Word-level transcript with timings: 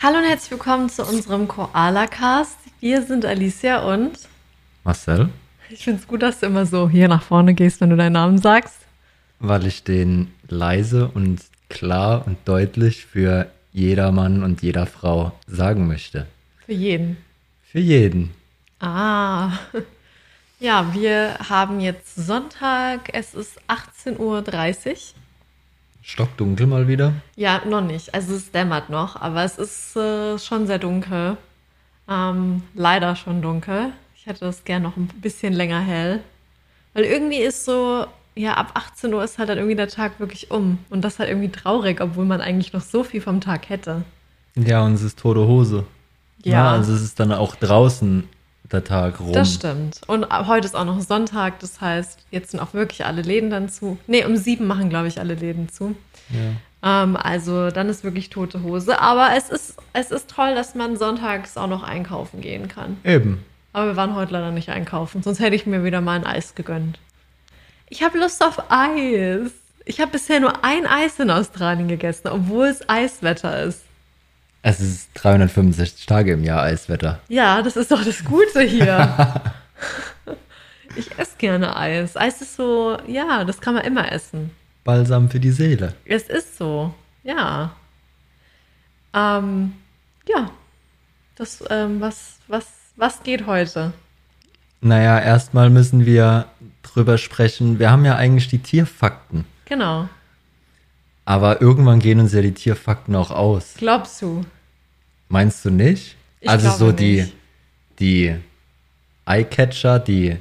Hallo 0.00 0.18
und 0.18 0.24
herzlich 0.24 0.50
willkommen 0.52 0.88
zu 0.88 1.04
unserem 1.04 1.48
Koala-Cast. 1.48 2.56
Wir 2.80 3.02
sind 3.02 3.24
Alicia 3.24 3.82
und 3.92 4.12
Marcel, 4.84 5.28
ich 5.70 5.84
finde 5.84 6.00
es 6.00 6.06
gut, 6.08 6.22
dass 6.22 6.40
du 6.40 6.46
immer 6.46 6.66
so 6.66 6.88
hier 6.88 7.08
nach 7.08 7.22
vorne 7.22 7.52
gehst, 7.54 7.80
wenn 7.80 7.90
du 7.90 7.96
deinen 7.96 8.12
Namen 8.12 8.38
sagst. 8.38 8.76
weil 9.40 9.66
ich 9.66 9.84
den 9.84 10.32
leise 10.48 11.08
und 11.14 11.40
klar 11.68 12.26
und 12.26 12.38
deutlich 12.44 13.04
für 13.06 13.46
jeder 13.72 14.10
Mann 14.12 14.42
und 14.42 14.62
jeder 14.62 14.86
Frau 14.86 15.32
sagen 15.46 15.86
möchte. 15.86 16.26
Für 16.64 16.72
jeden. 16.72 17.16
Für 17.70 17.80
jeden. 17.80 18.30
Ah. 18.80 19.50
Ja, 20.60 20.92
wir 20.92 21.38
haben 21.48 21.78
jetzt 21.78 22.16
Sonntag, 22.16 23.10
es 23.12 23.34
ist 23.34 23.60
18.30 23.68 24.18
Uhr. 24.18 24.42
Stockdunkel 26.02 26.66
mal 26.66 26.88
wieder. 26.88 27.12
Ja, 27.36 27.62
noch 27.66 27.82
nicht. 27.82 28.14
Also 28.14 28.34
es 28.34 28.50
dämmert 28.50 28.90
noch, 28.90 29.20
aber 29.20 29.44
es 29.44 29.58
ist 29.58 29.96
äh, 29.96 30.38
schon 30.38 30.66
sehr 30.66 30.78
dunkel. 30.78 31.36
Ähm, 32.08 32.62
leider 32.74 33.16
schon 33.16 33.42
dunkel. 33.42 33.92
Ich 34.16 34.26
hätte 34.26 34.40
das 34.40 34.64
gern 34.64 34.82
noch 34.82 34.96
ein 34.96 35.08
bisschen 35.20 35.52
länger 35.52 35.80
hell. 35.80 36.20
Weil 36.94 37.04
irgendwie 37.04 37.38
ist 37.38 37.64
so, 37.64 38.06
ja, 38.34 38.54
ab 38.54 38.72
18 38.74 39.12
Uhr 39.12 39.22
ist 39.22 39.38
halt 39.38 39.48
dann 39.48 39.58
irgendwie 39.58 39.76
der 39.76 39.88
Tag 39.88 40.18
wirklich 40.18 40.50
um. 40.50 40.78
Und 40.90 41.02
das 41.02 41.18
halt 41.18 41.28
irgendwie 41.28 41.50
traurig, 41.50 42.00
obwohl 42.00 42.24
man 42.24 42.40
eigentlich 42.40 42.72
noch 42.72 42.80
so 42.80 43.04
viel 43.04 43.20
vom 43.20 43.40
Tag 43.40 43.68
hätte. 43.68 44.04
Ja, 44.54 44.84
und 44.84 44.94
es 44.94 45.02
ist 45.02 45.18
tote 45.18 45.46
Hose. 45.46 45.84
Ja. 46.44 46.70
also 46.70 46.92
es 46.92 47.02
ist 47.02 47.18
dann 47.20 47.32
auch 47.32 47.56
draußen 47.56 48.28
der 48.72 48.84
Tag 48.84 49.20
rum. 49.20 49.32
Das 49.32 49.54
stimmt. 49.54 50.00
Und 50.06 50.26
heute 50.30 50.66
ist 50.66 50.74
auch 50.74 50.84
noch 50.84 51.00
Sonntag, 51.00 51.60
das 51.60 51.80
heißt, 51.80 52.26
jetzt 52.30 52.50
sind 52.50 52.60
auch 52.60 52.74
wirklich 52.74 53.04
alle 53.04 53.22
Läden 53.22 53.50
dann 53.50 53.68
zu. 53.68 53.98
Nee, 54.06 54.24
um 54.24 54.36
sieben 54.36 54.66
machen, 54.66 54.90
glaube 54.90 55.08
ich, 55.08 55.20
alle 55.20 55.34
Läden 55.34 55.68
zu. 55.68 55.96
Ja. 56.30 57.02
Ähm, 57.02 57.16
also 57.16 57.70
dann 57.70 57.88
ist 57.88 58.04
wirklich 58.04 58.30
tote 58.30 58.62
Hose. 58.62 59.00
Aber 59.00 59.30
es 59.36 59.48
ist, 59.48 59.76
es 59.92 60.10
ist 60.10 60.30
toll, 60.30 60.54
dass 60.54 60.74
man 60.74 60.96
sonntags 60.96 61.56
auch 61.56 61.66
noch 61.66 61.82
einkaufen 61.82 62.40
gehen 62.40 62.68
kann. 62.68 62.98
Eben. 63.04 63.44
Aber 63.72 63.86
wir 63.86 63.96
waren 63.96 64.14
heute 64.14 64.32
leider 64.32 64.50
nicht 64.50 64.70
einkaufen, 64.70 65.22
sonst 65.22 65.40
hätte 65.40 65.54
ich 65.54 65.66
mir 65.66 65.84
wieder 65.84 66.00
mal 66.00 66.16
ein 66.18 66.26
Eis 66.26 66.54
gegönnt. 66.54 66.98
Ich 67.88 68.02
habe 68.02 68.18
Lust 68.18 68.42
auf 68.44 68.70
Eis. 68.70 69.52
Ich 69.84 70.00
habe 70.00 70.10
bisher 70.10 70.40
nur 70.40 70.64
ein 70.64 70.86
Eis 70.86 71.18
in 71.18 71.30
Australien 71.30 71.88
gegessen, 71.88 72.28
obwohl 72.28 72.66
es 72.66 72.86
Eiswetter 72.88 73.62
ist. 73.62 73.82
Es 74.62 74.80
ist 74.80 75.10
365 75.14 76.06
Tage 76.06 76.32
im 76.32 76.44
Jahr 76.44 76.62
Eiswetter. 76.62 77.20
Ja, 77.28 77.62
das 77.62 77.76
ist 77.76 77.90
doch 77.90 78.04
das 78.04 78.24
Gute 78.24 78.60
hier. 78.62 79.40
ich 80.96 81.16
esse 81.18 81.36
gerne 81.38 81.76
Eis. 81.76 82.16
Eis 82.16 82.40
ist 82.40 82.56
so, 82.56 82.96
ja, 83.06 83.44
das 83.44 83.60
kann 83.60 83.74
man 83.74 83.84
immer 83.84 84.10
essen. 84.10 84.50
Balsam 84.84 85.30
für 85.30 85.40
die 85.40 85.52
Seele. 85.52 85.94
Es 86.04 86.24
ist 86.24 86.56
so, 86.58 86.92
ja. 87.22 87.72
Ähm, 89.14 89.74
ja. 90.28 90.50
Das, 91.36 91.62
ähm, 91.70 92.00
was, 92.00 92.38
was, 92.48 92.66
was 92.96 93.22
geht 93.22 93.46
heute? 93.46 93.92
Naja, 94.80 95.20
erstmal 95.20 95.70
müssen 95.70 96.04
wir 96.04 96.46
drüber 96.82 97.16
sprechen. 97.16 97.78
Wir 97.78 97.92
haben 97.92 98.04
ja 98.04 98.16
eigentlich 98.16 98.48
die 98.48 98.58
Tierfakten. 98.58 99.44
Genau. 99.66 100.08
Aber 101.28 101.60
irgendwann 101.60 101.98
gehen 101.98 102.20
uns 102.20 102.32
ja 102.32 102.40
die 102.40 102.54
Tierfakten 102.54 103.14
auch 103.14 103.30
aus. 103.30 103.74
Glaubst 103.76 104.22
du? 104.22 104.46
Meinst 105.28 105.62
du 105.62 105.68
nicht? 105.68 106.16
Ich 106.40 106.48
also 106.48 106.70
so 106.70 106.90
die, 106.90 107.20
nicht. 107.20 107.34
die 107.98 108.34
Eyecatcher, 109.26 109.98
die 109.98 110.38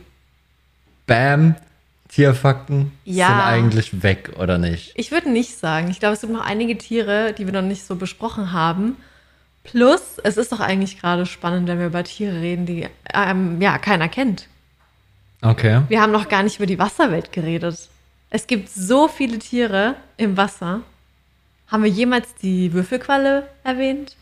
Bam 1.06 1.56
Tierfakten 2.08 2.94
Ja. 3.04 3.28
sind 3.28 3.40
eigentlich 3.42 4.02
weg, 4.02 4.32
oder 4.40 4.58
nicht? 4.58 4.94
Ich 4.96 5.12
würde 5.12 5.30
nicht 5.30 5.58
sagen. 5.58 5.90
Ich 5.90 6.00
glaube, 6.00 6.14
es 6.14 6.22
gibt 6.22 6.32
noch 6.32 6.46
einige 6.46 6.78
Tiere, 6.78 7.34
die 7.38 7.46
wir 7.46 7.52
noch 7.52 7.68
nicht 7.68 7.86
so 7.86 7.98
besprochen 7.98 8.54
haben. 8.54 8.96
Plus, 9.66 10.20
es 10.24 10.38
ist 10.38 10.54
doch 10.54 10.62
eigentlich 10.62 11.02
gerade 11.02 11.26
spannend, 11.26 11.68
wenn 11.68 11.80
wir 11.80 11.88
über 11.88 12.06
Tiere 12.06 12.40
reden, 12.40 12.66
die 12.66 12.88
ähm, 13.14 13.62
ja 13.62 13.78
keiner 13.78 14.08
kennt. 14.08 14.48
Okay. 15.42 15.82
Wir 15.90 16.02
haben 16.02 16.14
noch 16.14 16.30
gar 16.30 16.44
nicht 16.44 16.56
über 16.56 16.66
die 16.66 16.80
Wasserwelt 16.80 17.34
geredet. 17.34 17.90
Es 18.30 18.48
gibt 18.48 18.70
so 18.70 19.08
viele 19.08 19.40
Tiere 19.40 19.96
im 20.18 20.36
Wasser. 20.38 20.82
Haben 21.68 21.84
wir 21.84 21.90
jemals 21.90 22.36
die 22.36 22.74
Würfelqualle 22.74 23.48
erwähnt? 23.64 24.16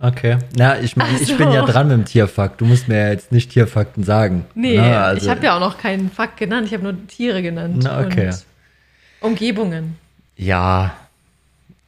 Okay. 0.00 0.38
Na, 0.56 0.80
ich 0.80 0.96
meine, 0.96 1.16
ich 1.16 1.24
Ach 1.24 1.28
so. 1.28 1.36
bin 1.36 1.52
ja 1.52 1.64
dran 1.64 1.88
mit 1.88 1.96
dem 1.96 2.04
Tierfakt. 2.04 2.60
Du 2.60 2.64
musst 2.64 2.88
mir 2.88 2.98
ja 2.98 3.08
jetzt 3.10 3.30
nicht 3.30 3.50
Tierfakten 3.50 4.02
sagen. 4.02 4.46
Nee, 4.54 4.76
Na, 4.76 5.04
also, 5.04 5.24
ich 5.24 5.30
habe 5.30 5.44
ja 5.44 5.56
auch 5.56 5.60
noch 5.60 5.78
keinen 5.78 6.10
Fakt 6.10 6.38
genannt. 6.38 6.66
Ich 6.66 6.74
habe 6.74 6.82
nur 6.82 7.06
Tiere 7.06 7.42
genannt. 7.42 7.82
Na, 7.84 8.00
okay. 8.00 8.28
Und 8.28 8.44
Umgebungen. 9.20 9.96
Ja. 10.36 10.94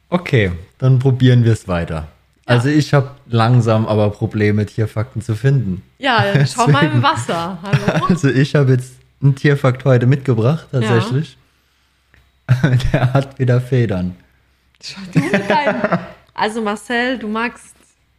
Okay, 0.09 0.51
dann 0.77 0.99
probieren 0.99 1.43
wir 1.43 1.51
es 1.53 1.67
weiter. 1.67 2.07
Also 2.45 2.69
ich 2.69 2.93
habe 2.93 3.09
langsam 3.27 3.87
aber 3.87 4.11
Probleme, 4.11 4.65
Tierfakten 4.67 5.21
zu 5.21 5.35
finden. 5.35 5.81
Ja, 5.97 6.23
schau 6.45 6.67
mal 6.67 6.85
im 6.85 7.01
Wasser. 7.01 7.57
Hallo? 7.61 8.05
Also 8.09 8.29
ich 8.29 8.53
habe 8.55 8.73
jetzt 8.73 8.93
einen 9.21 9.35
Tierfakt 9.35 9.85
heute 9.85 10.05
mitgebracht, 10.07 10.67
tatsächlich. 10.71 11.37
Der 12.93 13.13
hat 13.13 13.39
wieder 13.39 13.59
Federn. 13.61 14.15
Du 15.13 15.21
Also 16.33 16.61
Marcel, 16.61 17.17
du 17.17 17.27
magst. 17.27 17.75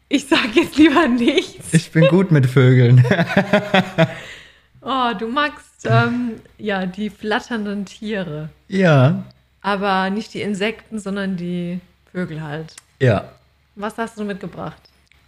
Ich 0.08 0.26
sag 0.26 0.54
jetzt 0.54 0.76
lieber 0.76 1.06
nichts. 1.08 1.72
Ich 1.72 1.90
bin 1.92 2.08
gut 2.08 2.30
mit 2.30 2.46
Vögeln. 2.46 3.04
Oh, 4.88 5.12
du 5.18 5.26
magst 5.26 5.84
ähm, 5.84 6.34
ja 6.58 6.86
die 6.86 7.10
flatternden 7.10 7.86
Tiere. 7.86 8.50
ja, 8.68 9.24
Aber 9.60 10.10
nicht 10.10 10.32
die 10.32 10.42
Insekten, 10.42 11.00
sondern 11.00 11.36
die 11.36 11.80
Vögel 12.12 12.40
halt. 12.40 12.72
ja. 13.00 13.24
Was 13.74 13.98
hast 13.98 14.16
du 14.16 14.24
mitgebracht? 14.24 14.80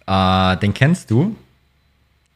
Äh, 0.07 0.55
den 0.57 0.73
kennst 0.73 1.11
du? 1.11 1.35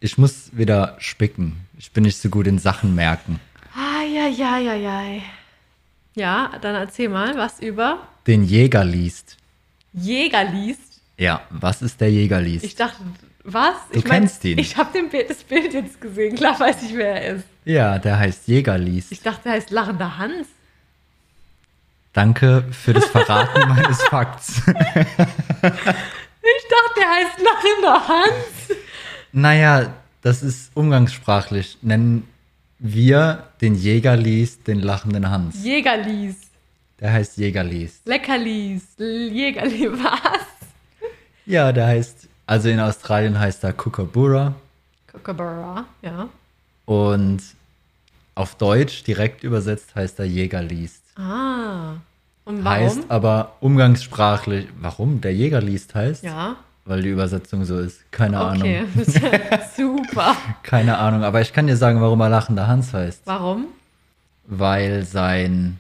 Ich 0.03 0.17
muss 0.17 0.49
wieder 0.51 0.97
spicken. 0.99 1.65
Ich 1.77 1.93
bin 1.93 2.03
nicht 2.03 2.17
so 2.17 2.27
gut 2.27 2.45
in 2.45 2.59
Sachen 2.59 2.93
merken. 2.93 3.39
Ah, 3.73 4.03
ja, 4.03 4.27
ja, 4.27 4.57
ja, 4.57 4.73
ja. 4.73 5.21
Ja, 6.13 6.51
dann 6.59 6.75
erzähl 6.75 7.07
mal 7.07 7.37
was 7.37 7.61
über 7.61 8.05
Den 8.27 8.43
Jäger 8.43 8.83
liest. 8.83 9.37
Jäger 9.93 10.43
liest. 10.43 10.99
Ja, 11.17 11.43
was 11.49 11.81
ist 11.81 12.01
der 12.01 12.11
Jäger 12.11 12.41
liest? 12.41 12.65
Ich 12.65 12.75
dachte, 12.75 12.97
was? 13.45 13.75
Du 13.93 13.99
ich 13.99 14.03
mein, 14.03 14.23
kennst 14.23 14.43
ihn. 14.43 14.57
Ich 14.57 14.75
habe 14.75 15.09
das 15.25 15.41
Bild 15.45 15.73
jetzt 15.73 16.01
gesehen. 16.01 16.35
Klar 16.35 16.59
weiß 16.59 16.83
ich, 16.83 16.93
wer 16.95 17.21
er 17.21 17.35
ist. 17.37 17.45
ja, 17.63 17.97
der 17.97 18.19
heißt 18.19 18.45
Jäger 18.49 18.77
liest. 18.77 19.09
Ich 19.09 19.21
dachte, 19.21 19.47
er 19.47 19.55
heißt 19.55 19.71
lachender 19.71 20.17
Hans. 20.17 20.49
Danke 22.11 22.65
für 22.71 22.91
das 22.91 23.05
Verraten 23.05 23.69
meines 23.69 24.03
Fakts. 24.03 24.57
Ich 24.57 24.63
dachte, 25.63 26.99
er 26.99 27.09
heißt 27.09 27.39
lachender 27.39 28.07
Hans. 28.09 28.82
Naja, 29.33 29.91
das 30.21 30.43
ist 30.43 30.71
umgangssprachlich. 30.75 31.79
Nennen 31.81 32.27
wir 32.77 33.47
den 33.61 33.73
Jäger 33.73 34.15
liest 34.15 34.67
den 34.67 34.79
lachenden 34.79 35.29
Hans. 35.29 35.63
Jäger 35.63 35.97
liest. 35.97 36.51
Der 36.99 37.11
heißt 37.11 37.37
Jäger 37.37 37.63
liest. 37.63 38.05
Leckerlis. 38.05 38.83
Jägerli, 38.97 39.91
was? 39.91 40.47
Ja, 41.47 41.71
der 41.71 41.87
heißt, 41.87 42.27
also 42.45 42.69
in 42.69 42.79
Australien 42.79 43.37
heißt 43.37 43.63
er 43.63 43.73
Kookaburra 43.73 44.53
Kookaburra, 45.11 45.85
ja. 46.01 46.29
und 46.85 47.41
auf 48.35 48.55
Deutsch 48.55 49.03
direkt 49.03 49.43
übersetzt 49.43 49.95
heißt 49.95 50.19
er 50.19 50.25
Jäger 50.25 50.61
liest. 50.61 51.03
Ah. 51.17 51.95
Und 52.45 52.63
warum? 52.63 52.65
Heißt 52.65 53.01
aber 53.09 53.55
umgangssprachlich, 53.59 54.67
warum 54.79 55.21
der 55.21 55.33
Jäger 55.33 55.61
liest 55.61 55.95
heißt, 55.95 56.23
ja. 56.23 56.55
Weil 56.85 57.01
die 57.01 57.09
Übersetzung 57.09 57.63
so 57.65 57.79
ist. 57.79 57.99
Keine 58.11 58.39
Okay. 58.45 58.79
Ahnung. 58.79 58.87
Super. 59.75 60.35
Keine 60.63 60.97
Ahnung, 60.97 61.23
aber 61.23 61.41
ich 61.41 61.53
kann 61.53 61.67
dir 61.67 61.77
sagen, 61.77 62.01
warum 62.01 62.19
er 62.21 62.29
lachender 62.29 62.67
Hans 62.67 62.93
heißt. 62.93 63.21
Warum? 63.25 63.65
Weil 64.45 65.03
sein 65.05 65.79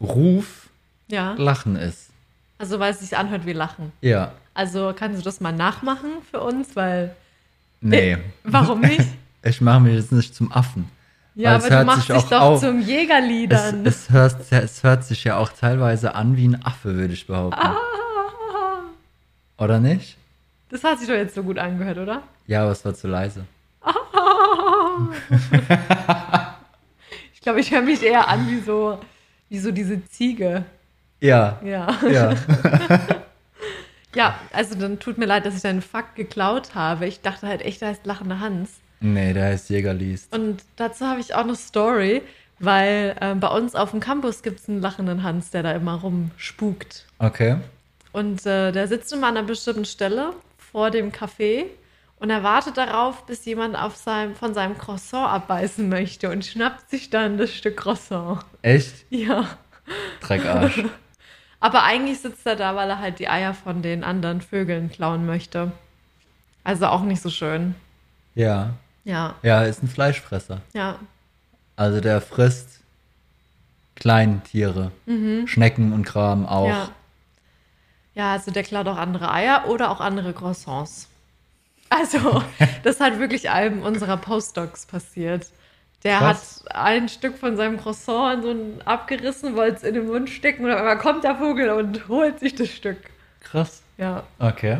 Ruf 0.00 0.68
Ja. 1.08 1.34
Lachen 1.38 1.76
ist. 1.76 2.10
Also, 2.58 2.78
weil 2.80 2.92
es 2.92 3.00
sich 3.00 3.16
anhört 3.16 3.44
wie 3.46 3.52
Lachen. 3.52 3.92
Ja, 4.00 4.32
Also, 4.54 4.92
kannst 4.96 5.20
du 5.20 5.24
das 5.24 5.40
mal 5.40 5.52
nachmachen 5.52 6.10
für 6.30 6.40
uns? 6.40 6.74
Weil. 6.74 7.14
nee. 7.80 8.12
Äh, 8.12 8.18
warum 8.44 8.80
nicht? 8.80 9.06
Ich 9.42 9.60
mache 9.60 9.80
mich 9.80 9.94
jetzt 9.94 10.10
nicht 10.12 10.34
zum 10.34 10.50
Affen. 10.52 10.90
Ja, 11.34 11.56
es 11.56 11.66
aber 11.66 11.80
du 11.80 11.84
machst 11.84 12.06
sich 12.08 12.16
dich 12.16 12.24
doch 12.30 12.40
auf. 12.40 12.60
zum 12.60 12.80
Es, 12.80 12.86
Jägerliedern. 12.88 13.84
es, 13.86 14.08
hört, 14.10 14.50
es 14.50 14.82
hört 14.82 15.04
sich 15.04 15.22
ja 15.24 15.36
auch 15.36 15.50
teilweise 15.50 16.14
an 16.14 16.34
wie 16.36 16.48
ein 16.48 16.64
Affe, 16.64 16.96
würde 16.96 17.12
ich 17.12 17.26
behaupten. 17.26 17.60
Ah, 17.60 17.76
Oder 19.58 19.78
nicht? 19.80 20.16
das 20.68 20.82
hat 20.84 20.98
sich 20.98 21.08
doch 21.08 21.14
jetzt 21.14 21.34
so 21.34 21.42
gut 21.42 21.58
angehört, 21.58 21.96
oder? 21.98 22.22
Ja, 22.46 22.62
aber 22.62 22.72
es 22.72 22.84
war 22.84 22.94
zu 22.94 23.08
leise. 23.08 23.44
Ich 27.34 27.40
glaube, 27.42 27.60
ich 27.60 27.70
höre 27.70 27.82
mich 27.82 28.02
eher 28.02 28.26
an 28.28 28.48
wie 28.50 28.58
so, 28.60 28.98
wie 29.48 29.58
so 29.58 29.70
diese 29.70 30.04
Ziege. 30.08 30.64
Ja, 31.20 31.60
Ja. 31.62 31.96
ja. 32.10 32.34
Ja, 34.14 34.34
also 34.50 34.74
dann 34.76 34.98
tut 34.98 35.18
mir 35.18 35.26
leid, 35.26 35.44
dass 35.44 35.54
ich 35.54 35.60
deinen 35.62 35.82
Fakt 35.82 36.16
geklaut 36.16 36.74
habe. 36.74 37.06
Ich 37.06 37.20
dachte 37.20 37.46
halt 37.46 37.60
echt, 37.60 37.82
da 37.82 37.88
heißt 37.88 38.06
lachender 38.06 38.40
Hans. 38.40 38.70
nee, 39.00 39.34
der 39.34 39.44
heißt 39.48 39.68
Jäger 39.68 39.92
liest. 39.92 40.34
Und 40.34 40.62
dazu 40.76 41.04
habe 41.06 41.20
ich 41.20 41.34
auch 41.34 41.40
eine 41.44 41.54
Story, 41.54 42.22
weil 42.58 43.14
ähm, 43.20 43.40
bei 43.40 43.48
uns 43.48 43.74
auf 43.74 43.90
dem 43.90 44.00
Campus 44.00 44.42
gibt 44.42 44.60
es 44.60 44.68
einen 44.70 44.80
lachenden 44.80 45.22
Hans, 45.22 45.50
der 45.50 45.62
da 45.62 45.72
immer 45.72 45.96
rumspukt. 46.00 47.04
Okay. 47.18 47.56
Und 48.16 48.46
äh, 48.46 48.72
der 48.72 48.88
sitzt 48.88 49.12
immer 49.12 49.26
an 49.26 49.36
einer 49.36 49.46
bestimmten 49.46 49.84
Stelle 49.84 50.32
vor 50.56 50.90
dem 50.90 51.12
Café 51.12 51.66
und 52.18 52.30
er 52.30 52.42
wartet 52.42 52.78
darauf, 52.78 53.26
bis 53.26 53.44
jemand 53.44 53.76
auf 53.76 53.94
seinem, 53.96 54.34
von 54.34 54.54
seinem 54.54 54.78
Croissant 54.78 55.28
abbeißen 55.28 55.86
möchte 55.86 56.30
und 56.30 56.42
schnappt 56.46 56.88
sich 56.88 57.10
dann 57.10 57.36
das 57.36 57.52
Stück 57.52 57.76
Croissant. 57.76 58.40
Echt? 58.62 59.04
Ja. 59.10 59.46
Dreckarsch. 60.22 60.82
Aber 61.60 61.82
eigentlich 61.82 62.20
sitzt 62.20 62.46
er 62.46 62.56
da, 62.56 62.74
weil 62.74 62.88
er 62.88 63.00
halt 63.00 63.18
die 63.18 63.28
Eier 63.28 63.52
von 63.52 63.82
den 63.82 64.02
anderen 64.02 64.40
Vögeln 64.40 64.90
klauen 64.90 65.26
möchte. 65.26 65.72
Also 66.64 66.86
auch 66.86 67.02
nicht 67.02 67.20
so 67.20 67.28
schön. 67.28 67.74
ja. 68.34 68.70
Ja, 69.04 69.34
Ja, 69.42 69.62
ist 69.62 69.82
ein 69.82 69.88
Fleischfresser. 69.88 70.62
ja. 70.72 70.98
Also 71.76 72.00
der 72.00 72.22
frisst 72.22 72.80
Kleintiere, 73.94 74.90
Schnecken 75.44 75.92
und 75.92 76.04
Kram 76.06 76.46
auch. 76.46 76.64
Mhm. 76.64 76.70
Ja. 76.72 76.88
Ja, 78.16 78.32
also 78.32 78.50
der 78.50 78.62
klaut 78.62 78.88
auch 78.88 78.96
andere 78.96 79.30
Eier 79.30 79.66
oder 79.68 79.90
auch 79.90 80.00
andere 80.00 80.32
Croissants. 80.32 81.08
Also, 81.90 82.42
das 82.82 82.98
hat 82.98 83.18
wirklich 83.18 83.50
einem 83.50 83.82
unserer 83.82 84.16
Postdocs 84.16 84.86
passiert. 84.86 85.46
Der 86.02 86.18
Krass. 86.18 86.64
hat 86.66 86.76
ein 86.76 87.08
Stück 87.10 87.36
von 87.36 87.56
seinem 87.56 87.78
Croissant 87.78 88.38
in 88.38 88.42
so 88.42 88.50
ein 88.50 88.82
abgerissen, 88.86 89.54
wollte 89.54 89.76
es 89.76 89.82
in 89.82 89.94
den 89.94 90.06
Mund 90.06 90.30
stecken 90.30 90.64
und 90.64 90.70
dann 90.70 90.98
kommt 90.98 91.24
der 91.24 91.36
Vogel 91.36 91.68
und 91.70 92.08
holt 92.08 92.40
sich 92.40 92.54
das 92.54 92.70
Stück. 92.70 92.98
Krass. 93.40 93.82
Ja. 93.98 94.22
Okay. 94.38 94.78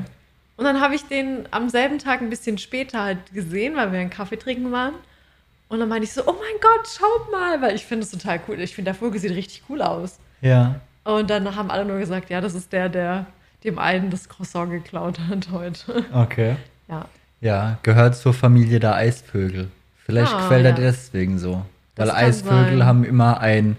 Und 0.57 0.65
dann 0.65 0.81
habe 0.81 0.95
ich 0.95 1.05
den 1.05 1.47
am 1.51 1.69
selben 1.69 1.99
Tag 1.99 2.23
ein 2.23 2.31
bisschen 2.31 2.57
später 2.57 3.03
halt 3.03 3.33
gesehen, 3.35 3.77
weil 3.77 3.93
wir 3.93 4.01
einen 4.01 4.11
Kaffee 4.11 4.39
trinken 4.39 4.73
waren. 4.73 4.95
Und 5.69 5.81
dann 5.81 5.91
meinte 5.91 6.05
ich 6.05 6.13
so, 6.13 6.23
oh 6.27 6.33
mein 6.33 6.61
Gott, 6.63 6.89
schaut 6.89 7.31
mal, 7.31 7.61
weil 7.61 7.75
ich 7.75 7.85
finde 7.85 8.05
es 8.05 8.11
total 8.11 8.41
cool. 8.49 8.59
Ich 8.61 8.75
finde, 8.75 8.93
der 8.93 8.95
Vogel 8.95 9.21
sieht 9.21 9.33
richtig 9.33 9.65
cool 9.69 9.83
aus. 9.83 10.19
Ja. 10.41 10.81
Und 11.07 11.31
dann 11.31 11.55
haben 11.57 11.71
alle 11.71 11.85
nur 11.85 11.99
gesagt, 11.99 12.31
ja, 12.31 12.41
das 12.41 12.55
ist 12.55 12.73
der, 12.73 12.89
der 12.89 13.27
dem 13.65 13.79
einen 13.79 14.11
das 14.11 14.29
Croissant 14.29 14.71
geklaut 14.71 15.19
hat 15.31 15.49
heute. 15.51 16.05
Okay. 16.13 16.57
Ja. 16.89 17.07
Ja, 17.41 17.79
gehört 17.83 18.17
zur 18.17 18.33
Familie 18.35 18.81
der 18.81 18.95
Eisvögel. 18.95 19.69
Vielleicht 20.05 20.33
Ah, 20.33 20.47
quält 20.47 20.65
er 20.65 20.71
ja. 20.71 20.77
deswegen 20.77 21.39
so. 21.39 21.65
Weil 21.97 22.07
Das 22.07 22.15
Eisvögel 22.17 22.79
sein. 22.79 22.87
haben 22.87 23.05
immer 23.05 23.41
ein 23.41 23.77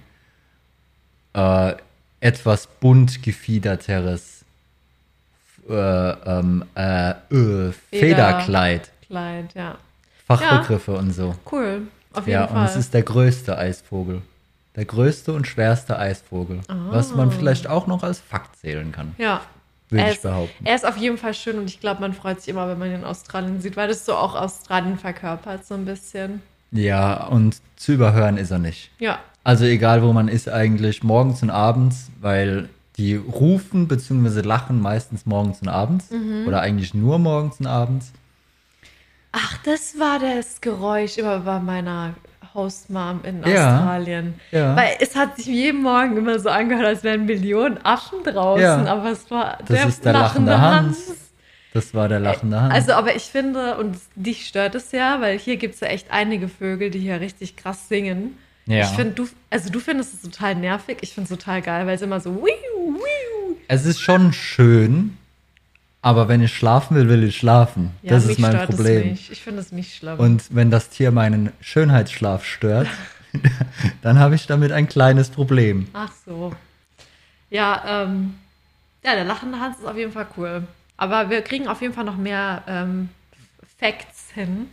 äh, 1.33 1.73
etwas 2.19 2.67
bunt 2.67 3.21
gefiederteres 3.23 4.43
äh, 5.69 5.73
ähm, 5.73 6.63
äh, 6.75 7.11
äh, 7.11 7.71
Federkleid. 7.91 8.89
Kleid, 9.07 9.53
ja. 9.53 9.75
Fachbegriffe 10.25 10.93
und 10.95 11.11
so. 11.11 11.35
Cool. 11.51 11.83
Auf 12.13 12.25
jeden 12.27 12.39
Ja, 12.39 12.47
Fall. 12.47 12.57
und 12.57 12.65
es 12.65 12.75
ist 12.75 12.93
der 12.93 13.03
größte 13.03 13.57
Eisvogel. 13.57 14.21
Der 14.77 14.85
größte 14.85 15.33
und 15.33 15.45
schwerste 15.47 15.97
Eisvogel. 15.99 16.61
Was 16.69 17.13
man 17.13 17.31
vielleicht 17.31 17.67
auch 17.67 17.87
noch 17.87 18.03
als 18.03 18.19
Fakt 18.19 18.55
zählen 18.57 18.91
kann, 18.93 19.15
ja. 19.17 19.41
würde 19.89 20.03
Er 20.03 20.09
ich 20.11 20.15
ist, 20.17 20.21
behaupten. 20.21 20.65
er 20.65 20.75
ist 20.75 20.85
auf 20.85 20.95
jeden 20.97 21.17
Fall 21.17 21.33
schön 21.33 21.57
und 21.57 21.65
ich 21.65 21.79
glaube, 21.81 21.99
man 21.99 22.13
freut 22.13 22.39
sich 22.39 22.49
immer, 22.49 22.67
wenn 22.69 22.77
man 22.77 22.89
ihn 22.89 22.95
in 22.97 23.03
Australien 23.03 23.59
sieht, 23.59 23.75
weil 23.75 23.87
das 23.89 24.05
so 24.05 24.13
auch 24.15 24.35
Australien 24.35 24.97
verkörpert, 24.99 25.65
so 25.65 25.73
ein 25.73 25.83
bisschen. 25.85 26.41
Ja, 26.71 27.25
und 27.25 27.57
zu 27.75 27.93
überhören 27.93 28.37
ist 28.37 28.51
er 28.51 28.59
nicht. 28.59 28.91
Ja, 28.99 29.19
Also 29.43 29.65
egal, 29.65 30.03
wo 30.03 30.13
man 30.13 30.27
ist 30.27 30.47
eigentlich, 30.47 31.01
morgens 31.03 31.41
und 31.41 31.49
abends, 31.49 32.11
weil 32.21 32.69
die 32.97 33.15
rufen 33.15 33.87
bzw. 33.87 34.41
lachen 34.41 34.79
meistens 34.81 35.25
morgens 35.25 35.59
und 35.61 35.69
abends. 35.69 36.11
Mhm. 36.11 36.45
Oder 36.47 36.61
eigentlich 36.61 36.93
nur 36.93 37.17
morgens 37.19 37.59
und 37.59 37.65
abends. 37.67 38.11
Ach, 39.31 39.57
das 39.63 39.97
war 39.99 40.19
das 40.19 40.61
Geräusch 40.61 41.17
immer 41.17 41.39
bei 41.39 41.59
meiner 41.59 42.13
Hostmom 42.57 43.21
in 43.23 43.43
Ja. 43.45 43.77
Australien. 43.77 44.33
Ja. 44.51 44.75
Weil 44.75 44.97
es 44.99 45.15
hat 45.15 45.37
sich 45.37 45.45
jeden 45.45 45.81
Morgen 45.83 46.17
immer 46.17 46.37
so 46.39 46.49
angehört, 46.49 46.85
als 46.85 47.03
wären 47.03 47.25
Millionen 47.25 47.77
Affen 47.85 48.23
draußen, 48.25 48.61
Ja. 48.61 48.85
aber 48.85 49.11
es 49.11 49.31
war 49.31 49.59
Das 49.65 49.85
ist 49.85 50.03
der 50.03 50.13
lachende 50.13 50.59
Hans. 50.59 51.13
Das 51.73 51.93
war 51.93 52.09
der 52.09 52.19
lachende 52.19 52.59
Hans. 52.59 52.73
Also, 52.73 52.93
aber 52.93 53.15
ich 53.15 53.23
finde, 53.23 53.77
und 53.77 53.95
dich 54.15 54.47
stört 54.47 54.73
es 54.75 54.91
ja, 54.91 55.21
weil 55.21 55.37
hier 55.37 55.57
gibt 55.57 55.75
es 55.75 55.79
ja 55.81 55.87
echt 55.87 56.07
einige 56.11 56.47
Vögel, 56.49 56.89
die 56.89 56.99
hier 56.99 57.21
richtig 57.21 57.55
krass 57.55 57.87
singen. 57.87 58.37
Ja. 58.65 58.81
Ich 58.83 58.89
finde, 58.89 59.13
du, 59.13 59.27
also 59.49 59.69
du 59.69 59.79
findest 59.79 60.15
es 60.15 60.21
total 60.23 60.55
nervig, 60.55 60.97
ich 61.01 61.13
finde 61.13 61.31
es 61.31 61.39
total 61.39 61.61
geil, 61.61 61.85
weil 61.85 61.95
es 61.95 62.01
immer 62.01 62.19
so 62.19 62.35
wiu, 62.35 62.41
wiu. 62.95 63.55
es 63.69 63.85
ist 63.85 64.01
schon 64.01 64.33
schön, 64.33 65.17
aber 66.07 66.29
wenn 66.29 66.41
ich 66.41 66.55
schlafen 66.55 66.95
will, 66.95 67.09
will 67.09 67.23
ich 67.25 67.35
schlafen. 67.35 67.91
Ja, 68.01 68.11
das 68.11 68.25
ist 68.27 68.39
mein 68.39 68.65
Problem. 68.65 69.17
Ich 69.29 69.41
finde 69.41 69.59
es 69.59 69.73
nicht 69.73 69.93
schlimm. 69.93 70.17
Und 70.17 70.55
wenn 70.55 70.71
das 70.71 70.89
Tier 70.89 71.11
meinen 71.11 71.51
Schönheitsschlaf 71.59 72.45
stört, 72.45 72.87
dann 74.01 74.17
habe 74.17 74.35
ich 74.35 74.47
damit 74.47 74.71
ein 74.71 74.87
kleines 74.87 75.29
Problem. 75.29 75.89
Ach 75.91 76.13
so. 76.25 76.53
Ja, 77.49 77.83
ähm, 78.05 78.35
ja, 79.03 79.15
der 79.15 79.25
lachende 79.25 79.59
Hans 79.59 79.79
ist 79.79 79.85
auf 79.85 79.97
jeden 79.97 80.13
Fall 80.13 80.27
cool. 80.37 80.63
Aber 80.95 81.29
wir 81.29 81.41
kriegen 81.41 81.67
auf 81.67 81.81
jeden 81.81 81.93
Fall 81.93 82.05
noch 82.05 82.15
mehr 82.15 82.63
ähm, 82.67 83.09
Facts 83.77 84.31
hin. 84.33 84.67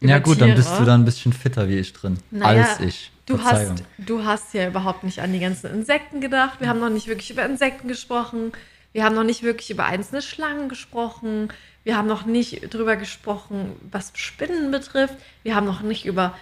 Ja 0.00 0.18
gut, 0.18 0.38
dann 0.38 0.48
Tiere. 0.48 0.58
bist 0.58 0.78
du 0.78 0.84
dann 0.84 1.00
ein 1.00 1.04
bisschen 1.06 1.32
fitter 1.32 1.66
wie 1.66 1.78
ich 1.78 1.94
drin. 1.94 2.18
Naja, 2.30 2.64
als 2.64 2.80
ich. 2.80 3.10
Du 3.24 3.38
Verzeihung. 3.38 3.72
hast, 3.72 3.84
du 3.96 4.24
hast 4.24 4.52
ja 4.52 4.68
überhaupt 4.68 5.02
nicht 5.02 5.20
an 5.20 5.32
die 5.32 5.40
ganzen 5.40 5.70
Insekten 5.72 6.20
gedacht. 6.20 6.60
Wir 6.60 6.68
haben 6.68 6.80
noch 6.80 6.90
nicht 6.90 7.06
wirklich 7.06 7.30
über 7.30 7.46
Insekten 7.46 7.88
gesprochen. 7.88 8.52
Wir 8.94 9.04
haben 9.04 9.16
noch 9.16 9.24
nicht 9.24 9.42
wirklich 9.42 9.70
über 9.70 9.84
einzelne 9.86 10.22
Schlangen 10.22 10.68
gesprochen. 10.68 11.48
Wir 11.82 11.96
haben 11.98 12.06
noch 12.06 12.24
nicht 12.24 12.72
drüber 12.72 12.94
gesprochen, 12.94 13.72
was 13.90 14.12
Spinnen 14.14 14.70
betrifft. 14.70 15.16
Wir 15.42 15.56
haben 15.56 15.66
noch 15.66 15.82
nicht 15.82 16.06
über 16.06 16.34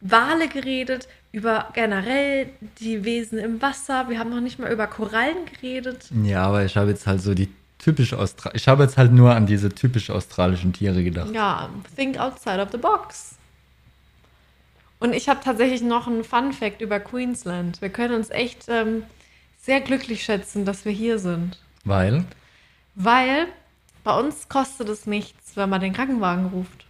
Wale 0.00 0.48
geredet, 0.48 1.06
über 1.32 1.68
generell 1.74 2.48
die 2.80 3.04
Wesen 3.04 3.38
im 3.38 3.60
Wasser. 3.60 4.08
Wir 4.08 4.18
haben 4.18 4.30
noch 4.30 4.40
nicht 4.40 4.58
mal 4.58 4.72
über 4.72 4.86
Korallen 4.86 5.44
geredet. 5.52 6.06
Ja, 6.24 6.46
aber 6.46 6.64
ich 6.64 6.78
habe 6.78 6.88
jetzt 6.88 7.06
halt 7.06 7.20
so 7.20 7.34
die 7.34 7.50
typisch 7.78 8.14
Austra 8.14 8.52
Ich 8.54 8.68
habe 8.68 8.84
jetzt 8.84 8.96
halt 8.96 9.12
nur 9.12 9.34
an 9.34 9.46
diese 9.46 9.68
typisch 9.68 10.08
australischen 10.08 10.72
Tiere 10.72 11.04
gedacht. 11.04 11.30
Ja, 11.34 11.68
think 11.94 12.18
outside 12.18 12.62
of 12.62 12.70
the 12.72 12.78
box. 12.78 13.34
Und 14.98 15.14
ich 15.14 15.28
habe 15.28 15.40
tatsächlich 15.44 15.82
noch 15.82 16.06
einen 16.06 16.24
Fun 16.24 16.54
Fact 16.54 16.80
über 16.80 17.00
Queensland. 17.00 17.82
Wir 17.82 17.90
können 17.90 18.14
uns 18.14 18.30
echt 18.30 18.64
ähm, 18.68 19.02
sehr 19.60 19.82
glücklich 19.82 20.24
schätzen, 20.24 20.64
dass 20.64 20.86
wir 20.86 20.92
hier 20.92 21.18
sind. 21.18 21.58
Weil? 21.86 22.24
Weil 22.94 23.46
bei 24.04 24.18
uns 24.18 24.48
kostet 24.48 24.88
es 24.88 25.06
nichts, 25.06 25.56
wenn 25.56 25.70
man 25.70 25.80
den 25.80 25.92
Krankenwagen 25.92 26.46
ruft. 26.46 26.84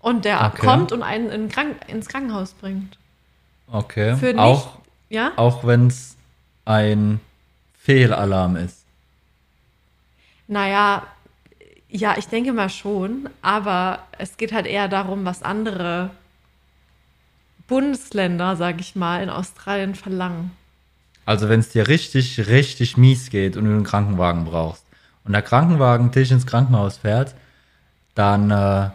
Und 0.00 0.24
der 0.24 0.44
Okay. 0.46 0.66
kommt 0.66 0.92
und 0.92 1.02
einen 1.02 1.28
in 1.30 1.48
Krank 1.50 1.76
ins 1.86 2.08
Krankenhaus 2.08 2.54
bringt. 2.54 2.98
Okay. 3.70 4.16
Für 4.16 4.32
nicht, 4.32 4.38
auch 4.38 4.78
ja? 5.10 5.32
auch 5.36 5.64
wenn 5.64 5.88
es 5.88 6.16
ein 6.64 7.20
Fehlalarm 7.78 8.56
ist. 8.56 8.84
Naja, 10.48 11.06
ja, 11.88 12.16
ich 12.16 12.28
denke 12.28 12.52
mal 12.52 12.70
schon, 12.70 13.28
aber 13.42 14.06
es 14.18 14.36
geht 14.36 14.52
halt 14.52 14.66
eher 14.66 14.88
darum, 14.88 15.24
was 15.24 15.42
andere 15.42 16.10
Bundesländer, 17.68 18.56
sag 18.56 18.80
ich 18.80 18.96
mal, 18.96 19.22
in 19.22 19.30
Australien 19.30 19.94
verlangen. 19.94 20.52
Also 21.30 21.48
wenn 21.48 21.60
es 21.60 21.68
dir 21.68 21.86
richtig, 21.86 22.48
richtig 22.48 22.96
mies 22.96 23.30
geht 23.30 23.56
und 23.56 23.64
du 23.64 23.70
einen 23.70 23.84
Krankenwagen 23.84 24.44
brauchst 24.44 24.84
und 25.22 25.32
der 25.32 25.42
Krankenwagen 25.42 26.10
dich 26.10 26.32
ins 26.32 26.44
Krankenhaus 26.44 26.98
fährt, 26.98 27.36
dann 28.16 28.50
äh, 28.50 28.90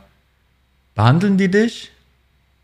behandeln 0.95 1.37
die 1.37 1.49
dich 1.49 1.93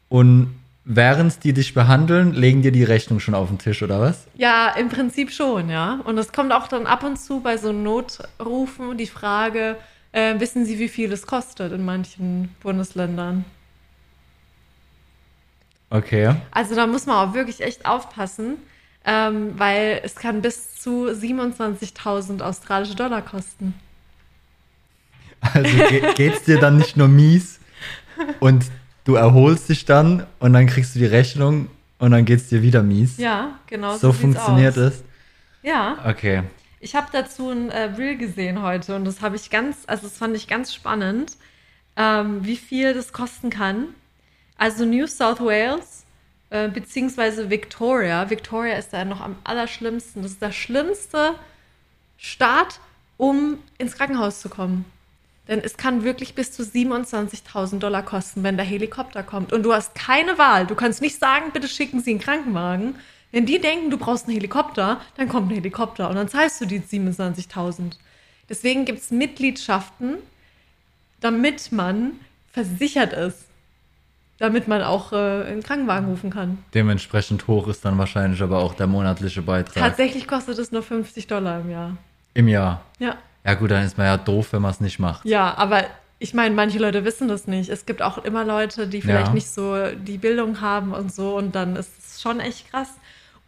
und 0.10 0.60
während 0.84 1.46
die 1.46 1.54
dich 1.54 1.74
behandeln, 1.74 2.34
legen 2.34 2.62
dir 2.64 2.74
die 2.74 2.84
Rechnung 2.84 3.22
schon 3.22 3.34
auf 3.34 3.48
den 3.48 3.60
Tisch, 3.60 3.82
oder 3.82 4.02
was? 4.02 4.28
Ja, 4.36 4.72
im 4.72 4.90
Prinzip 4.90 5.32
schon, 5.32 5.70
ja. 5.70 6.02
Und 6.04 6.18
es 6.18 6.34
kommt 6.34 6.52
auch 6.52 6.68
dann 6.68 6.86
ab 6.86 7.06
und 7.06 7.18
zu 7.18 7.40
bei 7.40 7.56
so 7.56 7.72
Notrufen 7.72 8.98
die 8.98 9.08
Frage, 9.08 9.78
äh, 10.12 10.38
wissen 10.38 10.66
Sie, 10.66 10.80
wie 10.80 10.90
viel 10.90 11.14
es 11.14 11.26
kostet 11.26 11.72
in 11.72 11.86
manchen 11.86 12.54
Bundesländern? 12.62 13.46
Okay. 15.90 16.36
Also 16.52 16.76
da 16.76 16.88
muss 16.88 17.06
man 17.06 17.30
auch 17.30 17.34
wirklich 17.34 17.62
echt 17.62 17.86
aufpassen, 17.86 18.58
ähm, 19.06 19.54
weil 19.58 20.02
es 20.04 20.16
kann 20.16 20.42
bis 20.42 20.76
zu 20.80 21.08
27.000 21.08 22.42
australische 22.42 22.96
Dollar 22.96 23.22
kosten. 23.22 23.74
Also 25.42 25.70
ge 25.90 26.14
geht's 26.16 26.44
dir 26.44 26.60
dann 26.60 26.78
nicht 26.78 26.98
nur 26.98 27.08
mies 27.08 27.60
und 28.40 28.66
du 29.06 29.16
erholst 29.16 29.70
dich 29.70 29.86
dann 29.86 30.28
und 30.40 30.54
dann 30.54 30.68
kriegst 30.68 30.96
du 30.96 31.00
die 31.00 31.06
Rechnung 31.06 31.68
und 31.98 32.12
dann 32.12 32.26
geht's 32.26 32.48
dir 32.50 32.62
wieder 32.62 32.84
mies. 32.84 33.18
Ja, 33.18 33.60
genau. 33.68 33.98
so 33.98 34.12
sieht's 34.12 34.22
funktioniert 34.22 34.78
aus. 34.78 34.94
es. 34.94 35.04
Ja, 35.64 35.98
Okay. 36.06 36.44
ich 36.80 36.96
habe 36.96 37.08
dazu 37.12 37.50
ein 37.50 37.70
äh, 37.70 37.84
Reel 37.98 38.18
gesehen 38.18 38.62
heute 38.62 38.96
und 38.96 39.06
das 39.06 39.22
habe 39.22 39.36
ich 39.36 39.50
ganz, 39.50 39.78
also 39.88 40.04
das 40.08 40.18
fand 40.18 40.36
ich 40.36 40.48
ganz 40.48 40.74
spannend, 40.74 41.38
ähm, 41.96 42.44
wie 42.46 42.56
viel 42.58 42.94
das 42.94 43.12
kosten 43.14 43.50
kann. 43.50 43.88
Also 44.58 44.86
New 44.86 45.08
South 45.08 45.40
Wales 45.40 46.01
äh, 46.52 46.68
beziehungsweise 46.68 47.50
Victoria. 47.50 48.30
Victoria 48.30 48.76
ist 48.76 48.92
da 48.92 49.04
noch 49.06 49.22
am 49.22 49.38
allerschlimmsten. 49.44 50.22
Das 50.22 50.34
ist 50.34 50.42
der 50.42 50.52
schlimmste 50.52 51.34
Staat, 52.18 52.80
um 53.18 53.58
ins 53.78 53.96
Krankenhaus 53.96 54.42
zu 54.42 54.50
kommen. 54.50 54.86
Denn 55.48 55.62
es 55.62 55.78
kann 55.78 56.04
wirklich 56.04 56.36
bis 56.36 56.52
zu 56.52 56.64
27.000 56.64 57.80
Dollar 57.80 58.04
kosten, 58.04 58.44
wenn 58.44 58.58
der 58.58 58.66
Helikopter 58.66 59.24
kommt. 59.24 59.54
Und 59.54 59.64
du 59.64 59.74
hast 59.74 59.96
keine 59.96 60.38
Wahl. 60.38 60.68
Du 60.68 60.76
kannst 60.76 61.02
nicht 61.02 61.18
sagen, 61.18 61.52
bitte 61.52 61.68
schicken 61.68 62.02
Sie 62.02 62.12
einen 62.12 62.20
Krankenwagen. 62.20 62.96
Wenn 63.32 63.46
die 63.46 63.60
denken, 63.60 63.90
du 63.90 63.98
brauchst 63.98 64.26
einen 64.26 64.36
Helikopter, 64.36 65.00
dann 65.16 65.30
kommt 65.30 65.52
ein 65.52 65.56
Helikopter 65.56 66.10
und 66.10 66.16
dann 66.16 66.28
zahlst 66.28 66.60
du 66.60 66.66
die 66.66 66.82
27.000. 66.82 67.94
Deswegen 68.50 68.84
gibt 68.84 69.00
es 69.00 69.10
Mitgliedschaften, 69.10 70.18
damit 71.22 71.72
man 71.72 72.20
versichert 72.52 73.14
ist. 73.14 73.46
Damit 74.42 74.68
man 74.68 74.82
auch 74.82 75.14
äh, 75.14 75.16
einen 75.16 75.62
Krankenwagen 75.62 76.08
rufen 76.08 76.32
kann. 76.32 76.58
Dementsprechend 76.74 77.46
hoch 77.46 77.68
ist 77.68 77.86
dann 77.86 78.00
wahrscheinlich 78.00 78.42
aber 78.42 78.58
auch 78.58 78.74
der 78.74 78.88
monatliche 78.88 79.44
Beitrag. 79.44 79.76
Tatsächlich 79.84 80.28
kostet 80.28 80.58
es 80.58 80.72
nur 80.72 80.82
50 80.82 81.28
Dollar 81.28 81.60
im 81.62 81.70
Jahr. 81.70 81.98
Im 82.34 82.48
Jahr. 82.48 82.82
Ja. 82.98 83.18
Ja 83.46 83.54
gut, 83.54 83.70
dann 83.70 83.86
ist 83.86 84.00
man 84.00 84.08
ja 84.08 84.18
doof, 84.18 84.48
wenn 84.54 84.64
man 84.64 84.72
es 84.72 84.82
nicht 84.82 84.98
macht. 84.98 85.26
Ja, 85.26 85.54
aber 85.58 85.84
ich 86.18 86.34
meine, 86.34 86.56
manche 86.56 86.80
Leute 86.80 87.06
wissen 87.06 87.28
das 87.28 87.46
nicht. 87.46 87.70
Es 87.70 87.86
gibt 87.86 88.02
auch 88.02 88.18
immer 88.18 88.44
Leute, 88.44 88.88
die 88.88 89.02
vielleicht 89.04 89.28
Ja. 89.28 89.34
nicht 89.34 89.48
so 89.48 89.76
die 89.96 90.18
Bildung 90.18 90.60
haben 90.60 90.92
und 90.92 91.14
so 91.14 91.36
und 91.38 91.54
dann 91.54 91.76
ist 91.76 91.92
es 92.04 92.20
schon 92.20 92.40
echt 92.40 92.72
krass. 92.72 92.90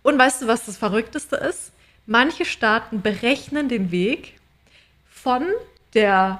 Und 0.03 0.19
weißt 0.19 0.43
du, 0.43 0.47
was 0.47 0.67
das 0.67 0.77
Verrückteste 0.77 1.37
ist? 1.37 1.71
Manche 2.05 2.45
Staaten 2.45 3.01
berechnen 3.01 3.67
den 3.67 3.89
Weg 3.89 4.39
von 5.09 5.43
der 5.95 6.39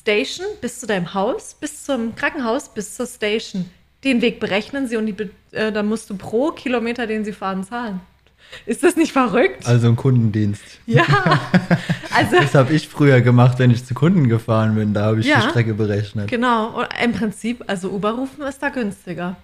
Station 0.00 0.46
bis 0.60 0.80
zu 0.80 0.86
deinem 0.88 1.14
Haus, 1.14 1.54
bis 1.54 1.84
zum 1.84 2.16
Krankenhaus, 2.16 2.68
bis 2.68 2.96
zur 2.96 3.06
Station. 3.06 3.70
Den 4.04 4.20
Weg 4.22 4.38
berechnen 4.40 4.86
sie 4.88 4.96
und 4.96 5.06
die, 5.06 5.16
äh, 5.52 5.72
dann 5.72 5.86
musst 5.86 6.10
du 6.10 6.16
pro 6.16 6.50
Kilometer, 6.50 7.06
den 7.06 7.24
sie 7.24 7.32
fahren, 7.32 7.64
zahlen. 7.64 8.00
Ist 8.66 8.82
das 8.84 8.94
nicht 8.96 9.12
verrückt? 9.12 9.66
Also 9.66 9.88
ein 9.88 9.96
Kundendienst. 9.96 10.62
Ja. 10.86 11.04
Also, 12.16 12.36
Das 12.36 12.54
habe 12.54 12.72
ich 12.74 12.86
früher 12.88 13.20
gemacht, 13.22 13.58
wenn 13.58 13.72
ich 13.72 13.84
zu 13.84 13.92
Kunden 13.92 14.28
gefahren 14.28 14.76
bin. 14.76 14.94
Da 14.94 15.06
habe 15.06 15.18
ich 15.18 15.26
Ja. 15.26 15.40
die 15.40 15.48
Strecke 15.48 15.74
berechnet. 15.74 16.28
genau. 16.30 16.68
Und 16.78 16.86
im 17.02 17.12
Prinzip, 17.12 17.64
also 17.66 17.88
Uber 17.90 18.12
rufen 18.12 18.42
ist 18.44 18.62
da 18.62 18.68
günstiger. 18.68 19.34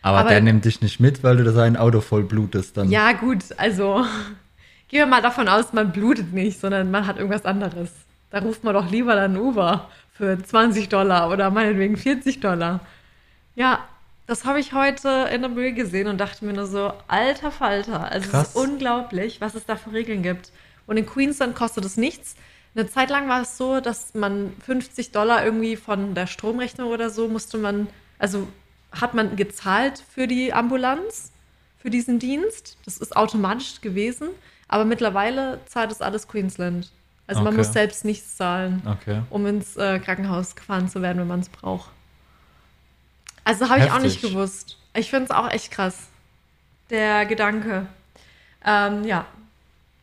Aber, 0.00 0.18
Aber- 0.20 0.30
der 0.30 0.40
nimmt 0.40 0.64
dich 0.64 0.80
nicht 0.80 1.00
mit, 1.00 1.22
weil 1.22 1.36
du 1.36 1.44
da 1.44 1.52
sein 1.52 1.76
Auto 1.76 2.00
voll 2.00 2.22
blutest 2.22 2.78
dann. 2.78 2.90
Ja, 2.90 3.12
gut, 3.12 3.44
also 3.58 4.06
gehen 4.88 5.00
wir 5.00 5.06
mal 5.06 5.20
davon 5.20 5.48
aus, 5.48 5.74
man 5.74 5.92
blutet 5.92 6.32
nicht, 6.32 6.58
sondern 6.58 6.90
man 6.90 7.06
hat 7.06 7.18
irgendwas 7.18 7.44
anderes. 7.44 7.90
Da 8.30 8.38
ruft 8.38 8.64
man 8.64 8.72
doch 8.72 8.90
lieber 8.90 9.14
dann 9.14 9.36
Uber 9.36 9.90
für 10.14 10.42
20 10.42 10.88
Dollar 10.88 11.30
oder 11.30 11.50
meinetwegen 11.50 11.98
40 11.98 12.40
Dollar. 12.40 12.80
Ja, 13.60 13.80
das 14.26 14.46
habe 14.46 14.58
ich 14.58 14.72
heute 14.72 15.28
in 15.34 15.42
der 15.42 15.50
Müll 15.50 15.74
gesehen 15.74 16.06
und 16.08 16.16
dachte 16.18 16.46
mir 16.46 16.54
nur 16.54 16.64
so, 16.66 16.94
alter 17.08 17.50
Falter. 17.50 18.10
Also 18.10 18.24
es 18.26 18.30
Krass. 18.32 18.48
ist 18.48 18.56
unglaublich, 18.56 19.42
was 19.42 19.54
es 19.54 19.66
da 19.66 19.76
für 19.76 19.92
Regeln 19.92 20.22
gibt. 20.22 20.50
Und 20.86 20.96
in 20.96 21.04
Queensland 21.04 21.54
kostet 21.54 21.84
es 21.84 21.98
nichts. 21.98 22.36
Eine 22.74 22.88
Zeit 22.88 23.10
lang 23.10 23.28
war 23.28 23.42
es 23.42 23.58
so, 23.58 23.80
dass 23.80 24.14
man 24.14 24.54
50 24.64 25.12
Dollar 25.12 25.44
irgendwie 25.44 25.76
von 25.76 26.14
der 26.14 26.26
Stromrechnung 26.26 26.88
oder 26.88 27.10
so 27.10 27.28
musste 27.28 27.58
man, 27.58 27.88
also 28.18 28.48
hat 28.92 29.12
man 29.12 29.36
gezahlt 29.36 30.02
für 30.14 30.26
die 30.26 30.54
Ambulanz, 30.54 31.30
für 31.82 31.90
diesen 31.90 32.18
Dienst. 32.18 32.78
Das 32.86 32.96
ist 32.96 33.14
automatisch 33.14 33.82
gewesen. 33.82 34.28
Aber 34.68 34.86
mittlerweile 34.86 35.60
zahlt 35.66 35.92
es 35.92 36.00
alles 36.00 36.28
Queensland. 36.28 36.90
Also 37.26 37.42
man 37.42 37.48
Okay. 37.52 37.58
muss 37.58 37.72
selbst 37.74 38.06
nichts 38.06 38.38
zahlen, 38.38 38.80
Okay. 38.86 39.20
um 39.28 39.44
ins 39.46 39.76
äh, 39.76 39.98
Krankenhaus 39.98 40.56
gefahren 40.56 40.88
zu 40.88 41.02
werden, 41.02 41.18
wenn 41.18 41.28
man 41.28 41.40
es 41.40 41.50
braucht. 41.50 41.90
Also 43.44 43.68
habe 43.68 43.80
ich 43.84 43.90
auch 43.90 44.00
nicht 44.00 44.20
gewusst. 44.22 44.76
Ich 44.94 45.10
finde 45.10 45.26
es 45.26 45.30
auch 45.30 45.50
echt 45.50 45.70
krass. 45.70 46.08
Der 46.90 47.24
Gedanke. 47.26 47.86
Ähm, 48.64 49.04
ja. 49.04 49.24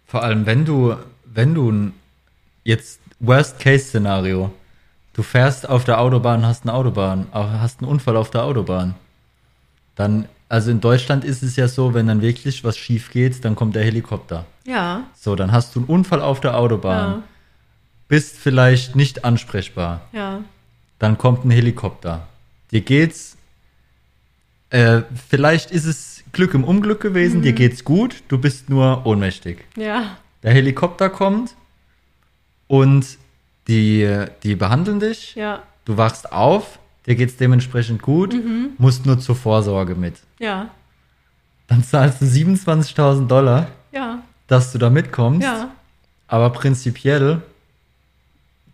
Vor 0.07 0.23
allem, 0.23 0.45
wenn 0.45 0.65
du, 0.65 0.95
wenn 1.25 1.53
du 1.53 1.69
ein- 1.71 1.93
jetzt 2.63 2.99
Worst-Case-Szenario, 3.19 4.51
du 5.13 5.23
fährst 5.23 5.67
auf 5.67 5.83
der 5.83 5.99
Autobahn, 5.99 6.45
hast 6.45 6.63
eine 6.63 6.73
Autobahn, 6.73 7.27
hast 7.33 7.81
einen 7.81 7.89
Unfall 7.89 8.15
auf 8.17 8.29
der 8.31 8.43
Autobahn, 8.43 8.95
dann, 9.95 10.27
also 10.49 10.71
in 10.71 10.79
Deutschland 10.79 11.23
ist 11.25 11.43
es 11.43 11.55
ja 11.55 11.67
so, 11.67 11.93
wenn 11.93 12.07
dann 12.07 12.21
wirklich 12.21 12.63
was 12.63 12.77
schief 12.77 13.11
geht, 13.11 13.43
dann 13.43 13.55
kommt 13.55 13.75
der 13.75 13.83
Helikopter. 13.83 14.45
Ja. 14.65 15.03
So, 15.15 15.35
dann 15.35 15.51
hast 15.51 15.75
du 15.75 15.79
einen 15.79 15.87
Unfall 15.89 16.21
auf 16.21 16.39
der 16.39 16.55
Autobahn, 16.57 17.11
Ja. 17.11 17.23
bist 18.07 18.37
vielleicht 18.37 18.95
nicht 18.95 19.25
ansprechbar, 19.25 20.01
Ja. 20.13 20.39
dann 20.99 21.17
kommt 21.17 21.43
ein 21.45 21.51
Helikopter. 21.51 22.27
Dir 22.71 22.81
geht's, 22.81 23.37
äh, 24.69 25.01
vielleicht 25.29 25.71
ist 25.71 25.85
es 25.85 26.23
Glück 26.33 26.53
im 26.53 26.63
Unglück 26.63 26.99
gewesen, 27.01 27.41
dir 27.41 27.53
geht's 27.53 27.83
gut, 27.85 28.23
du 28.27 28.37
bist 28.37 28.69
nur 28.69 29.05
ohnmächtig. 29.05 29.63
Ja. 29.75 30.17
Der 30.43 30.51
Helikopter 30.53 31.09
kommt 31.09 31.55
und 32.67 33.17
die, 33.67 34.25
die 34.43 34.55
behandeln 34.55 34.99
dich. 34.99 35.35
Ja. 35.35 35.63
Du 35.85 35.97
wachst 35.97 36.31
auf, 36.31 36.79
dir 37.05 37.15
geht's 37.15 37.37
dementsprechend 37.37 38.01
gut, 38.01 38.35
musst 38.77 39.05
nur 39.05 39.19
zur 39.19 39.35
Vorsorge 39.35 39.95
mit. 39.95 40.15
Ja. 40.39 40.69
Dann 41.67 41.83
zahlst 41.83 42.21
du 42.21 42.25
27.000 42.25 43.27
Dollar, 43.27 43.67
Ja. 43.91 44.21
dass 44.47 44.71
du 44.73 44.77
da 44.77 44.89
mitkommst. 44.89 45.43
Ja. 45.43 45.71
Aber 46.27 46.49
prinzipiell 46.51 47.41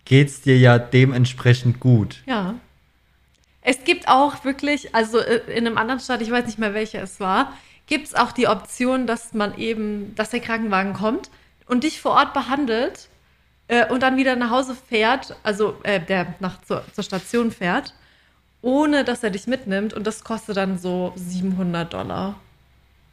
geht's 0.06 0.42
dir 0.42 0.58
ja 0.58 0.80
dementsprechend 0.80 1.80
gut. 1.80 2.24
Ja. 2.26 2.56
Es 3.64 3.86
gibt 3.86 4.08
auch 4.08 4.44
wirklich, 4.44 4.94
also 4.94 5.20
äh, 5.20 5.42
in 5.52 5.66
einem 5.66 5.78
anderen 5.78 6.00
Staat, 6.00 6.22
ich 6.22 6.30
weiß 6.30 6.46
nicht 6.46 6.60
mehr 6.60 6.74
welcher 6.74 7.02
es 7.02 7.20
war, 7.20 7.54
gibt 7.88 8.08
es 8.08 8.16
auch 8.16 8.32
die 8.32 8.48
Option, 8.48 9.08
dass 9.08 9.34
man 9.34 9.58
eben, 9.58 10.14
dass 10.16 10.30
der 10.30 10.42
Krankenwagen 10.42 10.94
kommt 10.94 11.30
und 11.66 11.84
dich 11.84 12.02
vor 12.02 12.12
Ort 12.12 12.34
behandelt 12.34 13.10
äh, 13.68 13.88
und 13.88 14.04
dann 14.04 14.18
wieder 14.18 14.36
nach 14.36 14.50
Hause 14.50 14.76
fährt, 14.76 15.36
also 15.44 15.78
äh, 15.84 16.00
der 16.00 16.36
nach 16.40 16.62
zur, 16.62 16.84
zur 16.94 17.04
Station 17.04 17.52
fährt, 17.52 17.94
ohne 18.62 19.04
dass 19.04 19.24
er 19.24 19.30
dich 19.30 19.48
mitnimmt 19.48 19.94
und 19.94 20.08
das 20.08 20.24
kostet 20.24 20.58
dann 20.58 20.78
so 20.78 21.14
700 21.16 21.94
Dollar. 21.94 22.36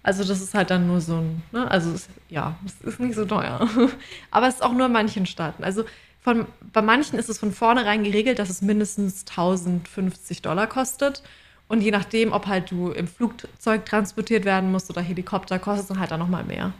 Also 0.02 0.24
das 0.24 0.40
ist 0.40 0.54
halt 0.54 0.70
dann 0.70 0.86
nur 0.86 1.00
so 1.00 1.18
ein, 1.18 1.42
ne? 1.52 1.70
also 1.70 1.92
es, 1.92 2.08
ja, 2.28 2.56
es 2.64 2.80
ist 2.80 3.00
nicht 3.00 3.14
so 3.14 3.24
teuer. 3.24 3.68
Aber 4.30 4.48
es 4.48 4.54
ist 4.54 4.62
auch 4.62 4.72
nur 4.72 4.86
in 4.86 4.92
manchen 4.92 5.26
Staaten. 5.26 5.62
Also 5.62 5.84
von, 6.20 6.46
bei 6.72 6.82
manchen 6.82 7.18
ist 7.18 7.28
es 7.28 7.38
von 7.38 7.52
vornherein 7.52 8.04
geregelt, 8.04 8.38
dass 8.38 8.50
es 8.50 8.62
mindestens 8.62 9.24
1050 9.28 10.42
Dollar 10.42 10.66
kostet. 10.66 11.22
Und 11.68 11.82
je 11.82 11.90
nachdem, 11.92 12.32
ob 12.32 12.46
halt 12.46 12.70
du 12.70 12.90
im 12.90 13.06
Flugzeug 13.06 13.86
transportiert 13.86 14.44
werden 14.44 14.72
musst 14.72 14.90
oder 14.90 15.00
Helikopter, 15.00 15.58
kostet 15.58 15.82
es 15.82 15.88
dann 15.88 16.00
halt 16.00 16.12
auch 16.12 16.18
nochmal 16.18 16.44
mehr. 16.44 16.72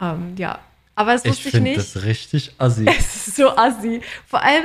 Ähm, 0.00 0.34
ja, 0.36 0.58
aber 0.94 1.14
Ich 1.14 1.24
wusste 1.24 1.48
ich, 1.48 1.54
finde 1.54 1.70
nicht. 1.70 1.78
das 1.78 2.04
richtig 2.04 2.52
assi. 2.58 2.84
Es 2.98 3.28
ist 3.28 3.36
so 3.36 3.56
assi. 3.56 4.02
Vor 4.26 4.42
allem, 4.42 4.64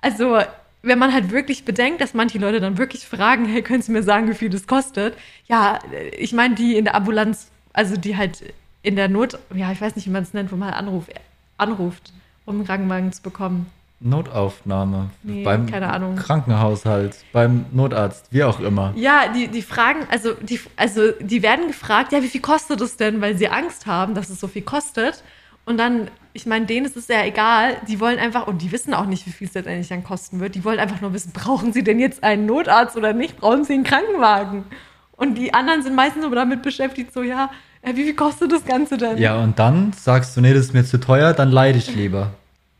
also, 0.00 0.38
wenn 0.82 0.98
man 0.98 1.12
halt 1.12 1.30
wirklich 1.30 1.64
bedenkt, 1.64 2.00
dass 2.00 2.14
manche 2.14 2.38
Leute 2.38 2.60
dann 2.60 2.78
wirklich 2.78 3.06
fragen, 3.06 3.46
hey, 3.46 3.62
können 3.62 3.82
Sie 3.82 3.92
mir 3.92 4.02
sagen, 4.02 4.28
wie 4.28 4.34
viel 4.34 4.50
das 4.50 4.66
kostet? 4.66 5.16
Ja, 5.48 5.78
ich 6.16 6.32
meine, 6.32 6.54
die 6.54 6.76
in 6.76 6.84
der 6.84 6.94
Ambulanz, 6.94 7.48
also 7.72 7.96
die 7.96 8.16
halt 8.16 8.42
in 8.82 8.96
der 8.96 9.08
Not, 9.08 9.38
ja, 9.54 9.70
ich 9.72 9.80
weiß 9.80 9.96
nicht, 9.96 10.06
wie 10.06 10.10
man 10.10 10.22
es 10.22 10.34
nennt, 10.34 10.50
wo 10.52 10.56
man 10.56 10.68
halt 10.68 10.78
anruft, 10.78 11.10
anruft, 11.58 12.12
um 12.44 12.56
einen 12.56 12.66
Krankenwagen 12.66 13.12
zu 13.12 13.22
bekommen. 13.22 13.66
Notaufnahme. 14.04 15.10
Nee, 15.22 15.44
beim 15.44 15.66
keine 15.66 15.92
Ahnung. 15.92 16.16
Krankenhaushalt, 16.16 17.16
beim 17.32 17.66
Notarzt, 17.72 18.26
wie 18.30 18.42
auch 18.42 18.58
immer. 18.60 18.92
Ja, 18.96 19.28
die, 19.32 19.48
die 19.48 19.62
fragen, 19.62 20.00
also 20.10 20.34
die, 20.34 20.60
also 20.76 21.12
die 21.20 21.42
werden 21.42 21.68
gefragt, 21.68 22.12
ja, 22.12 22.22
wie 22.22 22.28
viel 22.28 22.40
kostet 22.40 22.80
es 22.80 22.96
denn, 22.96 23.20
weil 23.20 23.36
sie 23.36 23.48
Angst 23.48 23.86
haben, 23.86 24.14
dass 24.14 24.28
es 24.28 24.40
so 24.40 24.48
viel 24.48 24.62
kostet. 24.62 25.22
Und 25.64 25.78
dann, 25.78 26.08
ich 26.32 26.46
meine, 26.46 26.66
denen 26.66 26.86
ist 26.86 26.96
es 26.96 27.06
ja 27.06 27.24
egal, 27.24 27.76
die 27.86 28.00
wollen 28.00 28.18
einfach, 28.18 28.48
und 28.48 28.62
die 28.62 28.72
wissen 28.72 28.94
auch 28.94 29.06
nicht, 29.06 29.26
wie 29.26 29.30
viel 29.30 29.46
es 29.46 29.54
letztendlich 29.54 29.88
dann 29.88 30.02
kosten 30.02 30.40
wird, 30.40 30.56
die 30.56 30.64
wollen 30.64 30.80
einfach 30.80 31.00
nur 31.00 31.12
wissen, 31.12 31.32
brauchen 31.32 31.72
sie 31.72 31.84
denn 31.84 32.00
jetzt 32.00 32.24
einen 32.24 32.46
Notarzt 32.46 32.96
oder 32.96 33.12
nicht, 33.12 33.36
brauchen 33.36 33.64
sie 33.64 33.74
einen 33.74 33.84
Krankenwagen? 33.84 34.64
Und 35.12 35.36
die 35.36 35.54
anderen 35.54 35.82
sind 35.82 35.94
meistens 35.94 36.24
nur 36.24 36.34
damit 36.34 36.62
beschäftigt, 36.62 37.12
so, 37.12 37.22
ja, 37.22 37.50
äh, 37.82 37.94
wie 37.96 38.04
viel 38.04 38.14
kostet 38.14 38.52
das 38.52 38.64
Ganze 38.64 38.96
denn? 38.96 39.18
Ja, 39.18 39.36
und 39.38 39.58
dann 39.58 39.92
sagst 39.92 40.36
du, 40.36 40.40
nee, 40.40 40.54
das 40.54 40.66
ist 40.66 40.74
mir 40.74 40.84
zu 40.84 40.98
teuer, 40.98 41.32
dann 41.32 41.50
leide 41.50 41.78
ich 41.78 41.94
lieber. 41.94 42.32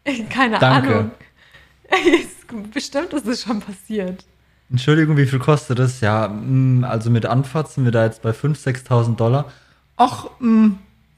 Keine 0.31 0.59
Danke. 0.59 0.89
Ahnung. 0.91 1.11
Bestimmt 2.73 3.13
ist 3.13 3.27
es 3.27 3.43
schon 3.43 3.61
passiert. 3.61 4.25
Entschuldigung, 4.71 5.17
wie 5.17 5.27
viel 5.27 5.39
kostet 5.39 5.79
das? 5.79 6.01
Ja, 6.01 6.29
mm, 6.29 6.85
also 6.85 7.11
mit 7.11 7.27
Anfahrt 7.27 7.71
sind 7.71 7.85
wir 7.85 7.93
da 7.93 8.05
jetzt 8.05 8.23
bei 8.23 8.31
5.000, 8.31 8.87
6.000 8.87 9.17
Dollar. 9.17 9.53
Ach, 9.97 10.27
mm, 10.39 10.71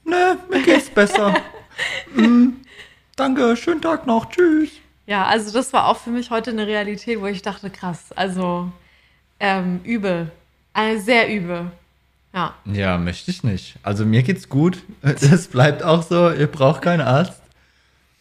ne, 0.03 0.37
mir 0.49 0.61
geht's 0.61 0.89
besser. 0.89 1.33
mm, 2.15 2.49
danke, 3.15 3.55
schönen 3.55 3.81
Tag 3.81 4.07
noch, 4.07 4.29
tschüss. 4.29 4.71
Ja, 5.07 5.25
also 5.25 5.53
das 5.53 5.71
war 5.71 5.87
auch 5.87 5.97
für 5.97 6.09
mich 6.09 6.31
heute 6.31 6.49
eine 6.49 6.67
Realität, 6.67 7.21
wo 7.21 7.27
ich 7.27 7.41
dachte, 7.41 7.69
krass, 7.69 8.11
also 8.15 8.71
ähm, 9.39 9.81
übel. 9.83 10.31
Äh, 10.73 10.97
sehr 10.97 11.33
übel. 11.33 11.71
Ja. 12.35 12.53
Ja, 12.65 12.97
möchte 12.97 13.31
ich 13.31 13.43
nicht. 13.43 13.77
Also 13.81 14.05
mir 14.05 14.21
geht's 14.21 14.49
gut. 14.49 14.83
Das 15.01 15.47
bleibt 15.47 15.81
auch 15.83 16.03
so, 16.03 16.29
ihr 16.29 16.47
braucht 16.47 16.81
keinen 16.83 17.01
Arzt. 17.01 17.41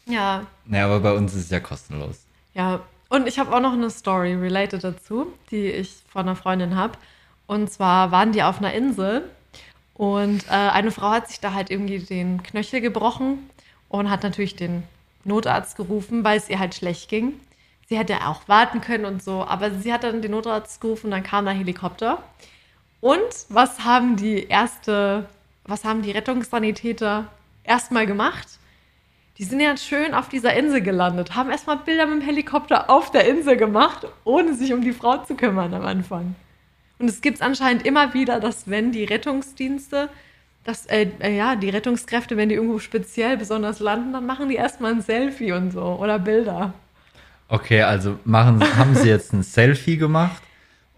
Ja, 0.06 0.46
Naja, 0.66 0.84
aber 0.86 1.00
bei 1.00 1.12
uns 1.12 1.34
ist 1.34 1.44
es 1.44 1.50
ja 1.50 1.60
kostenlos. 1.60 2.20
ja. 2.54 2.80
Und 3.10 3.28
ich 3.28 3.38
habe 3.38 3.54
auch 3.54 3.60
noch 3.60 3.74
eine 3.74 3.90
Story 3.90 4.34
related 4.34 4.82
dazu, 4.82 5.26
die 5.52 5.66
ich 5.68 5.92
von 6.08 6.22
einer 6.22 6.34
Freundin 6.34 6.74
habe. 6.74 6.94
Und 7.46 7.70
zwar 7.70 8.10
waren 8.10 8.32
die 8.32 8.42
auf 8.42 8.58
einer 8.58 8.72
Insel 8.72 9.22
und 9.92 10.44
äh, 10.48 10.50
eine 10.50 10.90
Frau 10.90 11.10
hat 11.10 11.28
sich 11.28 11.38
da 11.38 11.52
halt 11.52 11.70
irgendwie 11.70 12.00
den 12.00 12.42
Knöchel 12.42 12.80
gebrochen 12.80 13.38
und 13.88 14.10
hat 14.10 14.24
natürlich 14.24 14.56
den 14.56 14.82
Notarzt 15.22 15.76
gerufen, 15.76 16.24
weil 16.24 16.38
es 16.38 16.48
ihr 16.48 16.58
halt 16.58 16.74
schlecht 16.74 17.08
ging. 17.08 17.34
Sie 17.88 17.96
hätte 17.96 18.26
auch 18.26 18.48
warten 18.48 18.80
können 18.80 19.04
und 19.04 19.22
so, 19.22 19.44
aber 19.46 19.70
sie 19.70 19.92
hat 19.92 20.02
dann 20.02 20.20
den 20.22 20.32
Notarzt 20.32 20.80
gerufen 20.80 21.06
und 21.06 21.10
dann 21.12 21.22
kam 21.22 21.44
der 21.44 21.54
Helikopter. 21.54 22.20
Und 23.04 23.20
was 23.50 23.84
haben 23.84 24.16
die 24.16 24.44
erste, 24.44 25.26
was 25.66 25.84
haben 25.84 26.00
die 26.00 26.12
Rettungssanitäter 26.12 27.26
erstmal 27.62 28.06
gemacht? 28.06 28.48
Die 29.36 29.44
sind 29.44 29.60
ja 29.60 29.76
schön 29.76 30.14
auf 30.14 30.30
dieser 30.30 30.54
Insel 30.54 30.80
gelandet, 30.80 31.34
haben 31.34 31.50
erstmal 31.50 31.76
Bilder 31.76 32.06
mit 32.06 32.22
dem 32.22 32.26
Helikopter 32.26 32.88
auf 32.88 33.10
der 33.10 33.28
Insel 33.28 33.58
gemacht, 33.58 34.06
ohne 34.24 34.54
sich 34.54 34.72
um 34.72 34.80
die 34.80 34.94
Frau 34.94 35.18
zu 35.18 35.34
kümmern 35.34 35.74
am 35.74 35.84
Anfang. 35.84 36.34
Und 36.98 37.10
es 37.10 37.20
gibt 37.20 37.36
es 37.36 37.42
anscheinend 37.42 37.84
immer 37.84 38.14
wieder, 38.14 38.40
dass 38.40 38.70
wenn 38.70 38.90
die 38.90 39.04
Rettungsdienste, 39.04 40.08
dass, 40.64 40.86
äh, 40.86 41.06
äh, 41.18 41.36
ja, 41.36 41.56
die 41.56 41.68
Rettungskräfte, 41.68 42.38
wenn 42.38 42.48
die 42.48 42.54
irgendwo 42.54 42.78
speziell 42.78 43.36
besonders 43.36 43.80
landen, 43.80 44.14
dann 44.14 44.24
machen 44.24 44.48
die 44.48 44.54
erstmal 44.54 44.92
ein 44.92 45.02
Selfie 45.02 45.52
und 45.52 45.72
so 45.72 45.98
oder 46.00 46.18
Bilder. 46.18 46.72
Okay, 47.48 47.82
also 47.82 48.18
machen, 48.24 48.62
haben 48.78 48.94
Sie 48.94 49.10
jetzt 49.10 49.34
ein 49.34 49.42
Selfie 49.42 49.98
gemacht 49.98 50.40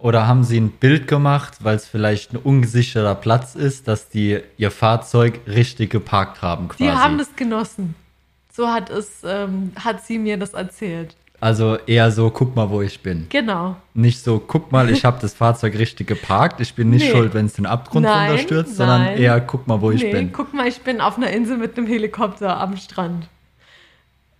oder 0.06 0.28
haben 0.28 0.44
Sie 0.44 0.56
ein 0.60 0.70
Bild 0.70 1.08
gemacht, 1.08 1.54
weil 1.64 1.74
es 1.74 1.88
vielleicht 1.88 2.32
ein 2.32 2.36
ungesicherter 2.36 3.16
Platz 3.16 3.56
ist, 3.56 3.88
dass 3.88 4.08
die 4.08 4.38
ihr 4.56 4.70
Fahrzeug 4.70 5.40
richtig 5.48 5.90
geparkt 5.90 6.42
haben 6.42 6.68
quasi? 6.68 6.84
Die 6.84 6.90
haben 6.90 7.18
das 7.18 7.34
genossen. 7.34 7.96
So 8.52 8.68
hat 8.68 8.88
es, 8.88 9.22
ähm, 9.24 9.72
hat 9.74 10.04
sie 10.06 10.18
mir 10.18 10.36
das 10.36 10.54
erzählt. 10.54 11.16
also 11.40 11.76
eher 11.86 12.10
so, 12.12 12.30
guck 12.30 12.54
mal, 12.54 12.70
wo 12.70 12.80
ich 12.82 13.00
bin. 13.02 13.26
Genau. 13.30 13.76
Nicht 13.94 14.22
so, 14.22 14.38
guck 14.38 14.70
mal, 14.72 14.88
ich 14.90 15.04
habe 15.04 15.18
das 15.20 15.34
Fahrzeug 15.34 15.76
richtig 15.76 16.06
geparkt, 16.06 16.60
ich 16.60 16.74
bin 16.74 16.88
nicht 16.90 17.02
Nee. 17.04 17.10
schuld, 17.10 17.34
wenn 17.34 17.46
es 17.46 17.54
den 17.54 17.66
Abgrund 17.66 18.04
Nein, 18.04 18.30
runterstürzt, 18.30 18.76
sondern 18.76 19.02
nein. 19.02 19.18
eher, 19.18 19.40
guck 19.40 19.66
mal, 19.66 19.80
wo 19.80 19.90
ich 19.90 20.02
nee, 20.02 20.12
bin. 20.12 20.32
guck 20.32 20.54
mal, 20.54 20.66
ich 20.68 20.80
bin 20.82 21.00
auf 21.00 21.16
einer 21.18 21.30
Insel 21.30 21.58
mit 21.58 21.76
einem 21.76 21.86
Helikopter 21.88 22.58
am 22.60 22.76
Strand. 22.76 23.28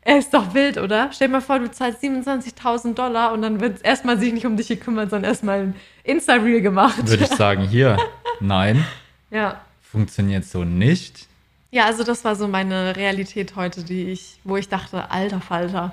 Er 0.07 0.19
ist 0.19 0.33
doch 0.33 0.55
wild, 0.55 0.79
oder? 0.79 1.11
Stell 1.13 1.27
dir 1.27 1.33
mal 1.33 1.41
vor, 1.41 1.59
du 1.59 1.69
zahlst 1.69 2.01
27.000 2.01 2.95
Dollar 2.95 3.33
und 3.33 3.43
dann 3.43 3.61
wird 3.61 3.85
erstmal 3.85 4.17
sich 4.21 4.33
nicht 4.33 4.47
um 4.47 4.57
dich 4.57 4.69
gekümmert, 4.69 5.11
sondern 5.11 5.29
erstmal 5.29 5.59
ein 5.63 5.75
Insta-Reel 6.05 6.61
gemacht. 6.61 7.09
Würde 7.09 7.25
ich 7.25 7.31
sagen, 7.31 7.67
hier, 7.67 7.99
nein, 8.39 8.87
ja. 9.33 9.61
funktioniert 9.83 10.45
so 10.45 10.63
nicht. 10.63 11.27
Ja, 11.73 11.87
also 11.87 12.05
das 12.05 12.25
war 12.25 12.37
so 12.37 12.47
meine 12.47 12.95
Realität 12.95 13.57
heute, 13.57 13.83
die 13.83 14.13
ich, 14.13 14.39
wo 14.45 14.57
ich 14.57 14.69
dachte, 14.69 15.11
alter 15.11 15.41
Falter, 15.41 15.91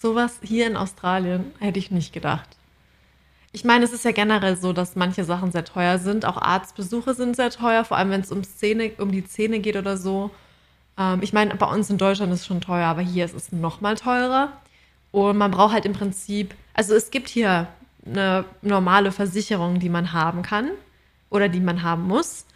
sowas 0.00 0.38
hier 0.44 0.68
in 0.68 0.76
Australien 0.76 1.50
hätte 1.58 1.80
ich 1.80 1.90
nicht 1.90 2.12
gedacht. 2.12 2.48
Ich 3.50 3.64
meine, 3.64 3.84
es 3.84 3.92
ist 3.92 4.04
ja 4.04 4.12
generell 4.12 4.56
so, 4.56 4.72
dass 4.72 4.94
manche 4.94 5.24
Sachen 5.24 5.50
sehr 5.50 5.64
teuer 5.64 5.98
sind. 5.98 6.24
Auch 6.24 6.36
Arztbesuche 6.36 7.14
sind 7.14 7.34
sehr 7.34 7.50
teuer, 7.50 7.84
vor 7.84 7.96
allem 7.96 8.10
wenn 8.10 8.20
es 8.20 8.30
um, 8.30 8.42
um 8.98 9.10
die 9.10 9.26
Zähne 9.26 9.58
geht 9.58 9.74
oder 9.74 9.96
so. 9.96 10.30
Ähm, 10.98 11.20
ich 11.22 11.32
meine, 11.32 11.54
bei 11.56 11.66
uns 11.66 11.90
in 11.90 11.98
Deutschland 11.98 12.32
ist 12.32 12.40
es 12.40 12.46
schon 12.46 12.60
teuer, 12.60 12.86
aber 12.86 13.02
hier 13.02 13.24
ist 13.24 13.34
es 13.34 13.52
noch 13.52 13.80
mal 13.80 13.96
teurer. 13.96 14.52
Und 15.12 15.38
man 15.38 15.50
braucht 15.50 15.72
halt 15.72 15.86
im 15.86 15.92
Prinzip, 15.92 16.54
also 16.74 16.94
es 16.94 17.10
gibt 17.10 17.28
hier 17.28 17.68
eine 18.04 18.44
normale 18.62 19.12
Versicherung, 19.12 19.80
die 19.80 19.88
man 19.88 20.12
haben 20.12 20.42
kann 20.42 20.70
oder 21.30 21.48
die 21.48 21.60
man 21.60 21.82
haben 21.82 22.06
muss. 22.06 22.46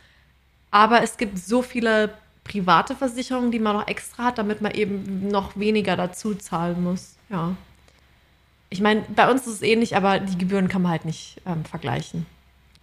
Aber 0.70 1.02
es 1.02 1.16
gibt 1.16 1.38
so 1.38 1.62
viele 1.62 2.14
private 2.44 2.94
Versicherungen, 2.94 3.50
die 3.50 3.58
man 3.58 3.76
noch 3.76 3.88
extra 3.88 4.24
hat, 4.24 4.38
damit 4.38 4.60
man 4.60 4.72
eben 4.72 5.28
noch 5.28 5.56
weniger 5.56 5.96
dazu 5.96 6.34
zahlen 6.34 6.82
muss. 6.82 7.16
Ja. 7.28 7.54
Ich 8.70 8.80
meine, 8.80 9.02
bei 9.14 9.30
uns 9.30 9.46
ist 9.46 9.54
es 9.54 9.62
ähnlich, 9.62 9.96
aber 9.96 10.20
die 10.20 10.38
Gebühren 10.38 10.68
kann 10.68 10.82
man 10.82 10.92
halt 10.92 11.04
nicht 11.04 11.40
ähm, 11.46 11.64
vergleichen. 11.64 12.26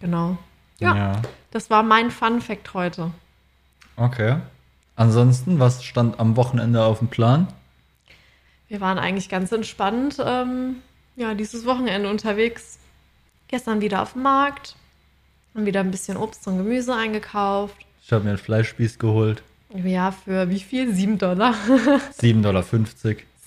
Genau. 0.00 0.36
Ja. 0.78 0.96
ja. 0.96 1.22
Das 1.50 1.70
war 1.70 1.82
mein 1.82 2.10
Fun 2.10 2.40
Fact 2.40 2.74
heute. 2.74 3.10
Okay. 3.96 4.36
Ansonsten, 4.98 5.60
was 5.60 5.84
stand 5.84 6.18
am 6.18 6.34
Wochenende 6.34 6.82
auf 6.82 6.98
dem 6.98 7.06
Plan? 7.06 7.46
Wir 8.66 8.80
waren 8.80 8.98
eigentlich 8.98 9.28
ganz 9.28 9.52
entspannt, 9.52 10.16
ähm, 10.20 10.78
ja, 11.14 11.34
dieses 11.34 11.64
Wochenende 11.66 12.10
unterwegs. 12.10 12.80
Gestern 13.46 13.80
wieder 13.80 14.02
auf 14.02 14.14
dem 14.14 14.22
Markt, 14.22 14.74
haben 15.54 15.66
wieder 15.66 15.80
ein 15.80 15.92
bisschen 15.92 16.16
Obst 16.16 16.48
und 16.48 16.58
Gemüse 16.58 16.96
eingekauft. 16.96 17.76
Ich 18.04 18.12
habe 18.12 18.24
mir 18.24 18.30
einen 18.30 18.38
Fleischspieß 18.38 18.98
geholt. 18.98 19.44
Ja, 19.84 20.10
für 20.10 20.50
wie 20.50 20.58
viel? 20.58 20.92
Sieben 20.92 21.16
Dollar. 21.16 21.54
7,50 22.20 22.42
Dollar. 22.42 22.64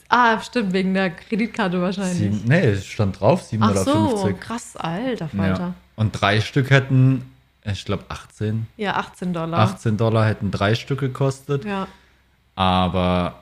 ah, 0.07 0.39
stimmt, 0.39 0.71
wegen 0.71 0.93
der 0.93 1.09
Kreditkarte 1.09 1.81
wahrscheinlich. 1.81 2.17
Sieben, 2.17 2.43
nee, 2.45 2.61
es 2.61 2.85
stand 2.85 3.19
drauf, 3.19 3.43
7,50 3.43 3.59
Ach 3.61 3.83
Dollar. 3.83 4.17
so, 4.17 4.33
krass, 4.39 4.77
alter 4.77 5.27
Falter. 5.27 5.59
Ja. 5.59 5.73
Und 5.97 6.13
drei 6.13 6.39
Stück 6.39 6.69
hätten, 6.69 7.25
ich 7.63 7.85
glaube 7.85 8.05
18, 8.09 8.67
Ja, 8.77 8.95
18 8.95 9.33
Dollar. 9.33 9.59
18 9.59 9.97
Dollar 9.97 10.25
hätten 10.25 10.51
drei 10.51 10.75
Stück 10.75 10.99
gekostet. 10.99 11.65
Ja. 11.65 11.87
Aber, 12.55 13.35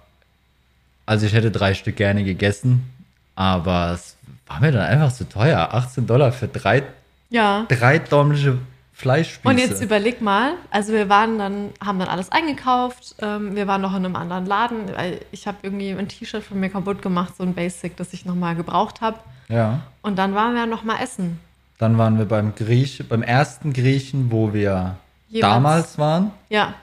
also 1.05 1.25
ich 1.25 1.34
hätte 1.34 1.51
drei 1.51 1.73
Stück 1.73 1.95
gerne 1.95 2.23
gegessen, 2.23 2.89
aber 3.36 3.91
es 3.93 4.17
war 4.47 4.60
mir 4.60 4.71
dann 4.71 4.82
einfach 4.84 5.12
zu 5.13 5.27
teuer. 5.27 5.69
18 5.71 6.05
Dollar 6.08 6.32
für 6.32 6.47
drei, 6.47 6.84
Ja. 7.29 7.65
drei 7.69 7.99
däumliche 7.99 8.58
Fleischspieße. 8.93 9.47
Und 9.47 9.58
jetzt 9.60 9.82
überleg 9.82 10.19
mal, 10.21 10.53
also 10.71 10.91
wir 10.91 11.08
waren 11.08 11.38
dann, 11.39 11.69
haben 11.84 11.99
dann 11.99 12.10
alles 12.10 12.32
eingekauft, 12.32 13.15
ähm, 13.19 13.55
wir 13.55 13.65
waren 13.67 13.82
noch 13.82 13.95
in 13.95 14.03
einem 14.05 14.15
anderen 14.17 14.45
Laden, 14.45 14.93
weil 14.95 15.21
ich 15.32 15.47
habe 15.47 15.58
irgendwie 15.62 15.91
ein 15.91 16.08
T-Shirt 16.10 16.43
von 16.43 16.60
mir 16.60 16.69
kaputt 16.69 17.01
gemacht, 17.01 17.36
so 17.38 17.43
ein 17.43 17.53
Basic, 17.53 17.95
das 17.95 18.12
ich 18.13 18.25
nochmal 18.25 18.55
gebraucht 18.55 18.99
habe. 18.99 19.19
Ja. 19.47 19.79
Und 20.01 20.17
dann 20.17 20.36
waren 20.36 20.53
wir 20.53 20.65
nochmal 20.65 21.01
essen. 21.01 21.39
Dann 21.79 21.97
waren 21.97 22.17
wir 22.19 22.25
beim 22.25 22.53
Griech, 22.55 23.03
beim 23.09 23.23
ersten 23.23 23.73
Griechen, 23.73 24.31
wo 24.31 24.53
wir 24.53 24.97
Jeweils. 25.29 25.41
damals 25.53 25.97
waren. 25.97 26.31
Ja, 26.49 26.73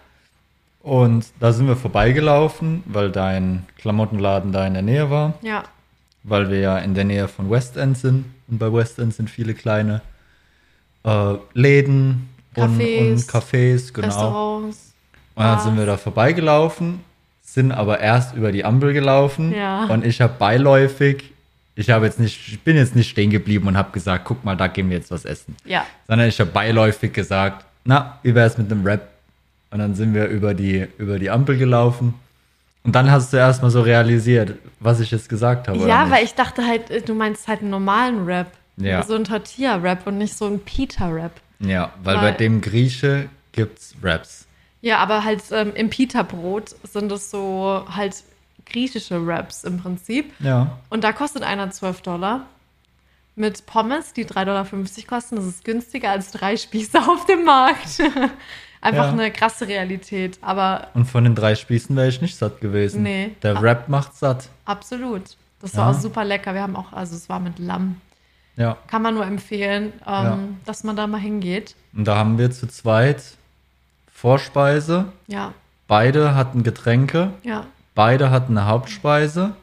Und 0.82 1.26
da 1.38 1.52
sind 1.52 1.68
wir 1.68 1.76
vorbeigelaufen, 1.76 2.82
weil 2.86 3.10
dein 3.12 3.66
Klamottenladen 3.78 4.52
da 4.52 4.66
in 4.66 4.72
der 4.74 4.82
Nähe 4.82 5.08
war. 5.10 5.34
ja, 5.42 5.62
Weil 6.24 6.50
wir 6.50 6.58
ja 6.60 6.78
in 6.78 6.94
der 6.94 7.04
Nähe 7.04 7.28
von 7.28 7.48
West 7.50 7.76
End 7.76 7.96
sind. 7.98 8.24
Und 8.48 8.58
bei 8.58 8.72
West 8.72 8.98
End 8.98 9.14
sind 9.14 9.28
viele 9.30 9.54
kleine 9.54 10.00
äh, 11.04 11.34
Läden 11.54 12.28
und, 12.56 12.80
Cafés, 12.80 13.10
und 13.12 13.18
Cafés, 13.30 13.92
genau. 13.92 14.06
Restaurants. 14.08 14.94
Und 15.34 15.42
dann 15.44 15.54
Bars. 15.56 15.64
sind 15.64 15.76
wir 15.76 15.86
da 15.86 15.96
vorbeigelaufen, 15.98 17.00
sind 17.42 17.70
aber 17.70 18.00
erst 18.00 18.34
über 18.34 18.50
die 18.50 18.64
Ampel 18.64 18.92
gelaufen. 18.94 19.52
Ja. 19.54 19.84
Und 19.86 20.04
ich 20.06 20.20
habe 20.22 20.32
beiläufig, 20.38 21.32
ich 21.76 21.90
habe 21.90 22.06
jetzt 22.06 22.18
nicht, 22.18 22.48
ich 22.48 22.60
bin 22.60 22.76
jetzt 22.76 22.96
nicht 22.96 23.08
stehen 23.08 23.30
geblieben 23.30 23.68
und 23.68 23.76
habe 23.76 23.92
gesagt, 23.92 24.24
guck 24.24 24.44
mal, 24.44 24.56
da 24.56 24.66
gehen 24.66 24.88
wir 24.90 24.96
jetzt 24.96 25.10
was 25.10 25.24
essen. 25.24 25.54
Ja, 25.64 25.86
Sondern 26.08 26.26
ich 26.28 26.40
habe 26.40 26.50
beiläufig 26.50 27.12
gesagt, 27.12 27.64
na, 27.84 28.18
wie 28.22 28.34
wäre 28.34 28.46
es 28.46 28.58
mit 28.58 28.70
einem 28.72 28.84
Rap? 28.84 29.08
Und 29.70 29.78
dann 29.78 29.94
sind 29.94 30.14
wir 30.14 30.26
über 30.26 30.54
die, 30.54 30.86
über 30.98 31.18
die 31.18 31.28
Ampel 31.30 31.58
gelaufen. 31.58 32.14
Und 32.82 32.94
dann 32.94 33.10
hast 33.10 33.32
du 33.32 33.36
erst 33.36 33.62
mal 33.62 33.70
so 33.70 33.82
realisiert, 33.82 34.54
was 34.80 35.00
ich 35.00 35.10
jetzt 35.10 35.28
gesagt 35.28 35.68
habe. 35.68 35.86
ja 35.86 36.10
weil 36.10 36.24
ich 36.24 36.34
dachte 36.34 36.66
halt, 36.66 36.90
äh, 36.90 37.02
du 37.02 37.14
meinst 37.14 37.46
halt 37.46 37.60
einen 37.60 37.70
normalen 37.70 38.24
Rap. 38.24 38.46
Ja. 38.78 39.02
So 39.02 39.14
ein 39.14 39.24
Tortilla-Rap 39.24 40.06
und 40.06 40.18
nicht 40.18 40.34
so 40.36 40.46
ein 40.46 40.58
Pita-Rap. 40.60 41.32
Ja, 41.60 41.92
weil, 42.02 42.16
Weil- 42.16 42.22
bei 42.22 42.38
dem 42.38 42.60
Grieche 42.60 43.28
gibt's 43.52 43.94
Raps. 44.02 44.46
Ja, 44.82 44.98
aber 44.98 45.24
halt 45.24 45.42
ähm, 45.50 45.72
im 45.74 45.90
Pita-Brot 45.90 46.76
sind 46.84 47.10
es 47.10 47.30
so 47.30 47.84
halt 47.88 48.22
griechische 48.66 49.18
Raps 49.26 49.64
im 49.64 49.78
Prinzip. 49.78 50.32
Ja. 50.40 50.78
Und 50.90 51.04
da 51.04 51.12
kostet 51.12 51.42
einer 51.42 51.70
12 51.70 52.02
Dollar. 52.02 52.46
Mit 53.38 53.66
Pommes, 53.66 54.12
die 54.14 54.24
3,50 54.24 54.44
Dollar 54.44 54.66
kosten. 55.06 55.36
Das 55.36 55.44
ist 55.44 55.64
günstiger 55.64 56.10
als 56.10 56.30
drei 56.32 56.56
Spieße 56.56 56.98
auf 56.98 57.26
dem 57.26 57.44
Markt. 57.44 58.00
Einfach 58.80 59.06
Ja. 59.06 59.12
eine 59.12 59.30
krasse 59.30 59.68
Realität. 59.68 60.38
Aber 60.42 60.88
Und 60.94 61.04
von 61.06 61.24
den 61.24 61.34
drei 61.34 61.54
Spießen 61.54 61.94
wäre 61.96 62.08
ich 62.08 62.22
nicht 62.22 62.36
satt 62.36 62.60
gewesen. 62.60 63.02
Nee. 63.02 63.34
Der 63.42 63.56
Ah. 63.56 63.60
Rap 63.60 63.88
macht 63.88 64.14
satt. 64.16 64.48
absolut. 64.64 65.22
Das 65.60 65.76
war 65.76 65.90
Ja. 65.90 65.96
auch 65.96 66.00
super 66.00 66.24
lecker. 66.24 66.54
Wir 66.54 66.62
haben 66.62 66.76
auch, 66.76 66.92
also 66.92 67.14
es 67.16 67.28
war 67.28 67.40
mit 67.40 67.58
Lamm. 67.58 68.00
Ja. 68.56 68.78
Kann 68.86 69.02
man 69.02 69.14
nur 69.14 69.26
empfehlen, 69.26 69.92
ähm, 70.06 70.24
Ja. 70.24 70.38
dass 70.64 70.82
man 70.84 70.96
da 70.96 71.06
mal 71.06 71.18
hingeht. 71.20 71.74
Und 71.94 72.04
da 72.06 72.16
haben 72.16 72.38
wir 72.38 72.50
zu 72.50 72.66
zweit 72.68 73.22
Vorspeise. 74.12 75.12
Ja, 75.26 75.52
Beide 75.88 76.34
hatten 76.34 76.62
Getränke. 76.62 77.32
ja, 77.42 77.66
Beide 77.96 78.30
hatten 78.30 78.56
eine 78.56 78.68
Hauptspeise. 78.68 79.54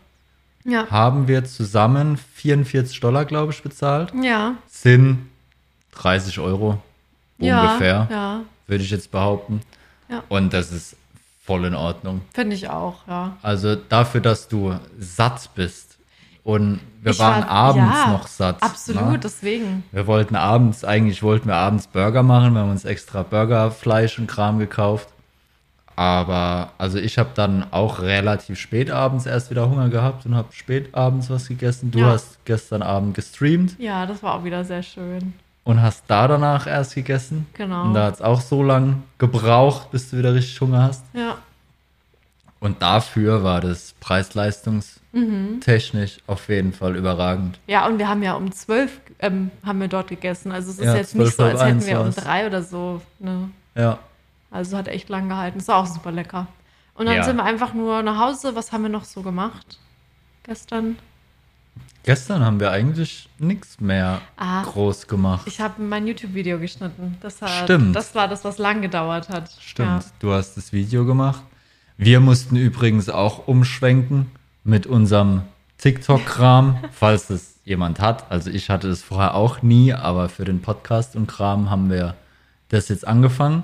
ja. 0.65 0.89
Haben 0.89 1.28
wir 1.30 1.46
zusammen 1.46 2.17
44 2.36 3.00
Dollar, 3.00 3.24
glaube 3.26 3.54
ich, 3.54 3.63
bezahlt. 3.63 4.12
Ja, 4.22 4.56
Sind 4.67 5.30
30 5.93 6.39
Euro 6.39 6.82
ja, 7.38 7.62
ungefähr, 7.62 8.08
ja, 8.12 8.41
würde 8.67 8.84
ich 8.84 8.89
jetzt 8.91 9.12
behaupten. 9.12 9.62
Ja. 10.10 10.24
Und 10.30 10.52
das 10.54 10.72
ist 10.72 10.96
voll 11.46 11.65
in 11.65 11.76
Ordnung. 11.76 12.22
finde 12.34 12.56
ich 12.56 12.69
auch, 12.69 13.08
ja. 13.08 13.38
Also 13.41 13.76
dafür, 13.76 14.22
dass 14.22 14.48
du 14.48 14.76
satt 15.00 15.50
bist. 15.56 15.98
Und 16.43 16.82
wir 17.02 17.12
Ich 17.13 17.19
waren 17.19 17.43
war- 17.43 17.50
abends 17.50 17.96
ja, 18.06 18.12
noch 18.12 18.28
satt. 18.28 18.62
Absolut, 18.62 19.12
Ne? 19.12 19.19
deswegen. 19.19 19.84
Wir 19.93 20.08
wollten 20.08 20.36
abends, 20.36 20.84
eigentlich 20.84 21.24
wollten 21.24 21.48
wir 21.48 21.56
abends 21.56 21.88
Burger 21.88 22.22
machen. 22.24 22.54
Wir 22.54 22.62
haben 22.62 22.72
uns 22.72 22.84
extra 22.86 23.24
Burgerfleisch 23.24 24.19
und 24.19 24.28
Kram 24.28 24.60
gekauft. 24.60 25.08
Aber, 25.96 26.72
also 26.78 26.98
ich 26.98 27.18
habe 27.20 27.30
dann 27.36 27.66
auch 27.72 28.00
relativ 28.00 28.60
spät 28.60 28.90
abends 28.92 29.26
erst 29.26 29.50
wieder 29.52 29.70
Hunger 29.70 29.88
gehabt 29.90 30.26
und 30.26 30.36
habe 30.36 30.52
spät 30.54 30.94
abends 30.96 31.30
was 31.30 31.48
gegessen. 31.48 31.92
Du 31.92 32.00
Ja. 32.00 32.08
hast 32.08 32.44
gestern 32.46 32.82
Abend 32.82 33.14
gestreamt 33.14 33.76
Ja, 33.80 34.06
das 34.06 34.22
war 34.24 34.36
auch 34.36 34.44
wieder 34.44 34.64
sehr 34.66 34.84
schön. 34.84 35.34
und 35.64 35.82
hast 35.82 36.04
da 36.08 36.28
danach 36.28 36.68
erst 36.68 36.96
gegessen. 36.96 37.46
Genau. 37.54 37.86
Und 37.86 37.94
da 37.94 38.06
hat 38.08 38.16
es 38.16 38.22
auch 38.22 38.42
so 38.42 38.64
lang 38.64 39.04
gebraucht, 39.20 39.92
bis 39.92 40.10
du 40.10 40.18
wieder 40.18 40.34
richtig 40.34 40.60
Hunger 40.62 40.84
hast. 40.84 41.04
Ja, 41.14 41.38
Und 42.60 42.82
dafür 42.82 43.44
war 43.44 43.62
das 43.62 43.94
preis-leistungstechnisch 44.00 46.18
auf 46.28 46.48
jeden 46.50 46.74
Fall 46.74 46.96
überragend. 46.96 47.60
Ja, 47.68 47.86
und 47.88 48.00
wir 48.00 48.08
haben 48.08 48.24
ja 48.24 48.34
um 48.34 48.52
zwölf 48.52 49.00
ähm, 49.20 49.52
haben 49.66 49.80
wir 49.80 49.88
dort 49.88 50.08
gegessen. 50.10 50.52
Also 50.52 50.72
es 50.72 50.80
ist 50.80 50.86
Ja, 50.86 50.96
jetzt 50.96 51.16
nicht 51.16 51.34
12, 51.34 51.36
so, 51.36 51.44
als 51.44 51.64
hätten 51.64 51.86
wir 51.86 52.02
um 52.02 52.12
drei 52.12 52.46
oder 52.48 52.62
so. 52.64 53.02
Ne? 53.20 53.50
Ja. 53.76 54.00
Also 54.54 54.78
hat 54.78 54.88
echt 54.88 55.10
lang 55.10 55.28
gehalten. 55.30 55.58
Ist 55.60 55.70
auch 55.70 55.86
super 55.88 56.12
lecker. 56.12 56.48
Und 56.96 57.08
dann 57.08 57.16
Ja. 57.16 57.24
sind 57.24 57.38
wir 57.38 57.44
einfach 57.44 57.74
nur 57.74 58.04
nach 58.04 58.20
Hause. 58.20 58.56
Was 58.56 58.72
haben 58.72 58.84
wir 58.84 58.89
noch 58.89 59.04
so 59.04 59.22
gemacht? 59.24 59.80
Gestern? 60.44 60.98
Gestern 62.04 62.44
haben 62.46 62.60
wir 62.60 62.70
eigentlich 62.70 63.30
nichts 63.39 63.80
mehr 63.80 64.22
Ah. 64.38 64.62
groß 64.63 65.08
gemacht. 65.08 65.48
Ich 65.48 65.60
habe 65.62 65.82
mein 65.82 66.06
YouTube-Video 66.06 66.60
geschnitten. 66.60 67.18
Das, 67.22 67.42
hat, 67.42 67.63
Stimmt. 67.63 67.96
das 67.96 68.13
war 68.13 68.28
das, 68.28 68.44
was 68.44 68.58
lang 68.58 68.82
gedauert 68.82 69.30
hat. 69.30 69.50
Stimmt, 69.60 70.06
du 70.20 70.32
hast 70.34 70.56
das 70.56 70.72
Video 70.74 71.06
gemacht. 71.06 71.42
Wir 71.98 72.20
mussten 72.20 72.56
übrigens 72.58 73.10
auch 73.10 73.48
umschwenken 73.48 74.30
mit 74.63 74.86
unserem 74.86 75.44
TikTok-Kram, 75.78 76.78
falls 76.92 77.30
es 77.30 77.56
jemand 77.63 78.00
hat. 78.02 78.30
Also 78.30 78.50
ich 78.50 78.70
hatte 78.70 78.89
es 78.89 79.02
vorher 79.02 79.34
auch 79.36 79.62
nie, 79.62 79.94
aber 79.94 80.28
für 80.30 80.44
den 80.46 80.62
Podcast 80.62 81.16
und 81.16 81.28
Kram 81.28 81.70
haben 81.70 81.89
wir 81.89 82.16
das 82.70 82.89
jetzt 82.89 83.08
angefangen. 83.08 83.63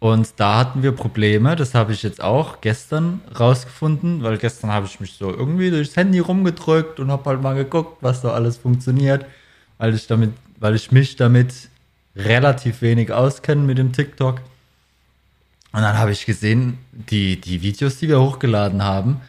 Und 0.00 0.34
da 0.36 0.58
hatten 0.58 0.82
wir 0.82 0.92
Probleme, 0.92 1.56
das 1.56 1.74
habe 1.74 1.92
ich 1.92 2.04
jetzt 2.04 2.20
auch 2.20 2.60
gestern 2.60 3.20
rausgefunden, 3.38 4.22
weil 4.22 4.38
gestern 4.38 4.70
habe 4.70 4.86
ich 4.86 5.00
mich 5.00 5.14
so 5.14 5.30
irgendwie 5.30 5.70
durchs 5.70 5.96
Handy 5.96 6.20
rumgedrückt 6.20 7.00
und 7.00 7.10
habe 7.10 7.30
halt 7.30 7.42
mal 7.42 7.56
geguckt, 7.56 7.98
was 8.00 8.22
da 8.22 8.30
alles 8.30 8.58
funktioniert, 8.58 9.26
weil 9.78 9.94
ich 9.94 10.06
damit, 10.06 10.34
weil 10.60 10.76
ich 10.76 10.92
mich 10.92 11.16
damit 11.16 11.68
relativ 12.14 12.80
wenig 12.80 13.12
auskenne 13.12 13.62
mit 13.62 13.78
dem 13.78 13.92
TikTok. 13.92 14.40
Und 15.72 15.82
dann 15.82 15.98
habe 15.98 16.12
ich 16.12 16.26
gesehen, 16.26 16.78
die, 16.92 17.40
die 17.40 17.62
Videos, 17.62 17.98
die 17.98 18.08
wir 18.08 18.20
hochgeladen 18.20 18.84
haben, 18.84 19.20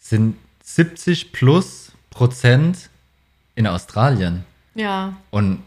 sind 0.00 0.36
70 0.62 1.32
plus 1.32 1.92
Prozent 2.10 2.90
in 3.54 3.66
Australien. 3.66 4.44
Ja. 4.74 5.16
Und 5.30 5.62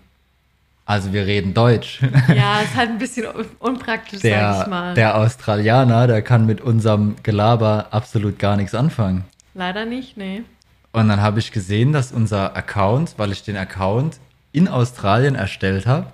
also 0.89 1.13
wir 1.13 1.27
reden 1.27 1.53
Deutsch. 1.53 2.01
Ja, 2.35 2.61
ist 2.63 2.75
halt 2.75 2.89
ein 2.89 2.97
bisschen 2.97 3.27
un 3.27 3.45
unpraktisch, 3.59 4.21
sag 4.21 4.25
ich 4.25 4.63
Der, 4.63 4.67
mal. 4.67 4.93
der 4.95 5.17
Australianer, 5.17 6.07
der 6.07 6.23
kann 6.23 6.47
mit 6.47 6.61
unserem 6.61 7.15
Gelaber 7.21 7.89
absolut 7.91 8.39
gar 8.39 8.57
nichts 8.57 8.73
anfangen. 8.73 9.23
Leider 9.53 9.85
nicht, 9.85 10.17
nee. 10.17 10.41
Und 10.91 11.07
dann 11.07 11.21
habe 11.21 11.37
ich 11.37 11.51
gesehen, 11.51 11.93
dass 11.93 12.11
unser 12.11 12.55
Account, 12.57 13.13
weil 13.17 13.31
ich 13.31 13.43
den 13.43 13.55
Account 13.55 14.17
in 14.51 14.67
Australien 14.67 15.35
erstellt 15.35 15.85
habe, 15.85 16.07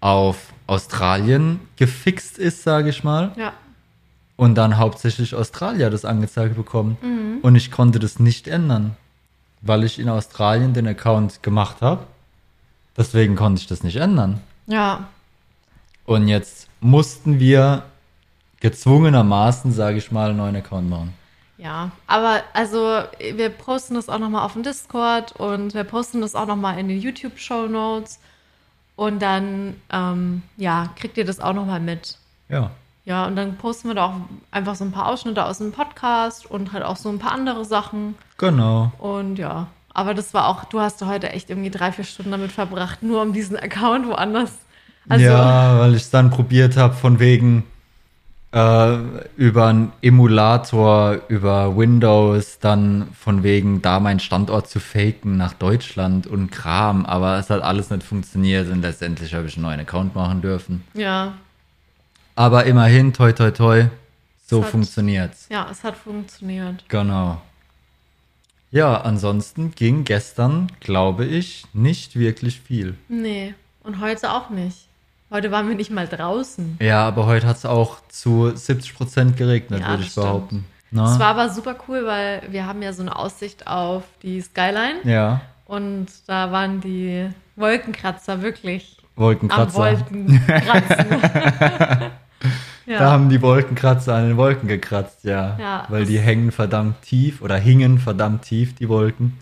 auf 0.00 0.52
Australien 0.66 1.60
gefixt 1.76 2.38
ist, 2.38 2.64
sage 2.64 2.88
ich 2.88 3.04
mal. 3.04 3.30
Ja. 3.36 3.52
Und 4.34 4.56
dann 4.56 4.78
hauptsächlich 4.78 5.32
Australier 5.36 5.90
das 5.90 6.04
angezeigt 6.04 6.56
bekommen. 6.56 6.98
Mhm. 7.02 7.38
Und 7.40 7.54
ich 7.54 7.70
konnte 7.70 8.00
das 8.00 8.18
nicht 8.18 8.48
ändern, 8.48 8.96
weil 9.62 9.84
ich 9.84 10.00
in 10.00 10.08
Australien 10.08 10.74
den 10.74 10.88
Account 10.88 11.44
gemacht 11.44 11.76
habe. 11.82 12.04
Deswegen 12.96 13.36
konnte 13.36 13.60
ich 13.60 13.66
das 13.66 13.82
nicht 13.82 13.96
ändern. 13.96 14.40
Ja. 14.66 15.08
Und 16.04 16.28
jetzt 16.28 16.68
mussten 16.80 17.38
wir 17.40 17.82
gezwungenermaßen, 18.60 19.72
sage 19.72 19.98
ich 19.98 20.10
mal, 20.10 20.30
einen 20.30 20.38
neuen 20.38 20.56
Account 20.56 20.88
machen. 20.88 21.14
Ja, 21.58 21.90
aber 22.06 22.42
also 22.52 23.02
wir 23.34 23.48
posten 23.48 23.94
das 23.94 24.08
auch 24.08 24.18
nochmal 24.18 24.44
auf 24.44 24.52
dem 24.52 24.62
Discord 24.62 25.32
und 25.32 25.72
wir 25.74 25.84
posten 25.84 26.20
das 26.20 26.34
auch 26.34 26.46
nochmal 26.46 26.78
in 26.78 26.88
den 26.88 27.00
YouTube-Show 27.00 27.66
Notes 27.66 28.18
und 28.94 29.20
dann, 29.22 29.74
ähm, 29.90 30.42
ja, 30.58 30.90
kriegt 30.96 31.16
ihr 31.16 31.24
das 31.24 31.40
auch 31.40 31.54
nochmal 31.54 31.80
mit. 31.80 32.18
Ja. 32.48 32.70
Ja, 33.06 33.26
und 33.26 33.36
dann 33.36 33.56
posten 33.56 33.88
wir 33.88 33.94
da 33.94 34.06
auch 34.06 34.14
einfach 34.50 34.74
so 34.74 34.84
ein 34.84 34.90
paar 34.92 35.06
Ausschnitte 35.06 35.44
aus 35.44 35.58
dem 35.58 35.72
Podcast 35.72 36.44
und 36.50 36.72
halt 36.72 36.82
auch 36.82 36.96
so 36.96 37.08
ein 37.08 37.18
paar 37.20 37.32
andere 37.32 37.64
Sachen 37.64 38.16
Genau. 38.36 38.92
und 38.98 39.36
ja. 39.36 39.68
Aber 39.96 40.12
das 40.12 40.34
war 40.34 40.48
auch, 40.48 40.64
du 40.64 40.78
hast 40.78 41.00
heute 41.00 41.30
echt 41.30 41.48
irgendwie 41.48 41.70
drei, 41.70 41.90
vier 41.90 42.04
Stunden 42.04 42.30
damit 42.30 42.52
verbracht, 42.52 43.02
nur 43.02 43.22
um 43.22 43.32
diesen 43.32 43.56
Account 43.56 44.06
woanders. 44.06 44.52
Also, 45.08 45.24
ja, 45.24 45.78
weil 45.78 45.94
ich 45.94 46.02
es 46.02 46.10
dann 46.10 46.28
probiert 46.28 46.76
habe, 46.76 46.92
von 46.92 47.18
wegen 47.18 47.64
äh, 48.52 48.98
über 49.38 49.68
einen 49.68 49.92
Emulator, 50.02 51.22
über 51.28 51.78
Windows, 51.78 52.58
dann 52.58 53.08
von 53.18 53.42
wegen 53.42 53.80
da 53.80 53.98
meinen 53.98 54.20
Standort 54.20 54.68
zu 54.68 54.80
faken 54.80 55.38
nach 55.38 55.54
Deutschland 55.54 56.26
und 56.26 56.50
Kram, 56.52 57.06
aber 57.06 57.38
es 57.38 57.48
hat 57.48 57.62
alles 57.62 57.88
nicht 57.88 58.02
funktioniert 58.02 58.70
und 58.70 58.82
letztendlich 58.82 59.32
habe 59.32 59.46
ich 59.46 59.56
einen 59.56 59.62
neuen 59.62 59.80
Account 59.80 60.14
machen 60.14 60.42
dürfen. 60.42 60.84
ja, 60.92 61.32
Aber 62.34 62.64
immerhin, 62.64 63.14
toi 63.14 63.32
toi 63.32 63.50
toi, 63.50 63.86
so 64.46 64.60
funktioniert's. 64.60 65.46
ja, 65.48 65.66
es 65.70 65.82
hat 65.84 65.96
funktioniert. 65.96 66.84
Genau. 66.88 67.40
Ja, 68.70 69.00
ansonsten 69.00 69.72
ging 69.74 70.04
gestern, 70.04 70.72
glaube 70.80 71.24
ich, 71.24 71.64
nicht 71.72 72.16
wirklich 72.18 72.60
viel. 72.60 72.94
Nee, 73.08 73.54
und 73.82 74.00
heute 74.00 74.32
auch 74.32 74.50
nicht. 74.50 74.88
Heute 75.30 75.50
waren 75.50 75.68
wir 75.68 75.74
nicht 75.74 75.90
mal 75.90 76.06
draußen. 76.06 76.78
Ja, 76.80 77.06
aber 77.06 77.26
heute 77.26 77.46
hat 77.46 77.56
es 77.56 77.66
auch 77.66 77.98
zu 78.08 78.52
70 78.54 78.94
Prozent 78.94 79.36
geregnet, 79.36 79.80
Ja, 79.80 79.90
würde 79.90 80.02
ich 80.04 80.14
behaupten. 80.14 80.64
Es 80.92 81.18
war 81.18 81.26
aber 81.26 81.50
super 81.50 81.76
cool, 81.88 82.06
weil 82.06 82.42
wir 82.50 82.64
haben 82.64 82.80
ja 82.80 82.92
so 82.92 83.02
eine 83.02 83.16
Aussicht 83.16 83.66
auf 83.66 84.04
die 84.22 84.40
Skyline 84.40 85.00
ja, 85.04 85.40
und 85.66 86.06
da 86.26 86.52
waren 86.52 86.80
die 86.80 87.28
Wolkenkratzer 87.56 88.40
wirklich 88.40 88.96
am 89.16 89.22
Wolkenkratzer. 89.22 89.78
Wolkenkratzen. 89.78 91.06
ja. 92.86 92.98
Da 92.98 93.10
haben 93.10 93.28
die 93.28 93.42
Wolkenkratzer 93.42 94.14
an 94.14 94.28
den 94.28 94.36
Wolken 94.36 94.68
gekratzt, 94.68 95.24
ja. 95.24 95.56
Ja, 95.58 95.86
Weil 95.88 96.00
das- 96.00 96.08
die 96.08 96.18
hängen 96.18 96.52
verdammt 96.52 97.02
tief 97.02 97.42
oder 97.42 97.56
hingen 97.56 97.98
verdammt 97.98 98.42
tief, 98.42 98.74
die 98.74 98.88
Wolken. 98.88 99.36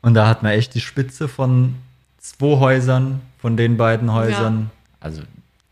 Und 0.00 0.14
da 0.14 0.26
hat 0.26 0.42
man 0.42 0.52
echt 0.52 0.74
die 0.74 0.80
Spitze 0.80 1.28
von 1.28 1.76
zwei 2.18 2.58
Häusern, 2.58 3.20
von 3.38 3.56
den 3.56 3.76
beiden 3.76 4.12
Häusern. 4.12 4.70
Also 5.00 5.22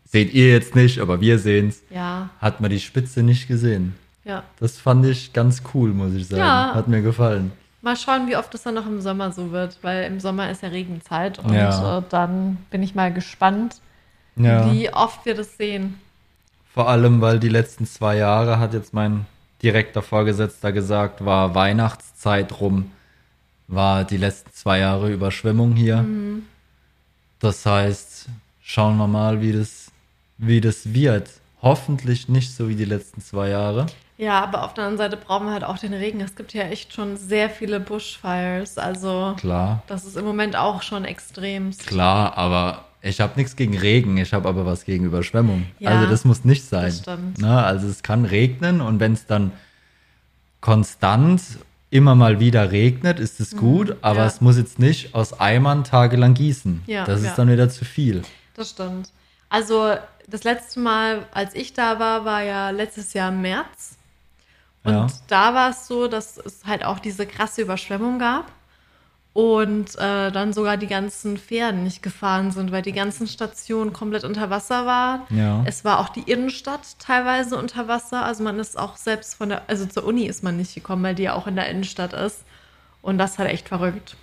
seht 0.05 0.33
ihr 0.33 0.49
jetzt 0.51 0.75
nicht, 0.75 0.99
aber 0.99 1.21
wir 1.21 1.39
sehen's. 1.39 1.81
ja, 1.89 2.29
Hat 2.39 2.61
man 2.61 2.69
die 2.69 2.79
Spitze 2.79 3.23
nicht 3.23 3.47
gesehen. 3.47 3.95
ja. 4.23 4.43
Das 4.59 4.77
fand 4.77 5.05
ich 5.05 5.33
ganz 5.33 5.63
cool, 5.73 5.89
muss 5.93 6.13
ich 6.13 6.27
sagen. 6.27 6.41
Ja. 6.41 6.71
Hat 6.75 6.87
mir 6.87 7.01
gefallen. 7.01 7.51
Mal 7.81 7.95
schauen, 7.97 8.27
wie 8.27 8.35
oft 8.37 8.53
es 8.53 8.61
dann 8.63 8.75
noch 8.75 8.85
im 8.85 9.01
Sommer 9.01 9.31
so 9.31 9.51
wird, 9.51 9.79
weil 9.81 10.03
im 10.03 10.19
Sommer 10.19 10.51
ist 10.51 10.61
ja 10.61 10.69
Regenzeit 10.69 11.39
und 11.39 11.51
Ja. 11.53 11.97
äh, 11.97 12.03
dann 12.09 12.57
bin 12.69 12.83
ich 12.83 12.93
mal 12.93 13.11
gespannt, 13.11 13.77
Ja. 14.35 14.71
wie 14.71 14.93
oft 14.93 15.25
wir 15.25 15.33
das 15.35 15.57
sehen. 15.57 15.95
Vor 16.73 16.89
allem, 16.89 17.21
weil 17.21 17.39
die 17.39 17.49
letzten 17.49 17.85
zwei 17.85 18.17
Jahre, 18.17 18.59
hat 18.59 18.73
jetzt 18.73 18.93
mein 18.93 19.25
direkter 19.61 20.01
Vorgesetzter 20.01 20.71
gesagt, 20.71 21.23
war 21.25 21.53
Weihnachtszeit 21.53 22.59
rum, 22.59 22.91
war 23.67 24.03
die 24.05 24.17
letzten 24.17 24.51
zwei 24.53 24.79
Jahre 24.79 25.11
Überschwemmung 25.11 25.73
hier. 25.75 26.05
Das 27.39 27.65
heißt, 27.65 28.27
schauen 28.61 28.97
wir 28.97 29.07
mal, 29.07 29.41
wie 29.41 29.51
das, 29.51 29.91
wie 30.37 30.61
das 30.61 30.93
wird. 30.93 31.29
Hoffentlich 31.61 32.27
nicht 32.29 32.55
so 32.55 32.69
wie 32.69 32.75
die 32.75 32.85
letzten 32.85 33.21
zwei 33.21 33.49
Jahre. 33.49 33.85
Ja, 34.17 34.41
aber 34.43 34.63
auf 34.63 34.73
der 34.73 34.85
anderen 34.85 34.97
Seite 34.97 35.17
brauchen 35.17 35.47
wir 35.47 35.53
halt 35.53 35.63
auch 35.63 35.77
den 35.79 35.93
Regen. 35.93 36.21
Es 36.21 36.35
gibt 36.35 36.53
ja 36.53 36.63
echt 36.63 36.93
schon 36.93 37.17
sehr 37.17 37.49
viele 37.49 37.79
Bushfires, 37.79 38.77
also 38.77 39.33
Klar, 39.37 39.81
das 39.87 40.05
ist 40.05 40.15
im 40.15 40.25
Moment 40.25 40.55
auch 40.55 40.83
schon 40.83 41.05
extrem. 41.05 41.71
klar, 41.77 42.37
aber 42.37 42.85
ich 43.01 43.19
habe 43.19 43.33
nichts 43.37 43.55
gegen 43.55 43.77
Regen, 43.77 44.17
ich 44.17 44.33
habe 44.33 44.47
aber 44.47 44.65
was 44.65 44.85
gegen 44.85 45.05
Überschwemmung. 45.05 45.65
Ja, 45.79 45.91
also 45.91 46.09
das 46.09 46.23
muss 46.25 46.45
nicht 46.45 46.63
sein. 46.65 46.85
das 46.85 46.99
stimmt. 46.99 47.37
Na, 47.39 47.63
also 47.65 47.87
es 47.87 48.03
kann 48.03 48.25
regnen 48.25 48.81
und 48.81 48.99
wenn 48.99 49.13
es 49.13 49.25
dann 49.25 49.51
konstant 50.59 51.41
immer 51.89 52.15
mal 52.15 52.39
wieder 52.39 52.71
regnet, 52.71 53.19
ist 53.19 53.39
es 53.39 53.57
gut, 53.57 53.97
aber 54.01 54.13
Mhm. 54.13 54.19
ja. 54.19 54.25
es 54.27 54.41
muss 54.41 54.57
jetzt 54.57 54.79
nicht 54.79 55.13
aus 55.13 55.39
Eimern 55.39 55.83
tagelang 55.83 56.33
gießen. 56.33 56.83
Ja, 56.87 57.03
das 57.05 57.21
ist 57.23 57.35
dann 57.35 57.49
wieder 57.49 57.69
zu 57.69 57.83
viel. 57.83 58.21
Das 58.55 58.69
stimmt. 58.69 59.09
Also 59.49 59.95
das 60.27 60.43
letzte 60.45 60.79
Mal, 60.79 61.25
als 61.33 61.53
ich 61.55 61.73
da 61.73 61.99
war, 61.99 62.23
war 62.23 62.43
ja 62.43 62.69
letztes 62.69 63.13
Jahr 63.13 63.29
im 63.31 63.41
März. 63.41 63.97
Und 64.83 65.11
da 65.27 65.53
war 65.53 65.71
es 65.71 65.85
so, 65.87 66.07
dass 66.07 66.37
es 66.37 66.65
halt 66.65 66.83
auch 66.85 66.99
diese 66.99 67.25
krasse 67.27 67.61
Überschwemmung 67.61 68.17
gab. 68.17 68.51
Und 69.33 69.95
äh, 69.97 70.29
dann 70.29 70.51
sogar 70.51 70.75
die 70.75 70.87
ganzen 70.87 71.37
Pferden 71.37 71.83
nicht 71.83 72.03
gefahren 72.03 72.51
sind, 72.51 72.73
weil 72.73 72.81
die 72.81 72.91
ganzen 72.91 73.27
Stationen 73.27 73.93
komplett 73.93 74.25
unter 74.25 74.49
Wasser 74.49 74.85
waren. 74.85 75.21
Ja. 75.29 75.63
Es 75.65 75.85
war 75.85 75.99
auch 75.99 76.09
die 76.09 76.29
Innenstadt 76.29 76.99
teilweise 76.99 77.57
unter 77.57 77.87
Wasser. 77.87 78.25
Also 78.25 78.43
man 78.43 78.59
ist 78.59 78.77
auch 78.77 78.97
selbst 78.97 79.35
von 79.35 79.49
der, 79.49 79.61
also 79.69 79.85
zur 79.85 80.03
Uni 80.03 80.25
ist 80.25 80.43
man 80.43 80.57
nicht 80.57 80.75
gekommen, 80.75 81.03
weil 81.03 81.15
die 81.15 81.23
ja 81.23 81.33
auch 81.33 81.47
in 81.47 81.55
der 81.55 81.69
Innenstadt 81.69 82.11
ist. 82.11 82.43
Und 83.01 83.17
das 83.17 83.39
hat 83.39 83.47
echt 83.47 83.69
verrückt. 83.69 84.17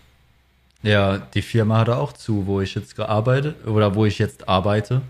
Ja, 0.82 1.18
die 1.18 1.42
Firma 1.42 1.78
hatte 1.78 1.96
auch 1.96 2.12
zu, 2.12 2.46
wo 2.46 2.60
ich 2.60 2.74
jetzt 2.74 2.94
gearbeitet 2.94 3.66
oder 3.66 3.94
wo 3.94 4.04
ich 4.04 4.18
jetzt 4.18 4.48
arbeite. 4.48 5.00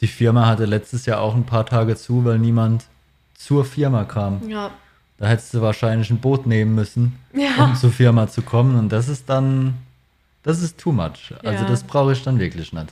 Die 0.00 0.08
Firma 0.08 0.46
hatte 0.46 0.64
letztes 0.64 1.06
Jahr 1.06 1.20
auch 1.20 1.34
ein 1.34 1.44
paar 1.44 1.66
Tage 1.66 1.96
zu, 1.96 2.24
weil 2.24 2.38
niemand 2.38 2.86
zur 3.34 3.64
Firma 3.64 4.04
kam. 4.04 4.48
Ja, 4.48 4.70
Da 5.18 5.26
hättest 5.26 5.54
du 5.54 5.62
wahrscheinlich 5.62 6.10
ein 6.10 6.18
Boot 6.18 6.46
nehmen 6.46 6.74
müssen, 6.74 7.18
Ja. 7.32 7.64
um 7.64 7.74
zur 7.74 7.90
Firma 7.90 8.28
zu 8.28 8.42
kommen. 8.42 8.78
Und 8.78 8.90
das 8.90 9.08
ist 9.08 9.28
dann, 9.28 9.74
das 10.42 10.60
ist 10.62 10.78
too 10.78 10.92
much. 10.92 11.32
Also 11.42 11.64
Ja. 11.64 11.68
das 11.68 11.84
brauche 11.84 12.12
ich 12.12 12.22
dann 12.22 12.38
wirklich 12.38 12.72
nicht. 12.72 12.88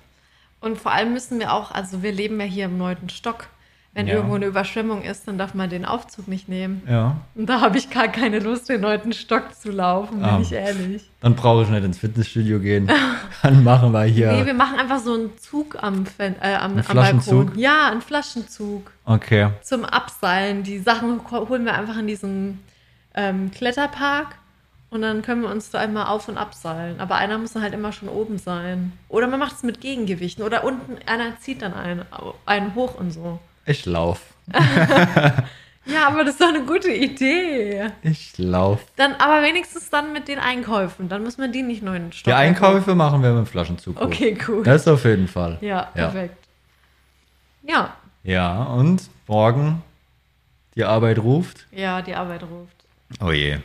Und 0.61 0.79
vor 0.79 0.93
allem 0.93 1.13
müssen 1.13 1.39
wir 1.39 1.53
auch, 1.53 1.71
also 1.71 2.03
wir 2.03 2.13
leben 2.13 2.41
ja 2.41 2.47
hier 2.47 2.65
im 2.65 2.79
neunten 2.79 3.11
Stock. 3.11 3.49
Wenn 3.95 4.07
Ja. 4.09 4.15
irgendwo 4.15 4.35
eine 4.35 4.47
Überschwemmung 4.47 5.03
ist, 5.03 5.29
dann 5.29 5.39
darf 5.39 5.55
man 5.55 5.71
den 5.71 5.85
Aufzug 5.85 6.27
nicht 6.27 6.49
nehmen. 6.49 6.83
Ja. 6.89 7.17
Und 7.37 7.47
da 7.49 7.61
habe 7.61 7.79
ich 7.79 7.91
gar 7.91 8.09
keine 8.09 8.41
Lust, 8.41 8.69
den 8.69 8.81
neunten 8.81 9.13
Stock 9.13 9.55
zu 9.55 9.71
laufen, 9.71 10.17
bin 10.17 10.25
Ah. 10.25 10.41
ich 10.43 10.53
ehrlich. 10.53 11.09
Dann 11.21 11.37
brauche 11.37 11.63
ich 11.63 11.69
nicht 11.69 11.85
ins 11.85 11.99
Fitnessstudio 11.99 12.59
gehen. 12.59 12.91
Dann 13.43 13.63
machen 13.63 13.93
wir 13.93 14.03
hier. 14.05 14.33
Nee, 14.33 14.47
wir 14.47 14.55
machen 14.55 14.79
einfach 14.79 14.99
so 14.99 15.15
einen 15.15 15.39
Zug 15.39 15.81
am, 15.83 16.07
Fen 16.07 16.35
äh, 16.43 16.55
am, 16.57 16.77
am 16.77 16.83
Flaschenzug? 16.83 17.45
Balkon. 17.47 17.59
Ja, 17.59 17.91
einen 17.91 18.01
Flaschenzug. 18.03 18.91
Okay. 19.05 19.51
Zum 19.63 19.85
Abseilen. 19.85 20.63
Die 20.65 20.79
Sachen 20.81 21.21
holen 21.31 21.65
wir 21.65 21.75
einfach 21.75 21.97
in 21.99 22.07
diesen 22.07 22.61
ähm, 23.15 23.51
Kletterpark 23.53 24.35
und 24.91 25.03
dann 25.03 25.23
können 25.23 25.43
wir 25.43 25.51
uns 25.51 25.71
da 25.71 25.79
einmal 25.79 26.07
auf- 26.07 26.29
und 26.29 26.37
abseilen. 26.37 27.01
Aber 27.01 27.15
einer 27.17 27.39
muss 27.39 27.53
dann 27.53 27.63
halt 27.63 27.75
immer 27.75 27.93
schon 27.93 28.09
oben 28.09 28.39
sein. 28.39 28.93
Oder 29.09 29.29
man 29.29 29.39
macht 29.39 29.55
es 29.57 29.63
mit 29.63 29.81
Gegengewichten. 29.81 30.45
Oder 30.45 30.65
unten, 30.65 30.97
einer 31.07 31.39
zieht 31.39 31.63
dann 31.63 31.75
einen, 31.75 32.03
einen 32.47 32.75
hoch 32.75 32.95
und 32.97 33.13
so. 33.13 33.39
Ich 33.67 33.87
lauf. 33.87 34.21
Ja, 35.87 36.09
aber 36.09 36.25
das 36.25 36.37
ist 36.37 36.41
doch 36.41 36.49
eine 36.49 36.65
gute 36.65 36.91
Idee. 36.91 37.91
Ich 38.03 38.39
lauf. 38.39 38.81
Dann, 38.97 39.13
aber 39.17 39.43
wenigstens 39.43 39.91
dann 39.91 40.15
mit 40.15 40.29
den 40.29 40.39
Einkäufen. 40.39 41.11
Dann 41.11 41.23
muss 41.23 41.37
man 41.37 41.53
die 41.53 41.63
nicht 41.63 41.83
neuen 41.83 42.09
Die 42.09 42.17
Stock. 42.17 42.33
Einkäufe 42.33 42.95
machen 42.95 43.23
wir 43.23 43.29
mit 43.33 43.41
dem 43.41 43.47
Flaschenzug. 43.47 44.01
Okay, 44.01 44.35
cool. 44.49 44.63
Das 44.63 44.89
auf 44.89 45.05
jeden 45.05 45.29
Fall. 45.29 45.59
Ja, 45.61 45.91
Ja. 45.95 46.09
perfekt. 46.09 46.39
Ja, 47.63 47.95
Ja, 48.23 48.63
und 48.65 49.03
morgen 49.27 49.83
die 50.75 50.85
Arbeit 50.85 51.19
ruft. 51.19 51.67
ja, 51.71 52.01
die 52.01 52.15
Arbeit 52.15 52.43
ruft. 52.45 52.77
Oh 53.23 53.31
je. 53.33 53.59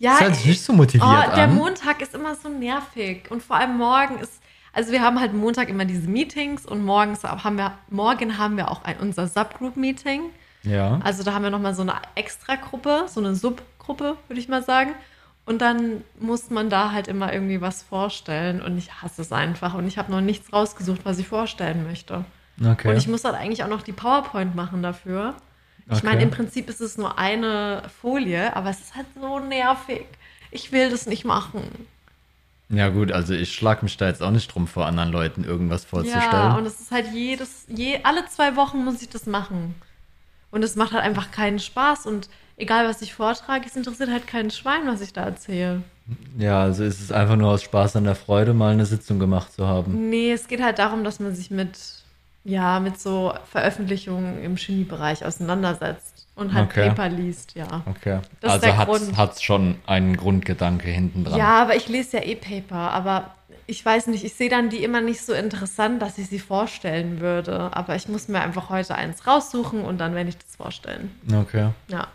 Ja, 0.00 0.10
Das 0.14 0.20
hört 0.22 0.34
sich 0.34 0.46
nicht 0.46 0.62
so 0.62 0.72
motiviert 0.72 1.08
oh, 1.08 1.34
der 1.36 1.44
an. 1.44 1.54
Montag 1.54 2.02
ist 2.02 2.14
immer 2.16 2.34
so 2.34 2.48
nervig. 2.48 3.30
Und 3.30 3.44
vor 3.44 3.54
allem 3.56 3.76
morgen 3.78 4.18
ist, 4.18 4.42
also 4.76 4.92
wir 4.92 5.00
haben 5.00 5.18
halt 5.18 5.32
Montag 5.32 5.68
immer 5.70 5.86
diese 5.86 6.06
Meetings 6.08 6.66
und 6.66 6.84
morgens 6.84 7.24
haben 7.24 7.56
wir, 7.56 7.72
morgen 7.88 8.36
haben 8.36 8.56
wir 8.58 8.70
auch 8.70 8.84
ein, 8.84 8.98
unser 8.98 9.26
Subgroup-Meeting. 9.26 10.20
Ja. 10.64 11.00
Also 11.02 11.22
da 11.22 11.32
haben 11.32 11.44
wir 11.44 11.50
nochmal 11.50 11.74
so 11.74 11.82
eine 11.82 11.94
Extragruppe, 12.14 13.04
so 13.08 13.20
eine 13.20 13.34
Subgruppe, 13.34 14.16
würde 14.28 14.38
ich 14.40 14.48
mal 14.48 14.62
sagen. 14.62 14.92
Und 15.46 15.62
dann 15.62 16.02
muss 16.20 16.50
man 16.50 16.68
da 16.68 16.92
halt 16.92 17.08
immer 17.08 17.32
irgendwie 17.32 17.60
was 17.60 17.82
vorstellen. 17.82 18.60
Und 18.60 18.76
ich 18.76 19.00
hasse 19.00 19.22
es 19.22 19.32
einfach. 19.32 19.74
Und 19.74 19.86
ich 19.86 19.96
habe 19.96 20.12
noch 20.12 20.20
nichts 20.20 20.52
rausgesucht, 20.52 21.00
was 21.04 21.18
ich 21.18 21.26
vorstellen 21.28 21.84
möchte. 21.86 22.24
Okay. 22.60 22.88
Und 22.90 22.96
ich 22.96 23.08
muss 23.08 23.24
halt 23.24 23.36
eigentlich 23.36 23.62
auch 23.64 23.68
noch 23.68 23.82
die 23.82 23.92
PowerPoint 23.92 24.54
machen 24.54 24.82
dafür. 24.82 25.34
Ich 25.88 25.98
Okay. 25.98 26.06
meine, 26.06 26.22
im 26.22 26.30
Prinzip 26.30 26.68
ist 26.68 26.80
es 26.80 26.98
nur 26.98 27.16
eine 27.18 27.82
Folie, 28.02 28.54
aber 28.56 28.70
es 28.70 28.80
ist 28.80 28.96
halt 28.96 29.06
so 29.18 29.38
nervig. 29.38 30.04
Ich 30.50 30.72
will 30.72 30.90
das 30.90 31.06
nicht 31.06 31.24
machen. 31.24 31.62
Ja, 32.68 32.88
gut, 32.88 33.12
also 33.12 33.32
ich 33.32 33.52
schlag 33.54 33.82
mich 33.82 33.96
da 33.96 34.08
jetzt 34.08 34.22
auch 34.22 34.30
nicht 34.30 34.52
drum, 34.52 34.66
vor 34.66 34.86
anderen 34.86 35.12
Leuten 35.12 35.44
irgendwas 35.44 35.84
vorzustellen. 35.84 36.24
Ja, 36.32 36.56
und 36.56 36.66
es 36.66 36.80
ist 36.80 36.90
halt 36.90 37.06
jedes, 37.12 37.64
je, 37.68 38.00
alle 38.02 38.26
zwei 38.26 38.56
Wochen 38.56 38.84
muss 38.84 39.02
ich 39.02 39.08
das 39.08 39.26
machen. 39.26 39.76
Und 40.50 40.64
es 40.64 40.74
macht 40.74 40.92
halt 40.92 41.04
einfach 41.04 41.30
keinen 41.30 41.60
Spaß. 41.60 42.06
Und 42.06 42.28
egal, 42.56 42.88
was 42.88 43.02
ich 43.02 43.14
vortrage, 43.14 43.66
es 43.66 43.76
interessiert 43.76 44.10
halt 44.10 44.26
keinen 44.26 44.50
Schwein, 44.50 44.86
was 44.86 45.00
ich 45.00 45.12
da 45.12 45.24
erzähle. 45.24 45.82
Ja, 46.38 46.62
also 46.62 46.82
ist 46.82 47.00
es 47.00 47.12
einfach 47.12 47.36
nur 47.36 47.50
aus 47.50 47.62
Spaß 47.62 47.96
an 47.96 48.04
der 48.04 48.14
Freude, 48.14 48.52
mal 48.52 48.72
eine 48.72 48.86
Sitzung 48.86 49.18
gemacht 49.18 49.52
zu 49.52 49.66
haben. 49.66 50.08
Nee, 50.08 50.32
es 50.32 50.48
geht 50.48 50.62
halt 50.62 50.78
darum, 50.78 51.04
dass 51.04 51.20
man 51.20 51.34
sich 51.34 51.50
mit, 51.50 51.78
ja, 52.44 52.80
mit 52.80 52.98
so 52.98 53.32
Veröffentlichungen 53.50 54.42
im 54.42 54.56
Chemiebereich 54.56 55.24
auseinandersetzt 55.24 56.15
und 56.36 56.54
halt 56.54 56.70
Okay. 56.70 56.88
Paper 56.88 57.08
liest, 57.08 57.54
ja. 57.56 57.82
Okay. 57.86 58.20
Das 58.40 58.48
ist 58.48 58.52
also 58.54 58.66
der 58.66 58.76
hat's, 58.76 58.86
Grund. 58.90 59.16
hat's 59.16 59.42
schon 59.42 59.74
einen 59.86 60.16
Grundgedanke 60.16 60.88
hinten 60.88 61.24
dran. 61.24 61.38
Ja, 61.38 61.60
aber 61.62 61.74
ich 61.76 61.88
lese 61.88 62.18
ja 62.18 62.22
eh 62.24 62.36
Paper, 62.36 62.76
aber 62.92 63.34
ich 63.66 63.84
weiß 63.84 64.06
nicht, 64.06 64.22
ich 64.22 64.34
sehe 64.34 64.48
dann 64.48 64.70
die 64.70 64.84
immer 64.84 65.00
nicht 65.00 65.20
so 65.22 65.32
interessant, 65.32 66.00
dass 66.00 66.18
ich 66.18 66.28
sie 66.28 66.38
vorstellen 66.38 67.18
würde. 67.20 67.70
Aber 67.74 67.96
ich 67.96 68.06
muss 68.08 68.28
mir 68.28 68.40
einfach 68.40 68.70
heute 68.70 68.94
eins 68.94 69.26
raussuchen 69.26 69.80
und 69.84 69.98
dann 69.98 70.14
werde 70.14 70.28
ich 70.28 70.38
das 70.38 70.54
vorstellen. 70.54 71.10
Okay. 71.34 71.70
Ja. 71.88 72.06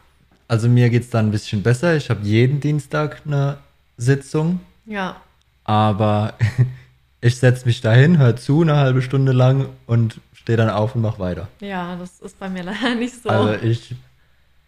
Also 0.48 0.70
mir 0.70 0.90
geht's 0.90 1.10
dann 1.10 1.28
ein 1.28 1.32
bisschen 1.32 1.62
besser. 1.62 1.96
Ich 1.98 2.10
habe 2.10 2.22
jeden 2.24 2.60
Dienstag 2.62 3.22
eine 3.26 3.58
Sitzung, 3.98 4.60
Ja. 4.86 5.18
aber 5.66 6.34
ich 7.22 7.38
setze 7.38 7.66
mich 7.66 7.82
dahin, 7.82 8.18
höre 8.18 8.36
zu 8.36 8.62
eine 8.62 8.78
halbe 8.78 9.02
Stunde 9.02 9.32
lang 9.32 9.68
und 9.88 10.20
stehe 10.34 10.58
dann 10.58 10.70
auf 10.70 10.96
und 10.96 11.02
mache 11.02 11.20
weiter. 11.20 11.48
Ja, 11.60 11.96
das 11.98 12.20
ist 12.22 12.40
bei 12.40 12.50
mir 12.50 12.64
leider 12.64 12.96
nicht 12.96 13.22
so. 13.22 13.30
Also 13.30 13.54
ich 13.64 13.94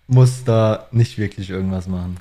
muss 0.08 0.44
da 0.44 0.88
nicht 0.92 1.18
wirklich 1.18 1.50
irgendwas 1.50 1.88
machen. 1.88 2.18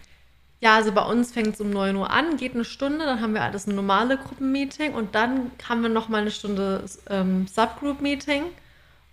ja, 0.61 0.77
also 0.77 0.93
bei 0.93 1.03
uns 1.03 1.33
fängt 1.33 1.55
es 1.55 1.61
um 1.61 1.71
9 1.71 1.97
Uhr 1.97 2.11
an, 2.11 2.37
geht 2.37 2.55
eine 2.55 2.65
Stunde, 2.65 3.05
dann 3.05 3.21
haben 3.21 3.35
wir 3.35 3.43
alles 3.43 3.67
ein 3.67 3.75
normale 3.75 4.17
Gruppenmeeting 4.17 4.95
und 4.95 5.15
dann 5.15 5.51
haben 5.69 5.83
wir 5.83 5.89
nochmal 5.89 6.23
eine 6.23 6.31
Stunde 6.31 6.85
ähm, 7.11 7.47
Subgroup-Meeting 7.49 8.45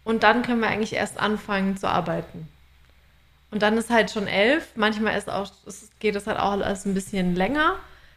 und 0.03 0.23
dann 0.23 0.43
können 0.43 0.61
wir 0.61 0.67
eigentlich 0.67 0.93
erst 0.93 1.19
anfangen 1.19 1.77
zu 1.77 1.87
arbeiten. 1.87 2.47
Und 3.51 3.63
dann 3.63 3.77
ist 3.77 3.89
halt 3.89 4.11
schon 4.11 4.27
elf, 4.27 4.69
manchmal 4.75 5.17
ist 5.17 5.29
auch, 5.29 5.51
es 5.65 5.89
geht 5.99 6.15
es 6.15 6.27
halt 6.27 6.37
auch 6.37 6.51
alles 6.51 6.85
ein 6.85 6.93
bisschen 6.93 7.35
länger. 7.35 7.75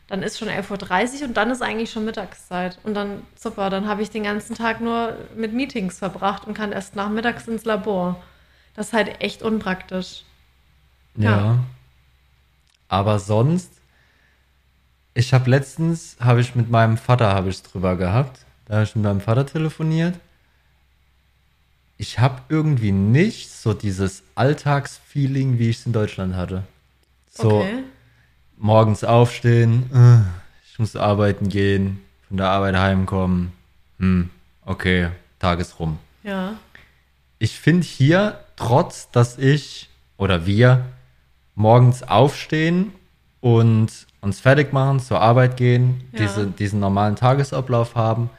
Dann 0.09 0.23
ist 0.23 0.39
schon 0.39 0.49
11.30 0.49 1.21
Uhr 1.23 1.29
und 1.29 1.37
dann 1.37 1.51
ist 1.51 1.63
eigentlich 1.63 1.91
schon 1.91 2.05
Mittagszeit. 2.05 2.79
Und 2.83 2.95
dann, 2.95 3.23
super, 3.35 3.71
dann 3.71 3.89
habe 3.89 4.03
ich 4.03 4.11
den 4.11 4.25
ganzen 4.25 4.55
Tag 4.55 4.81
nur 4.81 5.17
mit 5.35 5.55
Meetings 5.55 5.99
verbracht 5.99 6.47
und 6.47 6.55
kann 6.55 6.73
erst 6.73 6.97
nachmittags 6.97 7.49
ins 7.49 7.65
Labor. 7.65 8.23
Das 8.75 8.89
ist 8.89 8.93
halt 8.93 9.23
echt 9.23 9.43
unpraktisch. 9.43 10.25
Ja. 11.17 11.31
Ja. 11.31 11.59
Aber 12.89 13.19
sonst, 13.19 13.71
ich 15.15 15.33
habe 15.35 15.51
letztens, 15.51 16.17
habe 16.21 16.41
ich 16.41 16.55
mit 16.55 16.71
meinem 16.71 16.97
Vater, 16.97 17.35
habe 17.35 17.51
ich 17.51 17.63
drüber 17.63 17.97
gehabt. 17.97 18.45
Da 18.67 18.75
habe 18.75 18.85
ich 18.85 18.95
mit 18.95 19.05
meinem 19.05 19.21
Vater 19.21 19.47
telefoniert. 19.47 20.19
Ich 21.99 22.19
habe 22.19 22.43
irgendwie 22.49 22.93
nicht 22.93 23.51
so 23.51 23.75
dieses 23.75 24.23
Alltagsfeeling, 24.35 25.59
wie 25.59 25.71
ich 25.71 25.79
es 25.79 25.87
in 25.87 25.93
Deutschland 25.93 26.35
hatte. 26.35 26.65
So 27.31 27.61
Okay. 27.61 27.85
morgens 28.57 29.05
aufstehen, 29.05 29.91
äh, 29.95 30.21
ich 30.71 30.79
muss 30.79 30.97
arbeiten 30.97 31.49
gehen, 31.49 32.01
von 32.29 32.39
der 32.39 32.49
Arbeit 32.49 32.77
heimkommen. 32.77 33.53
Hm, 33.99 34.31
okay, 34.65 35.11
Tag 35.39 35.61
ist 35.61 35.79
rum. 35.79 35.99
Ja. 36.23 36.55
Ich 37.39 37.59
finde 37.59 37.87
hier, 37.87 38.41
trotz 38.57 39.11
dass 39.11 39.39
ich 39.39 39.89
oder 40.17 40.47
wir 40.47 40.85
morgens 41.55 42.03
aufstehen 42.03 42.93
und 43.41 43.89
uns 44.21 44.41
fertig 44.41 44.73
machen, 44.73 45.01
zur 45.01 45.21
Arbeit 45.21 45.57
gehen, 45.57 46.03
Ja. 46.13 46.21
diese, 46.21 46.47
diesen 46.47 46.81
normalen 46.81 47.17
Tagesablauf 47.17 47.95
haben, 47.95 48.31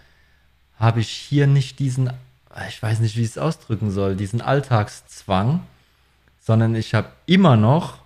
habe 0.80 1.00
ich 1.02 1.10
hier 1.10 1.46
nicht 1.48 1.80
diesen, 1.80 2.12
ich 2.68 2.82
weiß 2.82 3.00
nicht, 3.00 3.16
wie 3.18 3.22
ich 3.22 3.28
es 3.30 3.38
ausdrücken 3.38 3.92
soll, 3.92 4.16
diesen 4.16 4.42
Alltagszwang, 4.42 5.62
sondern 6.42 6.76
ich 6.76 6.94
habe 6.94 7.10
immer 7.26 7.56
noch 7.56 7.98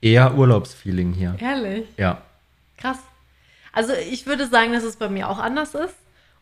eher 0.00 0.34
Urlaubsfeeling 0.34 1.12
hier. 1.12 1.36
Ehrlich. 1.40 1.86
Ja. 1.96 2.20
Krass. 2.76 2.98
Also 3.72 3.92
ich 3.92 4.26
würde 4.26 4.46
sagen, 4.46 4.72
dass 4.72 4.84
es 4.84 4.96
bei 4.96 5.08
mir 5.08 5.28
auch 5.28 5.38
anders 5.38 5.74
ist. 5.74 5.94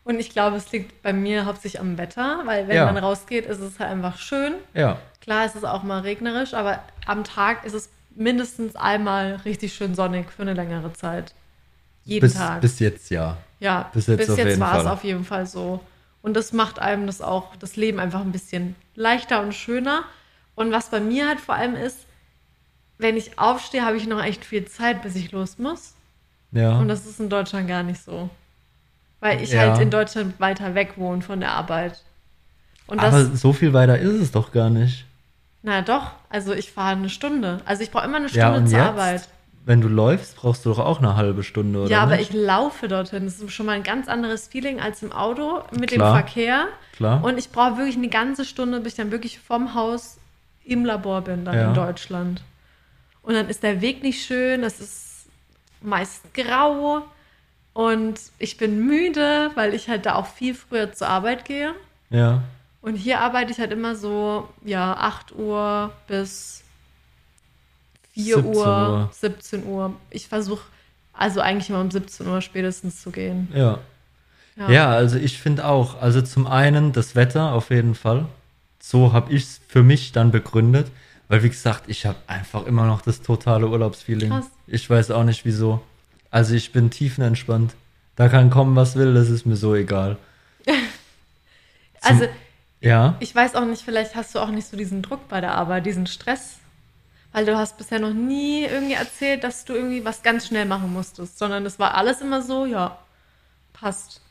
Und 0.05 0.19
ich 0.19 0.31
glaube, 0.31 0.57
es 0.57 0.69
liegt 0.73 1.01
bei 1.01 1.13
mir 1.13 1.45
hauptsächlich 1.45 1.79
am 1.79 1.97
Wetter, 1.97 2.41
weil 2.43 2.67
wenn 2.67 2.75
Ja. 2.75 2.85
man 2.85 2.97
rausgeht, 2.97 3.45
ist 3.45 3.59
es 3.61 3.79
halt 3.79 3.89
einfach 3.89 4.17
schön. 4.17 4.53
Ja. 4.73 4.97
Klar 5.21 5.45
ist 5.45 5.55
es 5.55 5.63
auch 5.63 5.81
mal 5.83 6.01
regnerisch, 6.01 6.53
aber 6.53 6.83
am 7.05 7.23
Tag 7.23 7.63
ist 7.63 7.73
es 7.73 7.89
mindestens 8.15 8.75
einmal 8.75 9.35
richtig 9.45 9.73
schön 9.73 9.95
sonnig 9.95 10.31
für 10.31 10.41
eine 10.43 10.53
längere 10.53 10.93
Zeit. 10.93 11.33
Jeden 12.05 12.21
Bis, 12.27 12.33
Tag. 12.33 12.61
bis 12.61 12.79
jetzt 12.79 13.09
ja. 13.09 13.37
ja, 13.59 13.89
bis 13.93 14.07
jetzt 14.07 14.29
auf 14.29 14.37
jeden 14.37 14.59
war 14.59 14.79
es 14.79 14.85
auf 14.85 15.03
jeden 15.03 15.23
Fall 15.23 15.45
so. 15.45 15.79
Und 16.21 16.33
das 16.35 16.53
macht 16.53 16.79
einem 16.79 17.07
das 17.07 17.21
auch, 17.21 17.55
das 17.55 17.75
Leben 17.75 17.99
einfach 17.99 18.21
ein 18.21 18.31
bisschen 18.31 18.75
leichter 18.95 19.41
und 19.41 19.53
schöner. 19.53 20.03
Und 20.55 20.71
was 20.71 20.89
bei 20.89 20.99
mir 20.99 21.27
halt 21.27 21.39
vor 21.39 21.55
allem 21.55 21.75
ist, 21.75 21.99
wenn 22.97 23.17
ich 23.17 23.39
aufstehe, 23.39 23.85
habe 23.85 23.97
ich 23.97 24.07
noch 24.07 24.23
echt 24.23 24.45
viel 24.45 24.65
Zeit, 24.65 25.01
bis 25.01 25.15
ich 25.15 25.31
los 25.31 25.57
muss. 25.57 25.93
Ja. 26.51 26.77
Und 26.77 26.87
das 26.87 27.05
ist 27.05 27.19
in 27.19 27.29
Deutschland 27.29 27.67
gar 27.67 27.83
nicht 27.83 28.01
so. 28.03 28.29
Weil 29.19 29.41
ich 29.41 29.51
Ja. 29.51 29.61
halt 29.71 29.81
in 29.81 29.89
Deutschland 29.89 30.39
weiter 30.39 30.75
weg 30.75 30.93
wohne 30.97 31.21
von 31.21 31.39
der 31.39 31.51
Arbeit. 31.51 32.03
Und 32.87 33.01
das, 33.01 33.13
Aber 33.13 33.35
so 33.35 33.53
viel 33.53 33.73
weiter 33.73 33.97
ist 33.97 34.21
es 34.21 34.31
doch 34.31 34.51
gar 34.51 34.69
nicht. 34.69 35.05
Na 35.63 35.81
doch, 35.81 36.11
also 36.29 36.53
ich 36.53 36.71
fahre 36.71 36.91
eine 36.97 37.09
Stunde. 37.09 37.61
Also 37.65 37.81
ich 37.83 37.89
brauche 37.91 38.05
immer 38.05 38.17
eine 38.17 38.27
Ja, 38.27 38.31
Stunde 38.47 38.57
und 38.59 38.67
zur 38.67 38.77
jetzt, 38.79 38.87
Arbeit. 38.89 39.29
wenn 39.65 39.81
du 39.81 39.87
läufst, 39.87 40.35
brauchst 40.35 40.65
du 40.65 40.69
doch 40.69 40.79
auch 40.79 40.99
eine 40.99 41.15
halbe 41.15 41.41
Stunde, 41.43 41.79
oder 41.79 41.89
Ja, 41.89 42.01
aber 42.03 42.17
nicht? 42.17 42.29
ich 42.29 42.35
laufe 42.35 42.87
dorthin. 42.87 43.25
Das 43.25 43.39
ist 43.39 43.51
schon 43.51 43.65
mal 43.65 43.71
ein 43.73 43.83
ganz 43.83 44.07
anderes 44.07 44.47
Feeling 44.47 44.79
als 44.81 45.01
im 45.03 45.11
Auto 45.11 45.63
mit 45.71 45.91
Klar. 45.91 46.11
dem 46.11 46.13
Verkehr. 46.23 46.65
Klar. 46.95 47.23
Und 47.23 47.37
ich 47.39 47.49
brauche 47.49 47.77
wirklich 47.77 47.95
eine 47.97 48.09
ganze 48.09 48.45
Stunde, 48.45 48.79
bis 48.81 48.93
ich 48.93 48.97
dann 48.97 49.11
wirklich 49.11 49.39
vom 49.39 49.73
Haus 49.73 50.17
im 50.65 50.85
Labor 50.85 51.21
bin, 51.21 51.45
dann 51.45 51.55
Ja. 51.55 51.67
in 51.69 51.73
Deutschland. 51.73 52.41
Und 53.21 53.33
dann 53.35 53.47
ist 53.49 53.63
der 53.63 53.79
Weg 53.81 54.03
nicht 54.03 54.25
schön, 54.25 54.63
es 54.63 54.79
ist 54.81 55.25
meist 55.81 56.33
grau 56.33 57.01
und 57.73 58.19
ich 58.37 58.57
bin 58.57 58.85
müde, 58.85 59.51
weil 59.55 59.73
ich 59.73 59.89
halt 59.89 60.05
da 60.05 60.15
auch 60.15 60.27
viel 60.27 60.53
früher 60.55 60.91
zur 60.93 61.07
Arbeit 61.07 61.45
gehe. 61.45 61.73
ja. 62.09 62.41
Und 62.83 62.95
hier 62.95 63.21
arbeite 63.21 63.51
ich 63.51 63.59
halt 63.59 63.71
immer 63.71 63.95
so, 63.95 64.49
ja, 64.63 64.93
8 64.93 65.33
Uhr 65.35 65.93
bis 66.07 66.63
4 68.11 68.35
17 68.35 68.55
Uhr, 68.55 68.65
Uhr. 68.65 69.09
17 69.13 69.65
Uhr. 69.65 69.93
Ich 70.09 70.27
versuche 70.27 70.63
also 71.13 71.39
eigentlich 71.39 71.69
immer 71.69 71.79
um 71.79 71.89
17 71.89 72.27
Uhr 72.27 72.41
spätestens 72.41 73.01
zu 73.01 73.09
gehen. 73.09 73.47
Ja. 73.55 73.79
Ja. 74.57 74.69
Ja, 74.69 74.91
also 74.91 75.17
ich 75.17 75.39
finde 75.39 75.65
auch, 75.65 76.01
also 76.01 76.21
zum 76.21 76.45
einen 76.45 76.91
das 76.91 77.15
Wetter 77.15 77.53
auf 77.53 77.69
jeden 77.71 77.95
Fall. 77.95 78.27
so 78.79 79.13
habe 79.13 79.31
ich 79.31 79.43
es 79.43 79.61
für 79.67 79.81
mich 79.81 80.11
dann 80.11 80.31
begründet. 80.31 80.91
Weil, 81.29 81.41
wie 81.41 81.49
gesagt, 81.49 81.85
ich 81.87 82.05
habe 82.05 82.17
einfach 82.27 82.65
immer 82.65 82.85
noch 82.85 83.01
das 83.01 83.21
totale 83.21 83.67
Urlaubsfeeling. 83.67 84.29
Krass. 84.29 84.51
Ich 84.67 84.89
weiß 84.89 85.09
auch 85.11 85.23
nicht 85.23 85.45
wieso. 85.45 85.81
Also 86.29 86.53
ich 86.53 86.73
bin 86.73 86.91
tiefenentspannt. 86.91 87.75
Da 88.17 88.27
kann 88.27 88.49
kommen, 88.49 88.75
was 88.75 88.97
will, 88.97 89.13
das 89.13 89.29
ist 89.29 89.45
mir 89.45 89.55
so 89.55 89.73
egal. 89.73 90.17
Also, 92.05 92.25
Ja. 92.83 93.15
ich 93.19 93.33
weiß 93.33 93.55
auch 93.55 93.65
nicht, 93.65 93.81
vielleicht 93.81 94.15
hast 94.15 94.35
du 94.35 94.39
auch 94.39 94.49
nicht 94.49 94.67
so 94.67 94.75
diesen 94.75 95.01
Druck 95.01 95.29
bei 95.29 95.39
der 95.41 95.55
Arbeit, 95.55 95.85
diesen 95.85 96.05
Stress. 96.05 96.57
Weil 97.31 97.45
du 97.45 97.57
hast 97.57 97.77
bisher 97.77 97.99
noch 97.99 98.13
nie 98.13 98.63
irgendwie 98.63 98.93
erzählt, 98.93 99.43
dass 99.43 99.65
du 99.65 99.73
irgendwie 99.73 100.05
was 100.05 100.21
ganz 100.21 100.45
schnell 100.47 100.65
machen 100.65 100.93
musstest, 100.93 101.39
sondern 101.39 101.65
es 101.65 101.79
war 101.79 101.95
alles 101.95 102.21
immer 102.21 102.43
so, 102.43 102.65
ja, 102.65 102.99
passt. 103.71 104.21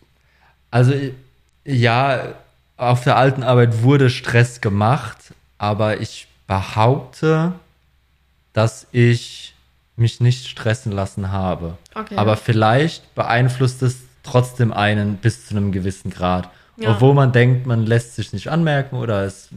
Also 0.71 0.95
ja, 1.65 2.35
auf 2.77 3.05
der 3.05 3.17
alten 3.17 3.43
Arbeit 3.43 3.83
wurde 3.83 4.09
Stress 4.11 4.61
gemacht, 4.61 5.35
aber 5.59 6.01
ich 6.01 6.29
behaupte, 6.47 7.55
dass 8.53 8.87
ich 8.93 9.55
mich 9.97 10.21
nicht 10.21 10.47
stressen 10.47 10.93
lassen 10.93 11.33
habe. 11.33 11.79
Okay. 11.95 12.17
Aber 12.17 12.37
vielleicht 12.37 13.15
beeinflusst 13.15 13.83
es 13.83 13.99
trotzdem 14.23 14.73
einen 14.73 15.17
bis 15.17 15.47
zu 15.47 15.57
einem 15.57 15.73
gewissen 15.73 16.11
Grad. 16.11 16.51
Ja. 16.77 16.91
Obwohl 16.93 17.15
man 17.15 17.33
denkt, 17.33 17.67
man 17.67 17.85
lässt 17.85 18.15
sich 18.17 18.33
nicht 18.33 18.49
anmerken 18.49 18.97
oder 18.97 19.25
es 19.25 19.49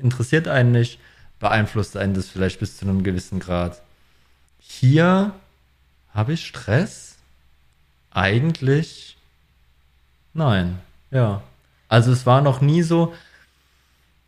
interessiert 0.00 0.48
einen 0.48 0.72
nicht, 0.72 0.98
beeinflusst 1.38 1.96
einen 1.96 2.14
das 2.14 2.28
vielleicht 2.28 2.58
bis 2.60 2.76
zu 2.78 2.86
einem 2.86 3.02
gewissen 3.02 3.38
Grad. 3.38 3.80
Hier 4.58 5.32
habe 6.12 6.32
ich 6.32 6.46
Stress? 6.46 7.16
Eigentlich 8.10 9.16
nein. 10.32 10.78
Ja. 11.10 11.42
Also 11.88 12.12
es 12.12 12.26
war 12.26 12.40
noch 12.40 12.60
nie 12.60 12.82
so, 12.82 13.14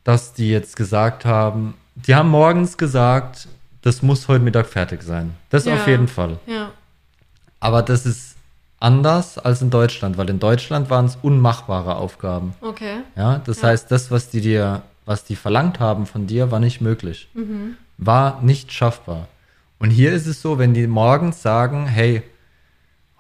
dass 0.05 0.35
die 0.35 0.51
jetzt 0.51 0.77
gesagt 0.77 1.25
haben, 1.25 1.75
die 1.94 2.14
haben 2.14 2.29
morgens 2.29 2.77
gesagt, 2.77 3.49
das 3.83 4.03
muss 4.03 4.29
heute 4.29 4.44
Mittag 4.44 4.66
fertig 4.66 5.03
sein. 5.03 5.35
Das 5.51 5.64
Ja. 5.64 5.75
auf 5.75 5.87
jeden 5.87 6.09
Fall. 6.09 6.38
Ja, 6.46 6.70
Aber 7.61 7.83
das 7.83 8.05
ist 8.07 8.36
anders 8.81 9.39
als 9.39 9.62
in 9.62 9.71
Deutschland, 9.71 10.19
weil 10.19 10.29
in 10.29 10.39
Deutschland 10.39 10.91
waren 10.91 11.07
es 11.07 11.17
unmachbare 11.23 11.97
Aufgaben. 11.97 12.55
okay. 12.61 12.99
Ja, 13.17 13.39
das 13.39 13.62
Ja. 13.62 13.69
heißt, 13.69 13.91
das, 13.91 14.11
was 14.11 14.29
die 14.31 14.41
dir, 14.41 14.83
was 15.07 15.25
die 15.25 15.37
verlangt 15.37 15.81
haben 15.81 16.07
von 16.07 16.27
dir, 16.27 16.51
war 16.51 16.61
nicht 16.61 16.81
möglich. 16.81 17.29
War 17.99 18.41
nicht 18.43 18.73
schaffbar. 18.73 19.29
Und 19.79 19.91
hier 19.91 20.12
ist 20.12 20.27
es 20.27 20.43
so, 20.43 20.59
wenn 20.59 20.75
die 20.75 20.87
morgens 20.87 21.43
sagen, 21.43 21.87
hey, 21.87 22.23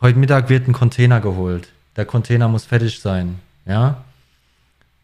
heute 0.00 0.18
Mittag 0.18 0.48
wird 0.48 0.68
ein 0.68 0.72
Container 0.72 1.20
geholt. 1.20 1.68
Der 1.96 2.04
Container 2.04 2.48
muss 2.48 2.64
fertig 2.66 3.00
sein. 3.00 3.40
Ja, 3.64 4.04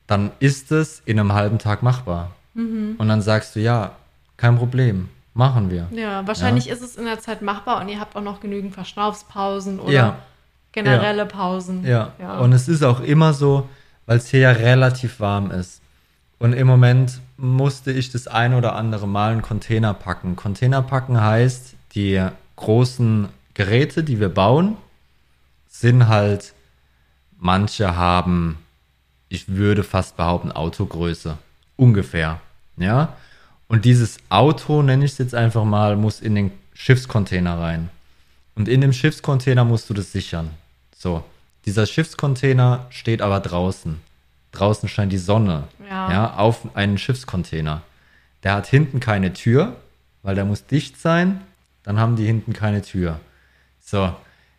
dann 0.07 0.31
ist 0.41 0.71
es 0.73 1.01
in 1.05 1.19
einem 1.19 1.33
halben 1.33 1.59
Tag 1.59 1.83
machbar. 1.83 2.33
Und 2.55 2.99
dann 3.09 3.23
sagst 3.23 3.57
du, 3.57 3.61
ja, 3.61 3.93
kein 4.37 4.57
Problem, 4.59 5.09
machen 5.33 5.71
wir. 5.71 5.89
Ja, 5.93 6.27
wahrscheinlich 6.27 6.69
ist 6.69 6.83
es 6.83 6.97
in 6.97 7.07
der 7.07 7.19
Zeit 7.19 7.41
machbar 7.41 7.81
und 7.81 7.89
ihr 7.89 7.99
habt 7.99 8.15
auch 8.17 8.21
noch 8.23 8.41
genügend 8.41 8.75
Verschnaufspausen 8.75 9.81
oder 9.81 9.93
Ja. 9.93 10.17
Generelle 10.73 11.27
Pausen. 11.27 11.85
Ja. 11.85 12.13
ja. 12.19 12.39
Und 12.39 12.53
es 12.53 12.69
ist 12.69 12.83
auch 12.83 13.01
immer 13.01 13.35
so, 13.35 13.69
weil 14.07 14.19
es 14.19 14.29
hier 14.29 14.41
ja 14.41 14.51
relativ 14.53 15.21
warm 15.21 15.51
ist. 15.51 15.81
Und 16.39 16.55
im 16.55 16.67
Moment 16.67 17.21
musste 17.37 17.93
ich 17.93 18.11
das 18.11 18.27
ein 18.27 18.55
oder 18.55 18.75
andere 18.75 19.07
Mal 19.07 19.33
einen 19.33 19.43
Container 19.43 19.95
packen. 19.95 20.35
Container 20.35 20.83
packen 20.83 21.21
heißt, 21.21 21.75
die 21.95 22.21
großen 22.57 23.29
Geräte, 23.55 24.03
die 24.03 24.19
wir 24.19 24.29
bauen, 24.29 24.77
sind 25.69 26.09
halt, 26.09 26.53
manche 27.39 27.97
haben, 27.97 28.59
ich 29.29 29.49
würde 29.49 29.85
fast 29.85 30.17
behaupten, 30.17 30.53
Autogröße. 30.53 31.39
Ungefähr. 31.77 32.41
Ja. 32.77 33.17
Und 33.69 33.85
dieses 33.85 34.19
Auto, 34.29 34.83
nenne 34.83 35.05
ich 35.05 35.13
es 35.13 35.19
jetzt 35.19 35.35
einfach 35.35 35.65
mal, 35.65 35.97
muss 35.97 36.21
in 36.21 36.35
den 36.35 36.51
Schiffscontainer 36.75 37.59
rein. 37.59 37.89
Und 38.55 38.69
in 38.69 38.81
dem 38.81 38.93
Schiffscontainer 38.93 39.65
musst 39.65 39.89
du 39.89 39.95
das 39.95 40.13
sichern. 40.13 40.51
So. 41.03 41.25
Dieser 41.67 41.87
Schiffscontainer 41.87 42.87
steht 42.91 43.23
aber 43.23 43.41
draußen. 43.41 44.01
Draußen 44.53 44.89
scheint 44.89 45.13
die 45.13 45.19
Sonne. 45.19 45.65
Ja. 45.89 46.35
auf 46.37 46.77
einen 46.77 46.97
Schiffscontainer. 46.97 47.83
Der 48.45 48.55
hat 48.55 48.67
hinten 48.69 49.01
keine 49.01 49.33
Tür, 49.33 49.77
weil 50.23 50.37
der 50.37 50.45
muss 50.45 50.67
dicht 50.67 51.01
sein. 51.01 51.41
Dann 51.83 51.99
haben 51.99 52.15
die 52.15 52.25
hinten 52.25 52.53
keine 52.53 52.83
Tür. 52.83 53.19
So. 53.81 54.15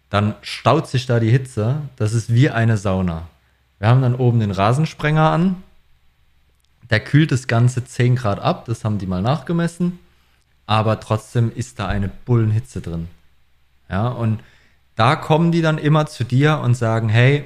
Dann 0.09 0.35
staut 0.41 0.87
sich 0.87 1.05
da 1.05 1.21
die 1.21 1.31
Hitze. 1.31 1.81
Das 1.95 2.13
ist 2.13 2.33
wie 2.33 2.49
eine 2.49 2.75
Sauna. 2.75 3.29
Wir 3.79 3.87
haben 3.87 4.01
dann 4.01 4.15
oben 4.15 4.41
den 4.41 4.51
Rasensprenger 4.51 5.29
an. 5.29 5.63
Der 6.89 6.99
kühlt 6.99 7.31
das 7.31 7.47
Ganze 7.47 7.85
10 7.85 8.17
Grad 8.17 8.39
ab. 8.39 8.65
Das 8.65 8.83
haben 8.83 8.97
die 8.97 9.07
mal 9.07 9.21
nachgemessen. 9.21 9.97
Aber 10.65 10.99
trotzdem 10.99 11.51
ist 11.55 11.79
da 11.79 11.87
eine 11.87 12.09
Bullenhitze 12.09 12.81
drin. 12.81 13.07
Ja, 13.89 14.09
und 14.09 14.41
da 14.95 15.15
kommen 15.15 15.51
die 15.51 15.61
dann 15.61 15.77
immer 15.77 16.05
zu 16.05 16.23
dir 16.23 16.59
und 16.63 16.75
sagen, 16.75 17.09
hey, 17.09 17.45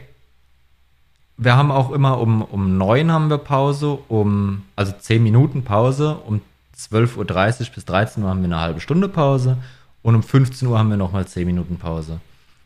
wir 1.38 1.56
haben 1.56 1.72
auch 1.72 1.92
immer 1.92 2.20
um, 2.20 2.42
um 2.42 2.78
9 2.78 3.12
haben 3.12 3.30
wir 3.30 3.38
Pause, 3.38 4.00
um, 4.08 4.64
also 4.76 4.92
10 4.92 5.22
Minuten 5.22 5.64
Pause, 5.64 6.18
um 6.26 6.42
12.30 6.76 7.18
Uhr 7.18 7.68
bis 7.76 7.86
13 7.86 8.24
Uhr 8.24 8.30
haben 8.30 8.42
wir 8.42 8.46
eine 8.46 8.60
halbe 8.60 8.80
Stunde 8.80 9.08
Pause 9.08 9.58
und 10.02 10.16
um 10.16 10.24
15 10.24 10.68
Uhr 10.68 10.78
haben 10.78 10.90
wir 10.90 10.98
nochmal 10.98 11.28
10 11.28 11.46
Minuten 11.46 11.78
Pause. 11.78 12.20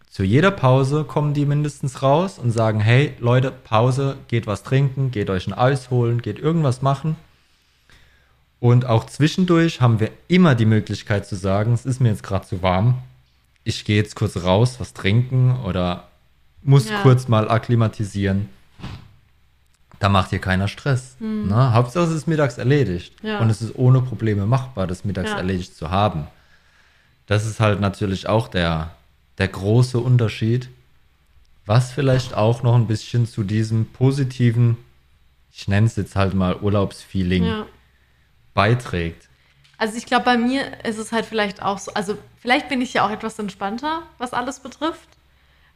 Zu 0.10 0.24
jeder 0.24 0.52
Pause 0.52 1.06
kommen 1.06 1.34
die 1.34 1.46
mindestens 1.46 2.02
raus 2.02 2.38
und 2.38 2.52
sagen, 2.52 2.82
hey 2.82 3.14
Leute, 3.20 3.52
Pause, 3.52 4.18
geht 4.28 4.48
was 4.48 4.64
trinken, 4.64 5.12
geht 5.12 5.30
euch 5.30 5.48
ein 5.48 5.54
Eis 5.54 5.90
holen, 5.90 6.22
geht 6.22 6.40
irgendwas 6.40 6.82
machen. 6.82 7.16
Und 8.60 8.86
auch 8.86 9.06
zwischendurch 9.06 9.82
haben 9.82 10.00
wir 10.00 10.12
immer 10.28 10.54
die 10.54 10.66
Möglichkeit 10.66 11.26
zu 11.26 11.36
sagen, 11.36 11.74
es 11.74 11.86
ist 11.86 12.02
mir 12.02 12.10
jetzt 12.10 12.24
gerade 12.24 12.46
zu 12.46 12.62
warm, 12.62 12.96
ich 13.64 13.86
gehe 13.86 13.98
jetzt 13.98 14.16
kurz 14.16 14.38
raus, 14.38 14.80
was 14.80 14.94
trinken 14.94 15.56
oder 15.66 16.08
muss 16.64 16.90
Ja. 16.90 17.02
kurz 17.02 17.28
mal 17.28 17.50
akklimatisieren. 17.50 18.50
Da 20.00 20.10
macht 20.10 20.32
hier 20.32 20.40
keiner 20.40 20.68
Stress. 20.68 21.16
Ne? 21.20 21.74
Hauptsache 21.74 22.06
es 22.06 22.12
ist 22.12 22.28
mittags 22.28 22.58
erledigt. 22.58 23.14
Hm. 23.22 23.30
Ja. 23.30 23.40
Und 23.40 23.50
es 23.52 23.62
ist 23.62 23.76
ohne 23.76 24.02
Probleme 24.02 24.46
machbar, 24.48 24.88
das 24.88 25.06
mittags 25.06 25.30
Ja. 25.30 25.38
erledigt 25.38 25.76
zu 25.76 25.92
haben. 25.92 26.26
Das 27.28 27.46
ist 27.46 27.60
halt 27.60 27.80
natürlich 27.80 28.28
auch 28.28 28.48
der, 28.48 28.92
der 29.38 29.48
große 29.48 30.00
Unterschied, 30.00 30.70
was 31.68 31.92
vielleicht 31.92 32.34
auch 32.34 32.64
noch 32.64 32.76
ein 32.76 32.88
bisschen 32.88 33.28
zu 33.28 33.44
diesem 33.44 33.86
positiven, 33.86 34.78
ich 35.54 35.68
nenne 35.68 35.86
es 35.86 35.96
jetzt 35.96 36.16
halt 36.16 36.34
mal 36.34 36.56
Urlaubsfeeling, 36.58 37.64
beiträgt. 38.56 39.30
Also 39.82 39.98
ich 39.98 40.06
glaube, 40.06 40.26
bei 40.26 40.38
mir 40.38 40.62
ist 40.86 41.00
es 41.00 41.12
halt 41.12 41.26
vielleicht 41.26 41.64
auch 41.64 41.80
so, 41.80 41.92
also 41.96 42.16
vielleicht 42.40 42.70
bin 42.70 42.82
ich 42.82 42.94
ja 42.94 43.04
auch 43.04 43.10
etwas 43.10 43.40
entspannter, 43.40 44.04
was 44.20 44.32
alles 44.32 44.60
betrifft. 44.60 45.10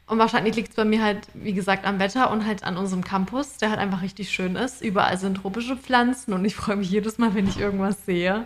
Und 0.06 0.20
wahrscheinlich 0.20 0.56
liegt 0.56 0.70
es 0.70 0.76
bei 0.76 0.86
mir 0.86 1.02
halt, 1.02 1.28
wie 1.34 1.54
gesagt, 1.54 1.88
am 1.88 1.98
Wetter 1.98 2.30
und 2.30 2.46
halt 2.46 2.64
an 2.64 2.78
unserem 2.78 3.04
Campus, 3.04 3.58
der 3.58 3.72
halt 3.72 3.80
einfach 3.80 4.04
richtig 4.04 4.30
schön 4.30 4.56
ist. 4.58 4.84
Überall 4.84 5.18
sind 5.18 5.38
tropische 5.42 5.76
Pflanzen 5.76 6.34
und 6.34 6.46
ich 6.46 6.56
freue 6.56 6.76
mich 6.76 6.92
jedes 6.92 7.18
Mal, 7.18 7.34
wenn 7.34 7.48
ich 7.48 7.60
irgendwas 7.60 8.06
sehe. 8.06 8.46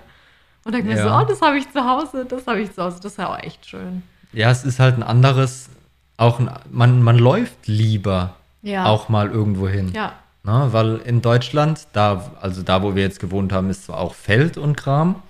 Und 0.63 0.73
denke 0.73 0.87
mir 0.87 0.95
Ja. 0.95 1.03
so, 1.03 1.25
oh, 1.25 1.27
das 1.27 1.41
habe 1.41 1.57
ich 1.57 1.69
zu 1.69 1.83
Hause, 1.83 2.23
das 2.25 2.47
habe 2.47 2.61
ich 2.61 2.71
zu 2.73 2.81
Hause. 2.81 3.01
Das 3.03 3.11
ist 3.11 3.17
ja 3.17 3.27
auch 3.27 3.39
echt 3.39 3.65
schön. 3.65 4.03
Ja, 4.31 4.49
es 4.51 4.63
ist 4.63 4.79
halt 4.79 4.95
ein 4.95 5.03
anderes, 5.03 5.67
auch 6.15 6.39
ein, 6.39 6.49
man, 6.71 7.03
man 7.03 7.17
läuft 7.17 7.67
lieber 7.67 8.37
Ja. 8.61 8.85
auch 8.85 9.09
mal 9.09 9.29
irgendwo 9.29 9.67
hin. 9.67 9.91
Ja, 9.93 10.13
Ne? 10.43 10.69
Weil 10.71 10.97
in 10.99 11.21
Deutschland, 11.21 11.87
da, 11.91 12.31
also 12.39 12.63
da, 12.63 12.81
wo 12.81 12.95
wir 12.95 13.03
jetzt 13.03 13.19
gewohnt 13.19 13.51
haben, 13.51 13.69
ist 13.69 13.83
zwar 13.83 13.97
auch 13.97 14.13
Feld 14.13 14.57
und 14.57 14.77
Kram, 14.77 15.21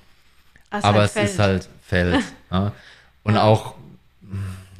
es 0.72 0.84
aber 0.84 1.00
halt 1.00 1.08
es 1.08 1.14
Feld. 1.14 1.30
ist 1.30 1.40
halt 1.40 1.70
Feld. 1.86 2.24
ne? 2.52 2.72
Und 3.24 3.36
Ja. 3.36 3.44
auch, 3.44 3.76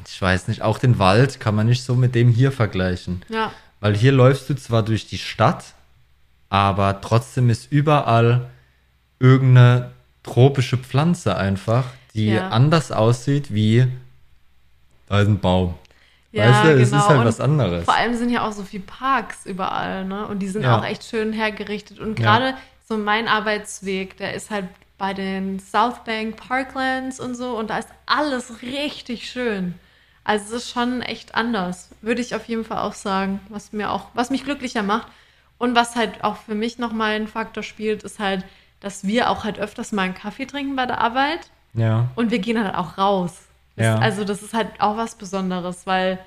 ich 0.08 0.22
weiß 0.22 0.48
nicht, 0.48 0.62
auch 0.62 0.78
den 0.80 1.00
Wald 1.00 1.40
kann 1.40 1.56
man 1.56 1.68
nicht 1.68 1.84
so 1.84 1.96
mit 1.96 2.16
dem 2.16 2.30
hier 2.30 2.52
vergleichen. 2.52 3.24
Ja, 3.30 3.52
Weil 3.80 3.96
hier 3.96 4.12
läufst 4.12 4.50
du 4.50 4.56
zwar 4.56 4.84
durch 4.84 5.08
die 5.08 5.18
Stadt, 5.18 5.64
aber 6.50 7.02
trotzdem 7.02 7.50
ist 7.50 7.72
überall 7.72 8.50
irgendeine 9.20 9.92
tropische 10.24 10.78
Pflanze 10.78 11.36
einfach, 11.38 11.86
die 12.14 12.32
Ja. 12.32 12.50
anders 12.50 12.92
aussieht 12.92 13.54
wie 13.54 13.88
da 15.08 15.22
ist 15.22 15.28
ein 15.28 15.40
Baum. 15.40 15.74
ja 16.32 16.46
weißt 16.50 16.64
du, 16.66 16.82
es 16.82 16.90
genau. 16.92 17.02
ist 17.02 17.10
halt 17.10 17.20
Und 17.22 17.26
was 17.26 17.40
anderes. 17.40 17.86
Vor 17.86 17.96
allem 17.96 18.16
sind 18.16 18.30
ja 18.30 18.48
auch 18.48 18.52
so 18.52 18.64
viele 18.64 18.84
Parks 18.84 19.46
überall, 19.46 20.06
ne? 20.06 20.28
Und 20.28 20.40
die 20.40 20.48
sind 20.48 20.62
Ja. 20.64 20.78
auch 20.78 20.86
echt 20.86 21.04
schön 21.04 21.34
hergerichtet. 21.34 22.00
Und 22.00 22.20
Ja. 22.20 22.26
gerade 22.38 22.58
so 22.88 22.98
mein 22.98 23.28
Arbeitsweg, 23.28 24.18
der 24.18 24.34
ist 24.36 24.52
halt 24.52 24.68
bei 25.00 25.16
den 25.16 25.58
Southbank 25.58 26.36
Parklands 26.38 27.20
und 27.20 27.34
so. 27.34 27.58
Und 27.58 27.72
da 27.72 27.80
ist 27.80 27.90
alles 28.06 28.62
richtig 28.62 29.28
schön. 29.28 29.74
Also 30.24 30.56
es 30.56 30.64
ist 30.64 30.70
schon 30.72 31.02
echt 31.02 31.34
anders, 31.34 31.90
würde 32.02 32.22
ich 32.22 32.36
auf 32.36 32.46
jeden 32.46 32.64
Fall 32.64 32.78
auch 32.80 32.94
sagen, 32.94 33.40
was 33.50 33.74
mir 33.74 33.92
auch, 33.92 34.10
was 34.14 34.30
mich 34.30 34.44
glücklicher 34.44 34.84
macht. 34.84 35.08
Und 35.58 35.74
was 35.76 35.96
halt 35.96 36.24
auch 36.24 36.38
für 36.38 36.54
mich 36.54 36.78
nochmal 36.78 37.16
ein 37.16 37.28
Faktor 37.28 37.64
spielt, 37.64 38.04
ist 38.04 38.20
halt, 38.20 38.46
dass 38.80 39.08
wir 39.08 39.30
auch 39.30 39.44
halt 39.44 39.58
öfters 39.60 39.92
mal 39.92 40.04
einen 40.04 40.14
Kaffee 40.14 40.46
trinken 40.46 40.76
bei 40.76 40.86
der 40.86 41.00
Arbeit. 41.00 41.50
Ja, 41.74 42.10
Und 42.16 42.32
wir 42.32 42.40
gehen 42.40 42.64
halt 42.64 42.76
auch 42.76 42.98
raus. 42.98 43.42
Das, 43.76 43.86
Ja. 43.86 43.98
Also 43.98 44.24
das 44.24 44.44
ist 44.44 44.54
halt 44.54 44.70
auch 44.80 44.98
was 44.98 45.16
Besonderes, 45.16 45.88
weil 45.88 46.20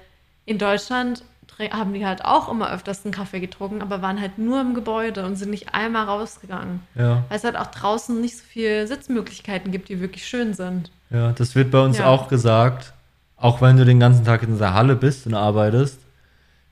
in 0.45 0.59
Deutschland 0.59 1.23
haben 1.59 1.93
die 1.95 2.05
halt 2.07 2.25
auch 2.25 2.51
immer 2.51 2.73
öfters 2.73 3.05
einen 3.05 3.13
Kaffee 3.15 3.41
getrunken, 3.41 3.83
aber 3.83 4.03
waren 4.03 4.21
halt 4.21 4.39
nur 4.39 4.61
im 4.61 4.75
Gebäude 4.75 5.25
und 5.27 5.37
sind 5.37 5.51
nicht 5.51 5.75
einmal 5.75 6.07
rausgegangen. 6.07 6.81
Ja, 6.95 7.23
Weil 7.29 7.37
es 7.39 7.45
halt 7.45 7.57
auch 7.57 7.67
draußen 7.69 8.21
nicht 8.21 8.37
so 8.37 8.45
viele 8.49 8.87
Sitzmöglichkeiten 8.87 9.71
gibt, 9.73 9.89
die 9.89 10.01
wirklich 10.01 10.27
schön 10.27 10.55
sind. 10.55 10.91
ja, 11.11 11.33
das 11.33 11.55
wird 11.55 11.71
bei 11.71 11.81
uns 11.81 11.99
Ja. 11.99 12.07
auch 12.07 12.29
gesagt. 12.29 12.93
Auch 13.37 13.61
wenn 13.61 13.77
du 13.77 13.85
den 13.85 13.99
ganzen 14.01 14.25
Tag 14.25 14.43
in 14.45 14.57
der 14.59 14.73
Halle 14.75 14.95
bist 14.97 15.27
und 15.27 15.35
arbeitest. 15.35 15.99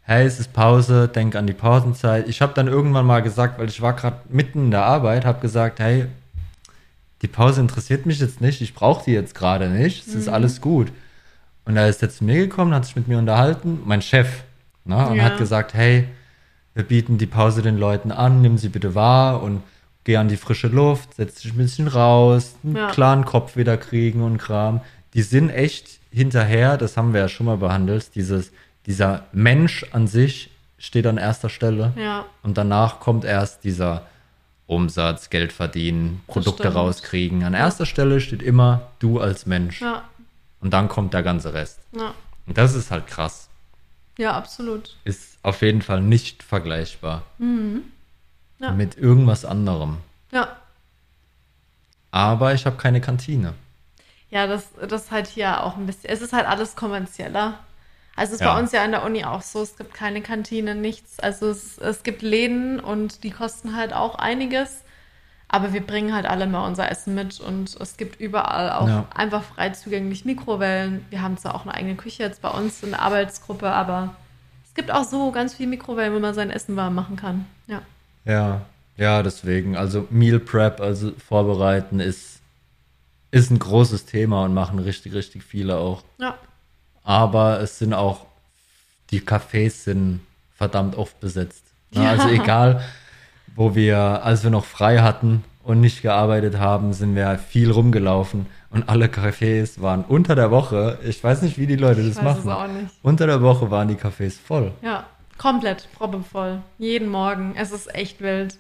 Hey, 0.03 0.25
es 0.27 0.41
ist 0.41 0.53
Pause, 0.53 1.09
denk 1.09 1.37
an 1.37 1.47
die 1.47 1.53
Pausenzeit. 1.53 2.29
Ich 2.29 2.41
habe 2.43 2.53
dann 2.55 2.67
irgendwann 2.69 3.07
mal 3.07 3.23
gesagt, 3.23 3.59
weil 3.59 3.69
ich 3.69 3.81
war 3.83 3.93
gerade 3.95 4.17
mitten 4.29 4.67
in 4.67 4.71
der 4.71 4.85
Arbeit, 4.85 5.25
habe 5.25 5.41
gesagt, 5.41 5.79
hey, 5.79 6.07
die 7.23 7.29
Pause 7.29 7.61
interessiert 7.61 8.07
mich 8.07 8.19
jetzt 8.19 8.41
nicht, 8.41 8.61
ich 8.61 8.75
brauche 8.75 9.05
die 9.05 9.13
jetzt 9.13 9.35
gerade 9.35 9.69
nicht, 9.69 10.07
es 10.09 10.15
ist 10.15 10.27
Mhm. 10.29 10.35
alles 10.35 10.61
gut. 10.61 10.89
Und 11.65 11.75
da 11.75 11.87
ist 11.87 12.03
er 12.03 12.11
zu 12.11 12.25
mir 12.25 12.37
gekommen, 12.37 12.73
hat 12.75 12.87
sich 12.87 12.97
mit 12.97 13.09
mir 13.09 13.19
unterhalten, 13.19 13.81
mein 13.85 14.01
Chef, 14.03 14.43
ne, 14.91 15.09
und 15.09 15.17
Ja. 15.17 15.25
hat 15.25 15.39
gesagt, 15.39 15.73
hey, 15.75 16.07
wir 16.75 16.85
bieten 16.85 17.17
die 17.19 17.27
Pause 17.27 17.63
den 17.63 17.79
Leuten 17.79 18.13
an, 18.13 18.43
nimm 18.43 18.59
sie 18.59 18.69
bitte 18.69 18.95
wahr 18.95 19.43
und 19.43 19.63
geh 20.05 20.17
an 20.17 20.29
die 20.29 20.37
frische 20.37 20.69
Luft, 20.69 21.15
setz 21.15 21.41
dich 21.41 21.53
ein 21.53 21.57
bisschen 21.59 21.89
raus, 21.89 22.55
einen 22.63 22.77
Ja. 22.77 22.89
klaren 22.91 23.25
Kopf 23.25 23.57
wieder 23.57 23.77
kriegen 23.77 24.23
und 24.23 24.39
Kram. 24.39 24.81
Die 25.15 25.23
sind 25.23 25.51
echt 25.51 25.99
hinterher, 26.13 26.77
das 26.77 26.97
haben 26.97 27.13
wir 27.13 27.21
ja 27.21 27.29
schon 27.29 27.47
mal 27.47 27.57
behandelt, 27.57 28.15
dieses, 28.15 28.53
dieser 28.87 29.25
Mensch 29.33 29.85
an 29.93 30.07
sich 30.07 30.51
steht 30.79 31.07
an 31.07 31.19
erster 31.19 31.49
Stelle. 31.51 31.93
Ja, 31.97 32.25
Und 32.43 32.57
danach 32.57 33.01
kommt 33.01 33.25
erst 33.25 33.65
dieser 33.65 34.03
Umsatz, 34.67 35.29
Geld 35.31 35.53
verdienen, 35.53 36.23
Produkte 36.29 36.73
rauskriegen. 36.73 37.43
An 37.45 37.55
erster 37.55 37.85
Stelle 37.87 38.21
steht 38.21 38.43
immer 38.43 38.83
du 39.01 39.21
als 39.21 39.45
Mensch. 39.45 39.83
Und 40.61 40.73
dann 40.73 40.89
kommt 40.89 41.13
der 41.13 41.23
ganze 41.23 41.53
Rest. 41.53 41.81
Und 42.47 42.57
das 42.57 42.75
ist 42.75 42.91
halt 42.91 43.07
krass. 43.07 43.50
Ja, 44.21 44.33
absolut. 44.37 44.97
Ist 45.05 45.39
auf 45.43 45.63
jeden 45.63 45.81
Fall 45.81 46.03
nicht 46.03 46.43
vergleichbar 46.43 47.23
Ja. 47.39 48.71
mit 48.73 48.99
irgendwas 48.99 49.47
anderem. 49.47 49.97
Ja. 50.31 50.57
Aber 52.11 52.53
ich 52.53 52.67
habe 52.67 52.77
keine 52.77 53.01
Kantine. 53.01 53.55
Ja, 54.29 54.47
das, 54.47 54.69
das 54.89 55.05
ist 55.05 55.11
halt 55.11 55.27
hier 55.27 55.65
auch 55.65 55.79
ein 55.79 55.87
bisschen. 55.87 56.11
Es 56.11 56.21
ist 56.21 56.35
halt 56.35 56.47
alles 56.47 56.77
kommerzieller. 56.77 57.61
Also 58.15 58.35
es 58.35 58.41
ist 58.41 58.45
Ja. 58.45 58.53
bei 58.53 58.61
uns 58.61 58.73
ja 58.73 58.85
an 58.85 58.91
der 58.91 59.05
Uni 59.05 59.25
auch 59.25 59.41
so, 59.41 59.63
es 59.63 59.77
gibt 59.79 59.95
keine 59.95 60.21
Kantine, 60.21 60.75
nichts. 60.75 61.19
Also 61.19 61.49
es, 61.49 61.79
es 61.79 62.03
gibt 62.03 62.21
Läden 62.21 62.79
und 62.79 63.25
die 63.25 63.31
kosten 63.31 63.75
halt 63.75 63.95
auch 63.95 64.17
einiges. 64.17 64.83
Aber 65.53 65.73
wir 65.73 65.85
bringen 65.85 66.15
halt 66.15 66.27
alle 66.27 66.47
mal 66.47 66.65
unser 66.67 66.89
Essen 66.91 67.15
mit 67.17 67.41
und 67.41 67.77
es 67.81 67.97
gibt 67.97 68.21
überall 68.21 68.71
auch 68.71 68.87
Ja. 68.87 69.07
einfach 69.13 69.43
frei 69.43 69.71
zugänglich 69.71 70.25
Mikrowellen. 70.25 71.05
Wir 71.11 71.23
haben 71.23 71.37
zwar 71.39 71.57
auch 71.57 71.63
eine 71.63 71.75
eigene 71.75 71.97
Küche 71.97 72.23
jetzt 72.23 72.41
bei 72.41 72.51
uns 72.51 72.85
in 72.85 72.91
der 72.91 73.03
Arbeitsgruppe, 73.03 73.69
aber 73.69 74.15
es 74.65 74.75
gibt 74.75 74.93
auch 74.93 75.03
so 75.03 75.33
ganz 75.33 75.55
viel 75.55 75.67
Mikrowellen, 75.67 76.15
wo 76.15 76.21
man 76.21 76.35
sein 76.35 76.51
Essen 76.51 76.77
warm 76.77 76.95
machen 76.95 77.17
kann. 77.17 77.47
Ja. 77.67 77.83
Ja, 78.25 78.61
ja, 78.97 79.25
deswegen. 79.25 79.77
Also 79.77 80.07
Meal 80.11 80.39
Prep, 80.39 80.81
also 80.81 81.11
vorbereiten, 81.19 81.99
ist, 81.99 82.39
ist 83.33 83.51
ein 83.51 83.59
großes 83.59 84.05
Thema 84.07 84.45
und 84.45 84.55
machen 84.55 84.79
richtig, 84.79 85.15
richtig 85.15 85.43
viele 85.43 85.79
auch. 85.79 86.05
Ja. 86.19 86.37
Aber 87.03 87.61
es 87.61 87.81
sind 87.81 87.93
auch, 87.93 88.27
die 89.11 89.21
Cafés 89.21 89.71
sind 89.83 90.21
verdammt 90.57 90.97
oft 90.97 91.19
besetzt. 91.19 91.65
Ne? 91.91 92.05
Ja. 92.05 92.11
Also 92.11 92.29
egal, 92.29 92.85
wo 93.57 93.75
wir, 93.75 93.99
als 94.25 94.43
wir 94.43 94.51
noch 94.51 94.65
frei 94.65 94.99
hatten 94.99 95.45
und 95.63 95.81
nicht 95.81 96.03
gearbeitet 96.03 96.59
haben, 96.59 96.93
sind 96.93 97.15
wir 97.15 97.39
viel 97.39 97.71
rumgelaufen 97.71 98.47
und 98.71 98.89
alle 98.89 99.07
Cafés 99.07 99.81
waren 99.81 100.05
unter 100.05 100.35
der 100.35 100.51
Woche, 100.51 100.99
ich 101.05 101.23
weiß 101.23 101.43
nicht, 101.43 101.59
wie 101.59 101.67
die 101.67 101.77
Leute 101.77 102.01
das 102.03 102.13
Ich 102.13 102.17
es 102.17 102.23
machen. 102.45 102.91
Unter 103.03 103.27
der 103.27 103.43
Woche 103.43 103.71
waren 103.71 103.89
die 103.89 103.97
Cafés 103.97 104.35
voll. 104.39 104.73
Ja, 104.83 105.05
komplett 105.39 105.89
proppevoll. 105.97 106.61
Jeden 106.79 107.09
Morgen. 107.09 107.55
Es 107.57 107.73
ist 107.73 107.95
echt 107.95 108.21
wild. 108.21 108.57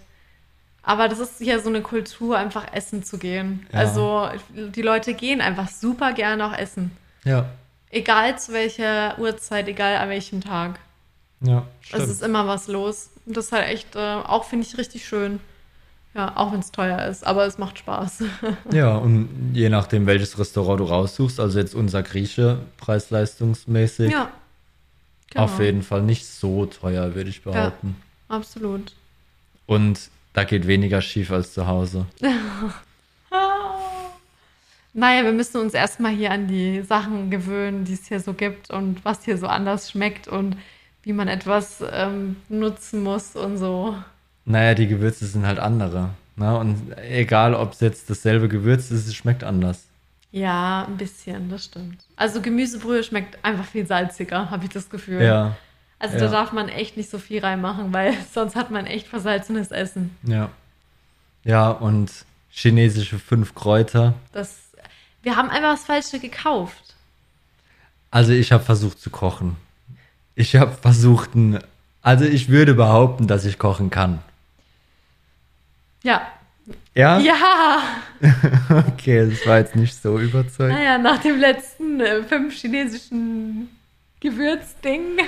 Aber 0.83 1.09
das 1.09 1.19
ist 1.19 1.39
hier 1.39 1.61
so 1.61 1.69
eine 1.69 1.83
Kultur, 1.83 2.39
einfach 2.39 2.73
essen 2.73 3.05
zu 3.05 3.19
gehen. 3.19 3.67
Ja. 3.73 3.81
Also 3.81 4.29
die 4.55 4.83
Leute 4.83 5.15
gehen 5.15 5.41
einfach 5.41 5.69
super 5.69 6.13
gerne 6.13 6.47
auch 6.47 6.57
essen. 6.57 6.91
Ja, 7.25 7.47
Egal 7.93 8.39
zu 8.39 8.53
welcher 8.53 9.19
Uhrzeit, 9.19 9.67
egal 9.67 9.97
an 9.97 10.09
welchem 10.11 10.41
Tag. 10.41 10.79
ja, 11.41 11.67
Es 11.83 11.89
stimmt. 11.89 12.05
ist 12.09 12.23
immer 12.23 12.47
was 12.47 12.69
los. 12.69 13.11
Und 13.31 13.37
das 13.37 13.45
ist 13.47 13.53
halt 13.53 13.69
echt, 13.69 13.95
äh, 13.95 13.99
auch 13.99 14.43
finde 14.43 14.67
ich 14.67 14.77
richtig 14.77 15.07
schön. 15.07 15.39
Ja, 16.15 16.37
auch 16.37 16.53
wenn 16.53 16.59
es 16.59 16.73
teuer 16.73 17.07
ist, 17.07 17.25
aber 17.25 17.47
es 17.47 17.59
macht 17.59 17.79
Spaß. 17.79 18.25
Ja, 18.73 18.97
und 18.97 19.53
je 19.55 19.69
nachdem, 19.69 20.07
welches 20.07 20.37
Restaurant 20.37 20.81
du 20.81 20.85
raussuchst, 20.87 21.39
also 21.39 21.61
jetzt 21.61 21.77
unser 21.77 22.03
Grieche, 22.03 22.59
preis-leistungsmäßig, 22.79 24.11
ja. 24.11 24.33
Genau. 25.31 25.45
auf 25.45 25.61
jeden 25.61 25.83
Fall 25.83 26.03
nicht 26.03 26.27
so 26.27 26.67
teuer, 26.67 27.15
würde 27.15 27.31
ich 27.31 27.45
behaupten. 27.45 27.95
Absolut. 28.27 28.95
Und 29.67 30.11
da 30.33 30.43
geht 30.43 30.67
weniger 30.67 31.01
schief 31.01 31.31
als 31.31 31.55
zu 31.55 31.69
Hause. 31.69 32.07
Naja, 34.93 35.23
wir 35.23 35.31
müssen 35.31 35.59
uns 35.61 35.73
erstmal 35.73 36.11
hier 36.11 36.33
an 36.33 36.49
die 36.49 36.83
Sachen 36.83 37.31
gewöhnen, 37.31 37.85
die 37.85 37.93
es 37.93 38.09
hier 38.09 38.19
so 38.19 38.33
gibt 38.33 38.71
und 38.71 39.05
was 39.05 39.25
hier 39.25 39.39
so 39.39 39.47
anders 39.47 39.89
schmeckt 39.89 40.27
und 40.27 40.57
wie 41.03 41.13
man 41.13 41.29
etwas 41.29 41.83
ähm, 41.93 42.37
nutzen 42.49 43.03
muss 43.03 43.37
und 43.37 43.59
so. 43.59 43.97
Naja, 44.45 44.75
die 44.75 44.87
Gewürze 44.87 45.27
sind 45.27 45.47
halt 45.47 45.59
andere. 45.59 46.11
Ne? 46.37 46.57
Und 46.59 46.97
egal, 46.99 47.55
ob 47.55 47.73
es 47.73 47.81
jetzt 47.81 48.09
dasselbe 48.11 48.49
Gewürz 48.49 48.91
ist, 48.91 49.07
es 49.07 49.15
schmeckt 49.15 49.45
anders. 49.45 49.85
Ja, 50.33 50.85
ein 50.87 50.97
bisschen, 50.97 51.51
das 51.51 51.65
stimmt. 51.65 52.05
Also 52.17 52.41
Gemüsebrühe 52.41 53.03
schmeckt 53.03 53.43
einfach 53.45 53.65
viel 53.65 53.87
salziger, 53.87 54.51
habe 54.51 54.65
ich 54.65 54.71
das 54.71 54.89
Gefühl. 54.89 55.23
Ja, 55.23 55.57
Also 55.99 56.17
ja. 56.17 56.25
da 56.27 56.31
darf 56.31 56.53
man 56.53 56.69
echt 56.69 56.97
nicht 56.97 57.11
so 57.11 57.19
viel 57.19 57.41
reinmachen, 57.41 57.93
weil 57.93 58.15
sonst 58.33 58.55
hat 58.57 58.71
man 58.71 58.87
echt 58.87 59.07
versalzenes 59.09 59.71
Essen. 59.71 60.17
ja. 60.23 60.51
Ja, 61.43 61.71
und 61.71 62.11
chinesische 62.51 63.19
fünf 63.19 63.55
Kräuter. 63.55 64.13
Das, 64.33 64.59
wir 65.23 65.37
haben 65.37 65.49
einfach 65.49 65.71
das 65.73 65.85
Falsche 65.85 66.19
gekauft. 66.21 66.95
Also 68.11 68.33
ich 68.33 68.53
habe 68.53 68.63
versucht 68.63 69.01
zu 69.01 69.09
kochen. 69.09 69.57
Ich 70.35 70.57
habe 70.57 70.73
versucht, 70.73 71.31
also 72.03 72.25
ich 72.25 72.49
würde 72.49 72.75
behaupten, 72.75 73.27
dass 73.27 73.45
ich 73.45 73.59
kochen 73.59 73.91
kann. 73.91 74.21
Ja. 76.03 76.23
Ja? 76.95 77.19
Ja! 77.21 77.83
Okay, 78.89 79.29
das 79.31 79.47
war 79.47 79.59
jetzt 79.59 79.75
nicht 79.77 79.95
so 80.01 80.19
überzeugend. 80.19 80.77
Naja, 80.79 80.99
nach 80.99 81.19
dem 81.19 81.39
letzten 81.39 82.01
äh, 82.01 82.23
fünf 82.23 82.55
chinesischen 82.55 83.69
Gewürzding. 84.21 85.19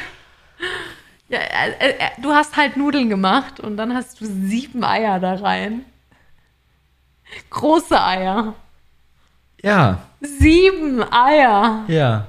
Ja, 1.28 1.38
äh, 1.38 1.90
äh, 1.90 1.94
du 2.20 2.32
hast 2.32 2.56
halt 2.56 2.76
Nudeln 2.76 3.08
gemacht 3.08 3.58
und 3.60 3.78
dann 3.78 3.94
hast 3.94 4.20
du 4.20 4.26
sieben 4.26 4.84
Eier 4.84 5.18
da 5.20 5.34
rein. 5.34 5.84
Große 7.48 7.98
Eier. 7.98 8.54
Ja, 9.62 10.02
Sieben 10.20 11.02
Eier. 11.10 11.84
ja. 11.88 12.28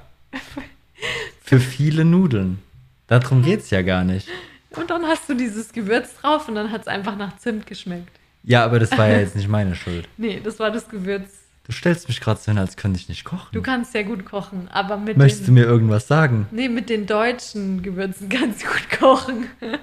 Für 1.53 1.59
viele 1.59 2.03
Nudeln. 2.03 2.57
Darum 3.05 3.43
geht's 3.43 3.69
ja 3.69 3.83
gar 3.83 4.03
nicht. 4.03 4.27
Und 4.71 4.89
dann 4.89 5.05
hast 5.05 5.29
du 5.29 5.35
dieses 5.35 5.71
Gewürz 5.71 6.15
drauf 6.15 6.47
und 6.47 6.55
dann 6.55 6.71
hat 6.71 6.81
es 6.81 6.87
einfach 6.87 7.15
nach 7.15 7.37
Zimt 7.37 7.67
geschmeckt. 7.67 8.09
Ja, 8.41 8.65
aber 8.65 8.79
das 8.79 8.97
war 8.97 9.07
ja 9.07 9.19
jetzt 9.19 9.35
nicht 9.35 9.47
meine 9.59 9.75
Schuld. 9.75 10.09
Nee, 10.17 10.41
das 10.43 10.57
war 10.57 10.71
das 10.71 10.89
Gewürz. 10.89 11.29
Du 11.65 11.71
stellst 11.71 12.07
mich 12.07 12.21
gerade 12.21 12.39
so 12.39 12.51
hin, 12.51 12.57
als 12.57 12.75
könnte 12.75 12.99
ich 12.99 13.07
nicht 13.07 13.23
kochen. 13.23 13.49
Du 13.51 13.61
kannst 13.61 13.91
sehr 13.91 14.03
gut 14.03 14.25
kochen, 14.25 14.67
aber 14.71 14.97
mit 14.97 15.15
Möchtest 15.15 15.43
du 15.43 15.51
den, 15.51 15.53
mir 15.53 15.65
irgendwas 15.65 16.07
sagen? 16.07 16.47
nee, 16.49 16.69
mit 16.69 16.89
den 16.89 17.05
deutschen 17.05 17.83
Gewürzen 17.83 18.29
kannst 18.29 18.63
du 18.63 18.67
gut 18.69 18.99
kochen. 18.99 19.45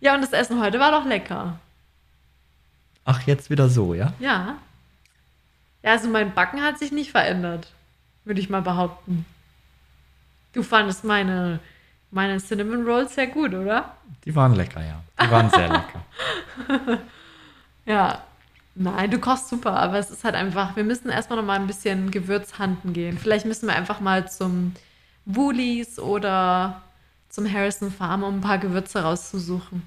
ja, 0.00 0.14
und 0.14 0.20
das 0.20 0.34
Essen 0.34 0.60
heute 0.60 0.78
war 0.78 0.90
doch 0.90 1.06
lecker. 1.06 1.58
Ach, 3.06 3.22
jetzt 3.22 3.48
wieder 3.48 3.70
so, 3.70 3.94
ja? 3.94 4.12
Ja. 4.18 4.58
Ja, 5.82 5.90
also 5.92 6.08
mein 6.10 6.34
Backen 6.34 6.60
hat 6.62 6.78
sich 6.78 6.92
nicht 6.92 7.12
verändert, 7.12 7.72
würde 8.26 8.40
ich 8.40 8.50
mal 8.50 8.60
behaupten. 8.60 9.24
Du 10.54 10.62
fandest 10.62 11.04
meine, 11.04 11.58
meine 12.10 12.38
Cinnamon 12.38 12.84
Rolls 12.86 13.14
sehr 13.14 13.26
gut, 13.26 13.52
oder? 13.54 13.96
Die 14.24 14.34
waren 14.34 14.54
lecker, 14.54 14.80
ja. 14.80 15.00
Die 15.22 15.30
waren 15.30 15.50
sehr 15.50 15.68
lecker. 15.68 16.98
Ja. 17.86 18.22
Nein, 18.76 19.08
du 19.10 19.18
kochst 19.20 19.48
super, 19.50 19.76
aber 19.76 19.98
es 19.98 20.10
ist 20.10 20.24
halt 20.24 20.34
einfach, 20.34 20.74
wir 20.74 20.82
müssen 20.82 21.08
erstmal 21.08 21.38
noch 21.38 21.46
mal 21.46 21.60
ein 21.60 21.68
bisschen 21.68 22.10
Gewürzhanden 22.10 22.92
gehen. 22.92 23.16
Vielleicht 23.18 23.46
müssen 23.46 23.68
wir 23.68 23.76
einfach 23.76 24.00
mal 24.00 24.28
zum 24.28 24.72
Woolies 25.26 26.00
oder 26.00 26.82
zum 27.28 27.50
Harrison 27.52 27.92
Farm, 27.92 28.24
um 28.24 28.38
ein 28.38 28.40
paar 28.40 28.58
Gewürze 28.58 29.02
rauszusuchen. 29.02 29.82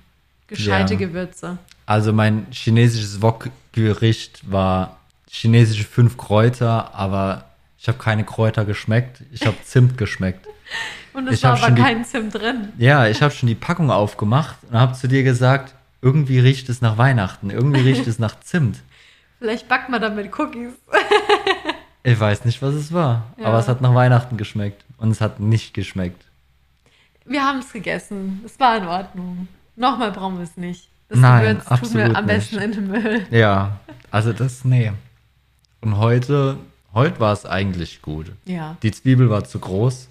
Gescheite 0.48 0.94
Ja. 0.94 1.00
Gewürze. 1.00 1.58
Also 1.86 2.14
mein 2.14 2.48
chinesisches 2.52 3.22
Wok-Gericht 3.22 4.50
war 4.50 4.98
chinesische 5.30 5.84
fünf 5.84 6.16
Kräuter, 6.18 6.94
aber 6.96 7.44
ich 7.78 7.90
habe 7.90 7.98
keine 7.98 8.24
Kräuter 8.24 8.64
geschmeckt. 8.64 9.22
Ich 9.34 9.46
habe 9.46 9.58
Zimt 9.64 9.98
geschmeckt. 9.98 10.48
Und 11.14 11.28
es 11.28 11.36
Ich 11.36 11.44
war 11.44 11.52
aber 11.54 11.60
schon 11.62 11.76
die- 11.76 11.82
kein 11.82 12.06
Zimt 12.06 12.34
drin. 12.36 12.70
Ja, 12.78 13.08
ich 13.08 13.22
habe 13.22 13.34
schon 13.34 13.48
die 13.48 13.56
Packung 13.56 13.90
aufgemacht 13.92 14.58
und 14.70 14.78
habe 14.80 14.94
zu 14.94 15.08
dir 15.08 15.24
gesagt, 15.24 15.74
irgendwie 16.02 16.40
riecht 16.40 16.70
es 16.70 16.82
nach 16.82 16.98
Weihnachten, 16.98 17.50
irgendwie 17.50 17.82
riecht 17.82 18.06
es 18.08 18.20
nach 18.20 18.40
Zimt. 18.42 18.80
Vielleicht 19.40 19.68
backen 19.68 19.92
wir 19.92 20.00
damit 20.00 20.32
Cookies. 20.38 20.74
Ich 22.04 22.18
weiß 22.18 22.46
nicht, 22.46 22.62
was 22.62 22.74
es 22.74 22.94
war, 22.94 23.26
Ja. 23.38 23.48
aber 23.48 23.60
es 23.60 23.68
hat 23.68 23.82
nach 23.82 23.94
Weihnachten 23.94 24.38
geschmeckt 24.38 24.86
und 24.98 25.12
es 25.12 25.20
hat 25.20 25.42
nicht 25.42 25.74
geschmeckt. 25.74 26.24
Wir 27.26 27.44
haben 27.44 27.60
es 27.60 27.74
gegessen. 27.74 28.42
Es 28.46 28.58
war 28.62 28.78
in 28.78 28.86
Ordnung. 28.88 29.50
Nochmal 29.76 30.14
brauchen 30.14 30.38
wir 30.38 30.44
es 30.46 30.56
nicht. 30.56 30.88
Das 31.10 31.20
Nein, 31.20 31.42
Gewürz 31.58 31.66
tun 31.66 31.74
absolut 31.74 31.96
wir 32.08 32.16
am 32.16 32.26
nicht. 32.26 32.36
besten 32.52 32.58
in 32.60 32.72
den 32.72 32.88
Müll. 32.88 33.28
Ja, 33.30 33.80
also 34.10 34.32
das, 34.32 34.64
nee. 34.64 34.94
Und 35.82 35.98
heute, 35.98 36.56
heute 36.94 37.20
war 37.20 37.34
es 37.34 37.46
eigentlich 37.46 38.02
gut. 38.02 38.32
Ja. 38.46 38.78
Die 38.84 38.92
Zwiebel 38.94 39.30
war 39.30 39.44
zu 39.44 39.60
groß. 39.60 40.08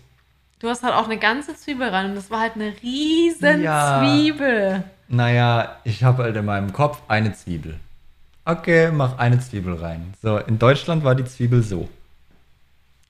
Du 0.60 0.68
hast 0.68 0.82
halt 0.82 0.94
auch 0.94 1.04
eine 1.04 1.18
ganze 1.18 1.54
Zwiebel 1.54 1.88
rein 1.88 2.06
und 2.10 2.14
das 2.14 2.30
war 2.30 2.40
halt 2.40 2.54
eine 2.54 2.72
riesen 2.82 3.62
Ja. 3.62 4.00
Zwiebel. 4.02 4.84
Naja, 5.08 5.76
ich 5.84 6.02
habe 6.02 6.24
halt 6.24 6.36
in 6.36 6.44
meinem 6.44 6.72
Kopf 6.72 7.00
eine 7.08 7.32
Zwiebel. 7.34 7.78
Okay, 8.44 8.90
mach 8.92 9.18
eine 9.18 9.38
Zwiebel 9.40 9.74
rein. 9.74 10.14
So, 10.22 10.38
in 10.38 10.58
Deutschland 10.58 11.04
war 11.04 11.14
die 11.14 11.24
Zwiebel 11.24 11.62
so. 11.62 11.88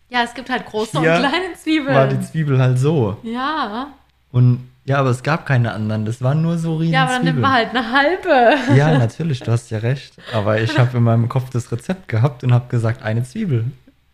Ja, 0.09 0.23
es 0.23 0.35
gibt 0.35 0.51
halt 0.51 0.67
große 0.67 1.01
Hier 1.01 1.13
und 1.15 1.19
kleine 1.19 1.55
Zwiebeln. 1.57 1.95
War 1.95 2.07
die 2.09 2.21
Zwiebel 2.21 2.59
halt 2.61 2.79
so. 2.79 3.19
ja. 3.23 3.89
Und 4.33 4.69
ja, 4.85 4.99
aber 4.99 5.11
es 5.11 5.23
gab 5.23 5.47
keine 5.47 5.73
anderen. 5.73 6.05
Das 6.05 6.23
waren 6.23 6.43
nur 6.43 6.59
so 6.59 6.77
riesen 6.77 6.93
Ja, 6.95 7.05
aber 7.05 7.13
dann 7.15 7.25
nimmt 7.25 7.37
Zwiebeln. 7.39 7.43
man 7.43 7.53
halt 7.53 7.71
eine 7.71 7.91
halbe. 7.93 8.77
Ja, 8.77 8.97
natürlich, 8.99 9.41
du 9.41 9.51
hast 9.51 9.71
ja 9.71 9.79
recht. 9.79 10.15
Aber 10.33 10.61
ich 10.61 10.79
habe 10.79 10.97
in 10.99 11.03
meinem 11.03 11.29
Kopf 11.29 11.51
das 11.51 11.73
Rezept 11.73 12.07
gehabt 12.09 12.45
und 12.45 12.53
habe 12.53 12.69
gesagt, 12.69 13.03
eine 13.03 13.25
Zwiebel. 13.25 13.65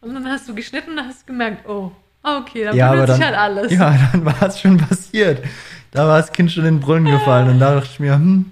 Und 0.01 0.15
dann 0.15 0.27
hast 0.29 0.49
du 0.49 0.55
geschnitten 0.55 0.93
und 0.99 1.05
hast 1.07 1.27
gemerkt, 1.27 1.69
oh, 1.69 1.93
okay, 2.23 2.65
dann 2.65 2.77
ja, 2.77 3.07
dann, 3.07 3.19
ich 3.19 3.25
halt 3.25 3.37
alles. 3.37 3.73
Ja, 3.79 3.97
dann 4.13 4.25
war 4.25 4.43
es 4.43 4.61
schon 4.61 4.79
passiert. 4.79 5.45
Da 5.91 6.07
war 6.09 6.19
das 6.19 6.33
Kind 6.33 6.51
schon 6.51 6.65
in 6.65 6.77
den 6.77 6.81
Brunnen 6.81 7.11
gefallen 7.11 7.51
und 7.51 7.61
da 7.61 7.75
dachte 7.75 7.89
ich 7.93 8.01
mir, 8.01 8.15
hm, 8.15 8.51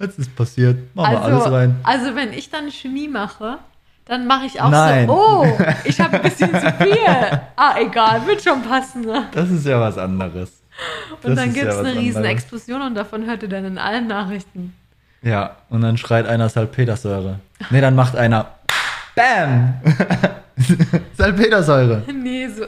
jetzt 0.00 0.18
ist 0.18 0.34
passiert. 0.34 0.94
Machen 0.94 1.12
wir 1.12 1.22
alles 1.22 1.42
also, 1.42 1.54
rein. 1.54 1.76
also, 1.84 2.14
wenn 2.16 2.32
ich 2.32 2.50
dann 2.50 2.70
Chemie 2.70 3.08
mache, 3.08 3.58
dann 4.04 4.26
mache 4.26 4.46
ich 4.46 4.60
auch 4.60 4.70
Nein. 4.70 5.06
so, 5.06 5.12
oh, 5.12 5.58
ich 5.84 6.00
habe 6.00 6.16
ein 6.16 6.22
bisschen 6.22 6.50
zu 6.50 6.72
viel. 6.72 6.96
Ah, 7.56 7.74
egal, 7.78 8.24
wird 8.26 8.42
schon 8.42 8.62
passen. 8.62 9.06
Das 9.32 9.50
ist 9.50 9.66
ja 9.66 9.80
was 9.80 9.98
anderes. 9.98 10.62
Und 11.10 11.24
Das 11.24 11.34
dann 11.34 11.48
ja 11.48 11.52
gibt 11.52 11.66
es 11.66 11.76
was 11.76 11.86
eine 11.86 11.98
riesen 11.98 12.18
anderes. 12.18 12.34
Explosion 12.34 12.82
und 12.82 12.94
davon 12.94 13.26
hört 13.26 13.42
ihr 13.42 13.48
dann 13.48 13.64
in 13.64 13.78
allen 13.78 14.06
Nachrichten. 14.06 14.74
Ja, 15.22 15.56
und 15.68 15.80
dann 15.80 15.98
schreit 15.98 16.26
einer 16.26 16.48
Salpetersäure. 16.48 17.40
Nee, 17.70 17.80
dann 17.80 17.96
macht 17.96 18.16
einer 18.16 18.46
BAM! 19.16 19.74
Salpetersäure. 21.16 22.02
Nee, 22.12 22.48
so, 22.48 22.66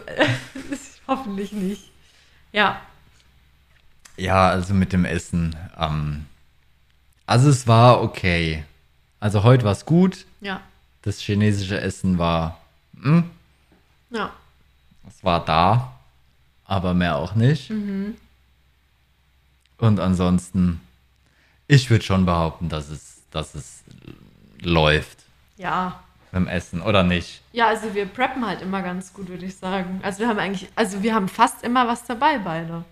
hoffentlich 1.09 1.53
nicht. 1.53 1.91
Ja, 2.53 2.81
Ja, 4.17 4.49
also 4.51 4.75
mit 4.75 4.93
dem 4.93 5.05
Essen. 5.05 5.57
Ähm, 5.79 6.27
also 7.27 7.49
es 7.49 7.67
war 7.67 8.03
okay. 8.03 8.65
Also 9.21 9.43
heute 9.45 9.65
war 9.65 9.73
es 9.73 9.85
gut. 9.85 10.27
ja, 10.41 10.61
Das 11.03 11.21
chinesische 11.21 11.81
Essen 11.81 12.19
war, 12.19 12.61
hm, 13.01 13.25
ja. 14.11 14.31
es 15.09 15.23
war 15.25 15.45
da, 15.45 15.93
aber 16.65 16.95
mehr 16.95 17.17
auch 17.17 17.35
nicht. 17.35 17.71
Mhm. 17.71 18.17
Und 19.79 19.99
ansonsten, 20.01 20.81
ich 21.69 21.89
würde 21.91 22.05
schon 22.05 22.27
behaupten, 22.27 22.69
dass 22.69 22.89
es, 22.91 23.23
dass 23.31 23.55
es 23.55 23.83
läuft 24.61 25.19
Ja, 25.57 26.03
beim 26.33 26.47
Essen, 26.49 26.81
oder 26.83 27.03
nicht? 27.03 27.43
Ja, 27.53 27.69
also 27.69 27.95
wir 27.95 28.07
preppen 28.07 28.47
halt 28.47 28.63
immer 28.63 28.83
ganz 28.83 29.13
gut, 29.13 29.29
würde 29.29 29.45
ich 29.47 29.57
sagen. 29.57 30.01
Also 30.03 30.21
wir 30.21 30.29
haben 30.29 30.39
eigentlich, 30.39 30.69
also 30.77 31.03
wir 31.03 31.15
haben 31.15 31.29
fast 31.29 31.63
immer 31.65 31.87
was 31.89 32.05
dabei, 32.05 32.39
beide. 32.39 32.85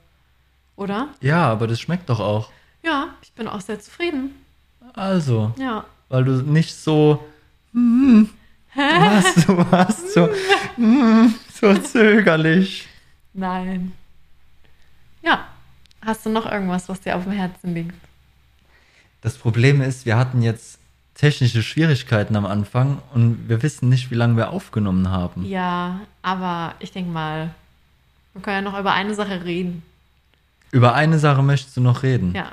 Oder? 0.77 1.09
Ja, 1.21 1.47
aber 1.51 1.67
das 1.67 1.81
schmeckt 1.81 2.09
doch 2.09 2.21
auch. 2.21 2.51
Ja, 2.83 3.09
ich 3.23 3.33
bin 3.33 3.49
auch 3.49 3.61
sehr 3.61 3.81
zufrieden. 3.81 4.35
Also, 4.95 5.53
Ja. 5.59 5.85
weil 6.09 6.25
du 6.25 6.33
nicht 6.43 6.75
so, 6.75 7.25
hm, 7.73 8.29
du 8.75 8.81
warst, 8.81 9.49
du 9.49 9.71
warst 9.73 10.13
so, 10.15 10.29
hm, 10.77 11.35
so 11.53 11.75
zögerlich. 11.75 12.89
Nein. 13.35 13.93
Ja. 15.23 15.47
Hast 16.05 16.25
du 16.25 16.31
noch 16.31 16.47
irgendwas, 16.51 16.89
was 16.89 17.01
dir 17.01 17.17
auf 17.17 17.25
dem 17.25 17.33
Herzen 17.33 17.75
liegt? 17.75 17.95
Das 19.21 19.37
Problem 19.37 19.81
ist, 19.83 20.07
wir 20.07 20.17
hatten 20.17 20.43
jetzt 20.43 20.79
technische 21.19 21.65
Schwierigkeiten 21.65 22.37
am 22.37 22.47
Anfang 22.47 23.03
und 23.13 23.49
wir 23.49 23.63
wissen 23.63 23.89
nicht, 23.89 24.11
wie 24.11 24.15
lange 24.15 24.37
wir 24.37 24.51
aufgenommen 24.51 25.11
haben. 25.11 25.45
Ja, 25.45 26.01
aber 26.23 26.75
ich 26.79 26.93
denke 26.93 27.11
mal, 27.11 27.51
wir 28.33 28.43
können 28.43 28.65
ja 28.65 28.71
noch 28.71 28.79
über 28.79 28.93
eine 28.93 29.15
Sache 29.15 29.45
reden. 29.45 29.83
Über 30.71 30.95
eine 30.95 31.19
Sache 31.19 31.43
möchtest 31.43 31.77
du 31.77 31.81
noch 31.81 32.05
reden. 32.05 32.35
Ja. 32.35 32.53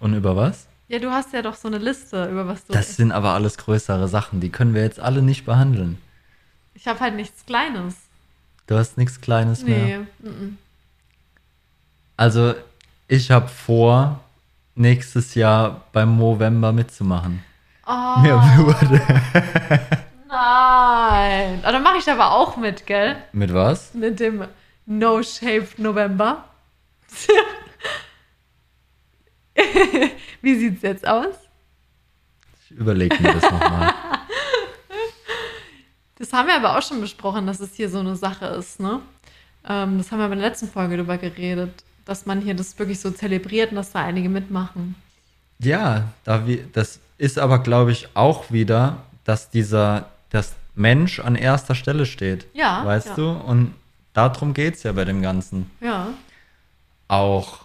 Und 0.00 0.14
über 0.14 0.34
was? 0.34 0.66
Ja, 0.88 0.98
du 0.98 1.10
hast 1.10 1.32
ja 1.34 1.42
doch 1.42 1.56
so 1.56 1.68
eine 1.68 1.78
Liste, 1.78 2.26
über 2.30 2.46
was 2.46 2.64
du. 2.64 2.72
Das 2.72 2.96
sind 2.96 3.12
aber 3.12 3.30
alles 3.30 3.58
größere 3.58 4.08
Sachen, 4.08 4.40
die 4.40 4.50
können 4.50 4.72
wir 4.72 4.82
jetzt 4.82 5.00
alle 5.00 5.20
nicht 5.20 5.44
behandeln. 5.44 5.98
ich 6.74 6.86
habe 6.86 7.00
halt 7.00 7.16
nichts 7.16 7.44
Kleines. 7.44 7.96
Du 8.66 8.76
hast 8.76 8.96
nichts 8.96 9.20
Kleines 9.20 9.62
mehr. 9.62 10.06
Nee. 10.20 10.30
Also, 12.16 12.54
ich 13.08 13.30
habe 13.30 13.48
vor, 13.48 14.20
nächstes 14.74 15.34
Jahr 15.34 15.84
beim 15.92 16.08
Movember 16.16 16.72
mitzumachen. 16.72 17.42
Oh, 17.86 18.18
Mir 18.20 18.34
wurde. 18.58 19.00
nein. 20.28 21.60
Aber 21.62 21.72
dann 21.72 21.82
mache 21.82 21.98
ich 21.98 22.10
aber 22.10 22.32
auch 22.32 22.56
mit, 22.56 22.84
gell? 22.86 23.16
Mit 23.32 23.54
was? 23.54 23.94
Mit 23.94 24.18
dem 24.18 24.44
No 24.86 25.22
Shape 25.22 25.68
November. 25.76 26.44
Wie 30.42 30.54
sieht's 30.56 30.82
jetzt 30.82 31.06
aus? 31.06 31.34
Ich 32.64 32.72
überlege 32.76 33.16
mir 33.22 33.34
das 33.34 33.42
nochmal. 33.50 33.94
Das 36.18 36.32
haben 36.32 36.48
wir 36.48 36.56
aber 36.56 36.78
auch 36.78 36.82
schon 36.82 37.02
besprochen, 37.02 37.46
dass 37.46 37.60
es 37.60 37.74
hier 37.74 37.90
so 37.90 37.98
eine 37.98 38.16
Sache 38.16 38.46
ist, 38.46 38.80
ne? 38.80 39.02
Ähm, 39.68 39.98
das 39.98 40.10
haben 40.10 40.18
wir 40.18 40.28
bei 40.28 40.34
der 40.34 40.48
letzten 40.48 40.66
Folge 40.66 40.96
drüber 40.96 41.18
geredet, 41.18 41.84
dass 42.06 42.24
man 42.24 42.40
hier 42.40 42.54
das 42.54 42.78
wirklich 42.78 43.00
so 43.00 43.10
zelebriert 43.10 43.70
und 43.70 43.76
dass 43.76 43.92
da 43.92 44.02
einige 44.02 44.30
mitmachen. 44.30 44.94
Ja, 45.58 46.04
da 46.24 46.46
wir, 46.46 46.64
das 46.72 47.00
ist 47.18 47.38
aber, 47.38 47.58
glaube 47.60 47.92
ich, 47.92 48.08
auch 48.14 48.50
wieder, 48.50 48.98
dass 49.24 49.50
dieser, 49.50 50.06
das 50.30 50.54
Mensch 50.74 51.20
an 51.20 51.34
erster 51.34 51.74
Stelle 51.74 52.06
steht. 52.06 52.46
Ja, 52.54 52.84
Weißt 52.84 53.08
ja. 53.08 53.14
du? 53.14 53.30
Und 53.30 53.74
darum 54.12 54.54
geht 54.54 54.74
es 54.74 54.82
ja 54.82 54.92
bei 54.92 55.04
dem 55.04 55.22
Ganzen. 55.22 55.70
Ja. 55.80 56.08
Auch, 57.08 57.60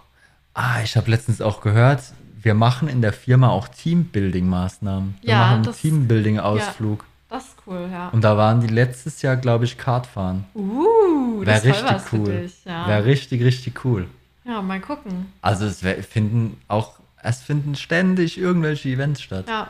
ah, 0.53 0.81
ich 0.83 0.95
habe 0.95 1.09
letztens 1.09 1.41
auch 1.41 1.61
gehört, 1.61 2.01
wir 2.41 2.53
machen 2.53 2.87
in 2.87 3.01
der 3.01 3.13
Firma 3.13 3.49
auch 3.49 3.67
Teambuilding-Maßnahmen. 3.67 5.15
Wir 5.21 5.29
Ja, 5.29 5.37
machen 5.39 5.65
einen 5.65 5.73
Teambuilding-Ausflug. 5.73 7.03
Das 7.29 7.45
ist 7.45 7.55
cool, 7.65 7.87
ja. 7.91 8.09
Und 8.09 8.23
da 8.23 8.35
waren 8.35 8.61
die 8.61 8.67
letztes 8.67 9.21
Jahr, 9.21 9.37
glaube 9.37 9.65
ich, 9.65 9.77
Kartfahren. 9.77 10.45
Uh, 10.53 11.41
Wäre 11.45 11.45
das 11.45 11.63
richtig 11.65 12.13
cool. 12.13 12.41
dich. 12.41 12.65
Ja. 12.65 12.87
Wäre 12.87 13.05
richtig, 13.05 13.43
richtig 13.43 13.85
cool. 13.85 14.07
ja, 14.43 14.61
mal 14.61 14.81
gucken. 14.81 15.31
Also 15.41 15.65
es 15.65 15.81
wär, 15.83 16.03
finden 16.03 16.59
auch, 16.67 16.93
es 17.23 17.41
finden 17.41 17.75
ständig 17.75 18.37
irgendwelche 18.37 18.89
Events 18.89 19.21
statt. 19.21 19.45
Ja. 19.47 19.69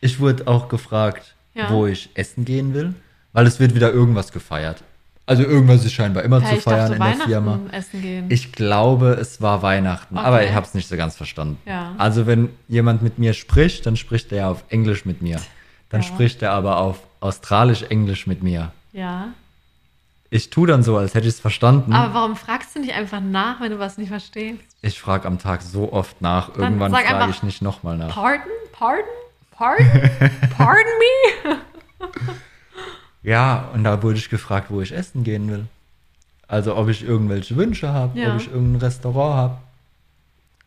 Ich 0.00 0.20
wurde 0.20 0.46
auch 0.48 0.68
gefragt, 0.68 1.34
Ja. 1.54 1.70
wo 1.70 1.86
ich 1.86 2.10
essen 2.14 2.44
gehen 2.44 2.74
will, 2.74 2.94
weil 3.32 3.46
es 3.46 3.60
wird 3.60 3.74
wieder 3.74 3.92
irgendwas 3.92 4.32
gefeiert. 4.32 4.82
Also 5.24 5.44
irgendwas 5.44 5.84
ist 5.84 5.92
scheinbar 5.92 6.24
immer 6.24 6.40
ja 6.42 6.48
zu 6.56 6.60
feiern 6.62 6.92
in 6.94 6.98
der 6.98 7.14
Firma. 7.14 7.60
essen 7.70 8.02
gehen. 8.02 8.26
Ich 8.28 8.50
glaube, 8.52 9.10
es 9.20 9.40
war 9.40 9.62
Weihnachten, 9.62 10.16
Okay. 10.18 10.26
aber 10.26 10.44
ich 10.44 10.52
habe 10.52 10.66
es 10.66 10.74
nicht 10.74 10.88
so 10.88 10.96
ganz 10.96 11.14
verstanden. 11.16 11.58
Ja. 11.64 11.94
Also 11.98 12.26
wenn 12.26 12.48
jemand 12.68 13.02
mit 13.02 13.18
mir 13.18 13.32
spricht, 13.32 13.86
dann 13.86 13.96
spricht 13.96 14.32
er 14.32 14.38
ja 14.38 14.50
auf 14.50 14.64
Englisch 14.68 15.04
mit 15.04 15.22
mir. 15.22 15.40
Dann 15.90 16.02
spricht 16.02 16.42
er 16.42 16.52
aber 16.52 16.78
auf 16.78 16.98
Australisch-Englisch 17.20 18.26
mit 18.26 18.42
mir. 18.42 18.72
ja. 18.92 19.28
Ich 20.34 20.48
tue 20.48 20.66
dann 20.66 20.82
so, 20.82 20.96
als 20.96 21.12
hätte 21.12 21.28
ich 21.28 21.34
es 21.34 21.40
verstanden. 21.40 21.92
Aber 21.92 22.14
warum 22.14 22.36
fragst 22.36 22.74
du 22.74 22.80
nicht 22.80 22.94
einfach 22.94 23.20
nach, 23.20 23.60
wenn 23.60 23.70
du 23.70 23.78
was 23.78 23.98
nicht 23.98 24.08
verstehst? 24.08 24.62
ich 24.80 24.98
frage 24.98 25.28
am 25.28 25.38
Tag 25.38 25.60
so 25.60 25.92
oft 25.92 26.22
nach. 26.22 26.56
Irgendwann 26.56 26.90
sag 26.90 27.04
frage 27.06 27.30
ich 27.32 27.42
nicht 27.42 27.60
nochmal 27.60 27.98
nach. 27.98 28.14
Pardon? 28.14 28.46
Pardon? 28.72 29.04
Pardon? 29.50 29.86
Pardon 30.56 30.92
me? 30.98 31.58
Ja, 33.22 33.68
und 33.74 33.84
da 33.84 34.02
wurde 34.02 34.16
ich 34.18 34.30
gefragt, 34.30 34.68
wo 34.70 34.80
ich 34.80 34.92
essen 34.92 35.22
gehen 35.22 35.48
will. 35.50 35.66
Also 36.48 36.76
ob 36.76 36.88
ich 36.88 37.04
irgendwelche 37.04 37.54
Wünsche 37.56 37.92
habe, 37.92 38.18
Ja. 38.18 38.34
ob 38.34 38.40
ich 38.40 38.48
irgendein 38.50 38.80
Restaurant 38.80 39.36
habe. 39.36 39.56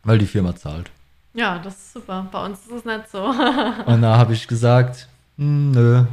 Weil 0.04 0.18
die 0.18 0.26
Firma 0.26 0.54
zahlt. 0.54 0.90
Ja, 1.34 1.58
das 1.58 1.74
ist 1.74 1.92
super. 1.92 2.26
Bei 2.30 2.44
uns 2.46 2.60
ist 2.60 2.70
es 2.72 2.84
nicht 2.84 3.10
so. 3.10 3.24
Und 3.24 4.00
da 4.00 4.16
habe 4.16 4.32
ich 4.32 4.46
gesagt, 4.46 5.08
hm, 5.36 5.72
nö, 5.72 6.04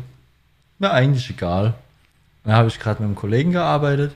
mir 0.80 0.92
eigentlich 0.92 1.30
egal. 1.30 1.76
Und 2.44 2.52
da 2.52 2.58
habe 2.58 2.68
ich 2.68 2.80
gerade 2.80 3.02
mit 3.02 3.08
einem 3.08 3.16
Kollegen 3.16 3.52
gearbeitet. 3.52 4.14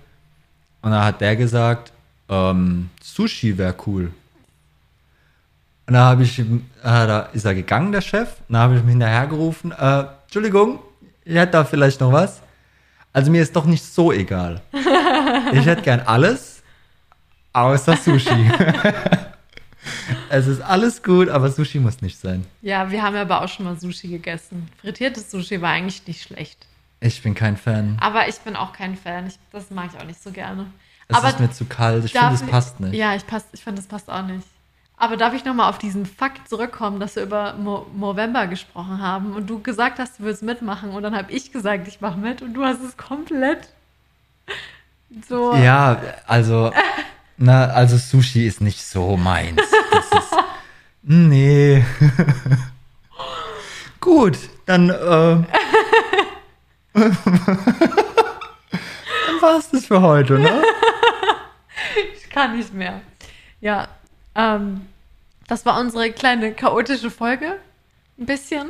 Und 0.82 0.92
da 0.92 1.06
hat 1.06 1.22
der 1.22 1.36
gesagt, 1.36 1.92
ähm, 2.30 2.90
Sushi 3.02 3.58
wäre 3.58 3.76
cool. 3.86 4.12
Und 5.88 5.94
da 5.94 6.06
habe 6.06 6.24
ich, 6.24 6.40
äh, 6.40 6.46
da 6.82 7.22
ist 7.34 7.46
er 7.46 7.56
gegangen, 7.56 7.92
der 7.92 8.02
Chef. 8.02 8.36
Und 8.48 8.54
da 8.54 8.60
habe 8.60 8.76
ich 8.76 8.82
ihm 8.82 8.90
hinterhergerufen, 8.90 9.72
äh, 9.72 10.04
Entschuldigung, 10.24 10.80
ich 11.24 11.36
hätte 11.36 11.54
da 11.54 11.64
vielleicht 11.64 12.02
noch 12.02 12.12
was. 12.12 12.42
Also 13.14 13.32
mir 13.32 13.42
ist 13.42 13.56
doch 13.56 13.66
nicht 13.66 13.84
so 13.84 14.12
egal. 14.12 14.62
Ich 15.54 15.66
hätte 15.66 15.82
gern 15.82 16.02
alles, 16.02 16.62
außer 17.54 17.96
Sushi. 17.96 18.52
es 20.30 20.46
ist 20.46 20.62
alles 20.62 21.02
gut, 21.02 21.30
aber 21.30 21.50
Sushi 21.50 21.80
muss 21.80 22.02
nicht 22.02 22.20
sein. 22.20 22.46
ja, 22.62 22.92
wir 22.92 23.02
haben 23.02 23.16
aber 23.16 23.42
auch 23.42 23.48
schon 23.48 23.66
mal 23.66 23.80
Sushi 23.80 24.10
gegessen. 24.10 24.70
Frittiertes 24.82 25.32
Sushi 25.32 25.62
war 25.62 25.72
eigentlich 25.72 26.06
nicht 26.06 26.22
schlecht. 26.22 26.68
Ich 27.00 27.22
bin 27.22 27.36
kein 27.36 27.58
Fan. 27.58 27.98
Aber 28.00 28.28
ich 28.28 28.38
bin 28.40 28.56
auch 28.56 28.74
kein 28.74 28.98
Fan. 28.98 29.28
Ich, 29.28 29.38
das 29.52 29.70
mag 29.70 29.92
ich 29.94 30.00
auch 30.00 30.06
nicht 30.06 30.22
so 30.22 30.32
gerne. 30.32 30.68
Es 31.08 31.16
Aber 31.16 31.30
ist 31.30 31.40
mir 31.40 31.52
zu 31.52 31.66
kalt. 31.66 32.06
Ich 32.06 32.12
finde, 32.12 32.34
es 32.34 32.44
passt 32.44 32.80
nicht. 32.80 32.94
Ja, 32.94 33.16
ich, 33.16 33.24
ich 33.54 33.64
finde, 33.64 33.82
das 33.82 33.88
passt 33.88 34.10
auch 34.10 34.24
nicht. 34.24 34.48
Aber 35.00 35.16
darf 35.16 35.36
ich 35.36 35.46
nochmal 35.46 35.70
auf 35.70 35.78
diesen 35.78 36.08
Fakt 36.08 36.50
zurückkommen, 36.50 37.00
dass 37.00 37.16
wir 37.16 37.24
über 37.24 37.54
Mo 37.54 37.86
November 37.96 38.48
gesprochen 38.48 39.00
haben 39.00 39.36
und 39.36 39.48
du 39.48 39.62
gesagt 39.62 40.00
hast, 40.00 40.20
du 40.20 40.24
willst 40.24 40.42
mitmachen 40.42 40.90
und 40.90 41.04
dann 41.04 41.16
habe 41.16 41.32
ich 41.32 41.52
gesagt, 41.52 41.88
ich 41.88 42.02
mache 42.02 42.18
mit 42.18 42.42
und 42.42 42.56
du 42.56 42.64
hast 42.64 42.82
es 42.82 42.98
komplett 42.98 43.70
so. 45.30 45.56
Ja, 45.56 46.02
also, 46.26 46.72
na, 47.38 47.68
also 47.68 47.98
Sushi 47.98 48.48
ist 48.48 48.60
nicht 48.60 48.84
so 48.84 49.18
meins. 49.18 49.62
Das 49.92 50.24
ist, 50.24 50.36
nee. 51.04 51.86
Gut, 54.00 54.38
dann, 54.66 54.90
äh, 54.90 54.94
dann 56.98 57.12
war's 59.42 59.70
das 59.72 59.86
für 59.86 60.02
heute, 60.02 60.40
ne? 60.40 60.64
Ich 62.16 62.30
kann 62.30 62.58
nicht 62.58 62.74
mehr. 62.74 63.02
Ja, 63.62 63.88
ähm, 64.36 64.82
das 65.48 65.66
war 65.66 65.80
unsere 65.80 66.12
kleine 66.12 66.54
chaotische 66.54 67.10
Folge. 67.10 67.54
Ein 68.20 68.26
bisschen. 68.26 68.70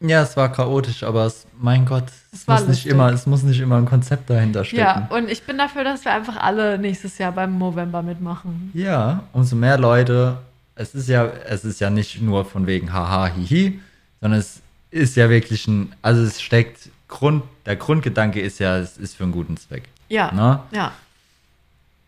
Ja, 0.00 0.22
es 0.22 0.36
war 0.36 0.52
chaotisch, 0.52 1.02
aber 1.02 1.26
es, 1.26 1.46
mein 1.60 1.84
Gott, 1.84 2.04
es 2.32 2.46
war 2.46 2.60
muss 2.60 2.68
nicht 2.68 2.86
immer, 2.86 3.12
es 3.12 3.26
muss 3.26 3.42
nicht 3.42 3.60
immer 3.60 3.76
ein 3.76 3.86
Konzept 3.86 4.30
dahinter 4.30 4.64
stecken. 4.64 4.80
Ja, 4.80 5.08
und 5.10 5.28
ich 5.28 5.42
bin 5.42 5.58
dafür, 5.58 5.82
dass 5.82 6.04
wir 6.04 6.12
einfach 6.12 6.36
alle 6.36 6.78
nächstes 6.78 7.18
Jahr 7.18 7.32
beim 7.32 7.58
November 7.58 8.02
mitmachen. 8.02 8.70
Ja, 8.74 9.24
umso 9.32 9.56
mehr 9.56 9.76
Leute. 9.78 10.38
Es 10.76 10.94
ist 10.94 11.08
ja, 11.08 11.26
es 11.48 11.64
ist 11.64 11.80
ja 11.80 11.90
nicht 11.90 12.22
nur 12.22 12.44
von 12.44 12.68
wegen 12.68 12.92
haha 12.92 13.26
hihi, 13.26 13.80
sondern 14.20 14.38
es 14.38 14.60
ist 14.92 15.16
ja 15.16 15.28
wirklich 15.28 15.66
ein, 15.66 15.92
also 16.02 16.22
es 16.22 16.40
steckt 16.40 16.90
Grund, 17.08 17.42
der 17.66 17.76
Grundgedanke 17.76 18.40
ist 18.40 18.58
ja, 18.60 18.76
es 18.78 18.96
ist 18.98 19.16
für 19.16 19.24
einen 19.24 19.32
guten 19.32 19.56
Zweck. 19.56 19.88
Ja. 20.08 20.30
Ne? 20.32 20.60
Ja. 20.70 20.92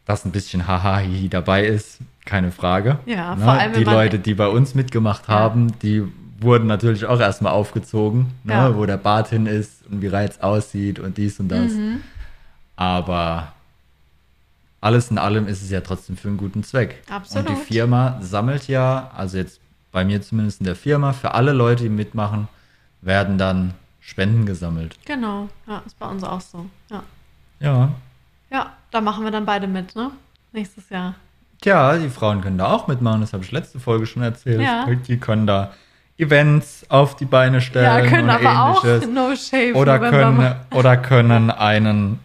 Dass 0.07 0.24
ein 0.24 0.32
bisschen 0.32 0.66
haha 0.66 0.98
hihi 0.98 1.28
dabei 1.28 1.64
ist, 1.64 1.98
keine 2.24 2.53
Frage. 2.53 2.98
Ja, 3.07 3.34
ne? 3.34 3.42
vor 3.44 3.53
allem, 3.53 3.72
die 3.72 3.84
Leute, 3.84 4.18
die 4.18 4.34
bei 4.34 4.46
uns 4.48 4.74
mitgemacht 4.74 5.28
Ja. 5.28 5.34
haben, 5.34 5.78
die 5.80 6.05
wurden 6.40 6.66
natürlich 6.66 7.05
auch 7.07 7.20
erstmal 7.20 7.53
aufgezogen, 7.53 8.32
ne? 8.44 8.53
Ja. 8.55 8.76
wo 8.76 8.86
der 8.86 8.96
Bart 8.96 9.28
hin 9.28 9.46
ist 9.46 9.86
und 9.90 10.01
wie 10.01 10.07
Reiz 10.07 10.38
aussieht 10.38 10.98
und 10.98 11.18
dies 11.18 11.38
und 11.38 11.48
das. 11.48 11.72
Mhm. 11.72 12.01
Aber 12.76 13.53
alles 14.80 15.11
in 15.11 15.18
allem 15.18 15.46
ist 15.46 15.62
es 15.62 15.70
ja 15.70 15.82
trotzdem 15.82 16.16
für 16.16 16.28
einen 16.28 16.38
guten 16.38 16.64
Zweck. 16.64 17.03
Absolut. 17.11 17.51
Und 17.51 17.59
die 17.59 17.62
Firma 17.62 18.18
sammelt 18.22 18.68
ja, 18.68 19.11
also 19.14 19.36
jetzt 19.36 19.61
bei 19.92 20.05
mir 20.05 20.22
zumindest 20.22 20.61
in 20.61 20.66
der 20.66 20.76
Firma, 20.76 21.12
für 21.12 21.34
alle 21.34 21.53
Leute, 21.53 21.82
die 21.82 21.88
mitmachen, 21.90 22.48
werden 23.03 23.36
dann 23.36 23.74
Spenden 24.01 24.46
gesammelt. 24.46 24.96
Genau. 25.05 25.48
Ja, 25.66 25.82
ist 25.86 25.98
bei 25.98 26.07
uns 26.07 26.24
auch 26.24 26.40
so. 26.40 26.66
Ja. 26.90 27.03
Ja. 27.61 27.90
Ja, 28.51 28.72
da 28.90 29.01
machen 29.01 29.24
wir 29.24 29.30
dann 29.30 29.44
beide 29.46 29.66
mit, 29.66 29.94
ne? 29.94 30.11
Nächstes 30.53 30.88
Jahr. 30.90 31.14
Tja, 31.61 31.96
die 31.98 32.09
Frauen 32.09 32.40
können 32.40 32.59
da 32.59 32.72
auch 32.72 32.88
mitmachen, 32.88 33.20
das 33.20 33.32
habe 33.32 33.44
ich 33.44 33.53
letzte 33.53 33.78
Folge 33.78 34.07
schon 34.07 34.22
erzählt. 34.22 34.61
Ja. 34.61 34.86
Die 34.86 35.18
können 35.18 35.46
da 35.46 35.72
Events 36.16 36.84
auf 36.88 37.16
die 37.16 37.26
Beine 37.26 37.61
stellen 37.61 37.84
Ja, 38.05 38.09
können 38.09 38.24
und 38.24 38.30
aber 38.30 38.78
ähnliches. 38.78 39.05
auch 39.05 39.12
No 39.12 39.36
Shave 39.36 39.74
oder 39.74 39.98
können, 39.98 40.55
oder 40.74 40.96
können 40.96 41.51
einen 41.51 42.18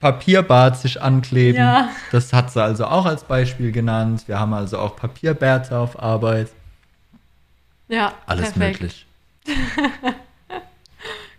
Papierbart 0.00 0.76
sich 0.78 1.02
ankleben. 1.02 1.60
Ja. 1.60 1.88
Das 2.12 2.32
hat 2.32 2.52
sie 2.52 2.62
also 2.62 2.86
auch 2.86 3.04
als 3.06 3.24
Beispiel 3.24 3.72
genannt. 3.72 4.22
Wir 4.26 4.38
haben 4.38 4.54
also 4.54 4.78
auch 4.78 4.94
Papierbärte 4.96 5.76
auf 5.76 6.00
Arbeit. 6.00 6.48
Ja, 7.88 8.12
Alles 8.26 8.52
perfekt. 8.52 8.80
möglich. 8.80 9.06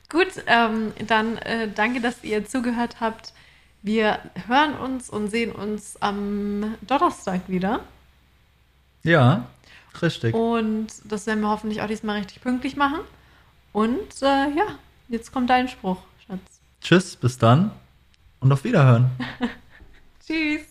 Gut, 0.09 0.27
ähm, 0.47 0.91
dann 1.07 1.37
äh, 1.37 1.69
danke, 1.73 2.01
dass 2.01 2.23
ihr 2.23 2.45
zugehört 2.45 2.99
habt. 2.99 3.33
Wir 3.81 4.19
hören 4.47 4.73
uns 4.73 5.09
und 5.09 5.29
sehen 5.29 5.51
uns 5.51 6.01
am 6.01 6.75
Donnerstag 6.81 7.41
wieder. 7.47 7.81
Ja, 9.03 9.47
richtig. 10.01 10.33
Und 10.33 10.87
das 11.05 11.27
werden 11.27 11.41
wir 11.41 11.49
hoffentlich 11.49 11.81
auch 11.81 11.87
diesmal 11.87 12.17
richtig 12.17 12.41
pünktlich 12.41 12.75
machen. 12.75 12.99
Und 13.71 14.21
äh, 14.21 14.25
ja, 14.25 14.65
jetzt 15.07 15.31
kommt 15.31 15.49
dein 15.49 15.67
Spruch, 15.69 16.01
Schatz. 16.25 16.59
Tschüss, 16.81 17.15
bis 17.15 17.37
dann 17.37 17.71
und 18.39 18.51
auf 18.51 18.63
Wiederhören. 18.63 19.11
Tschüss. 20.25 20.65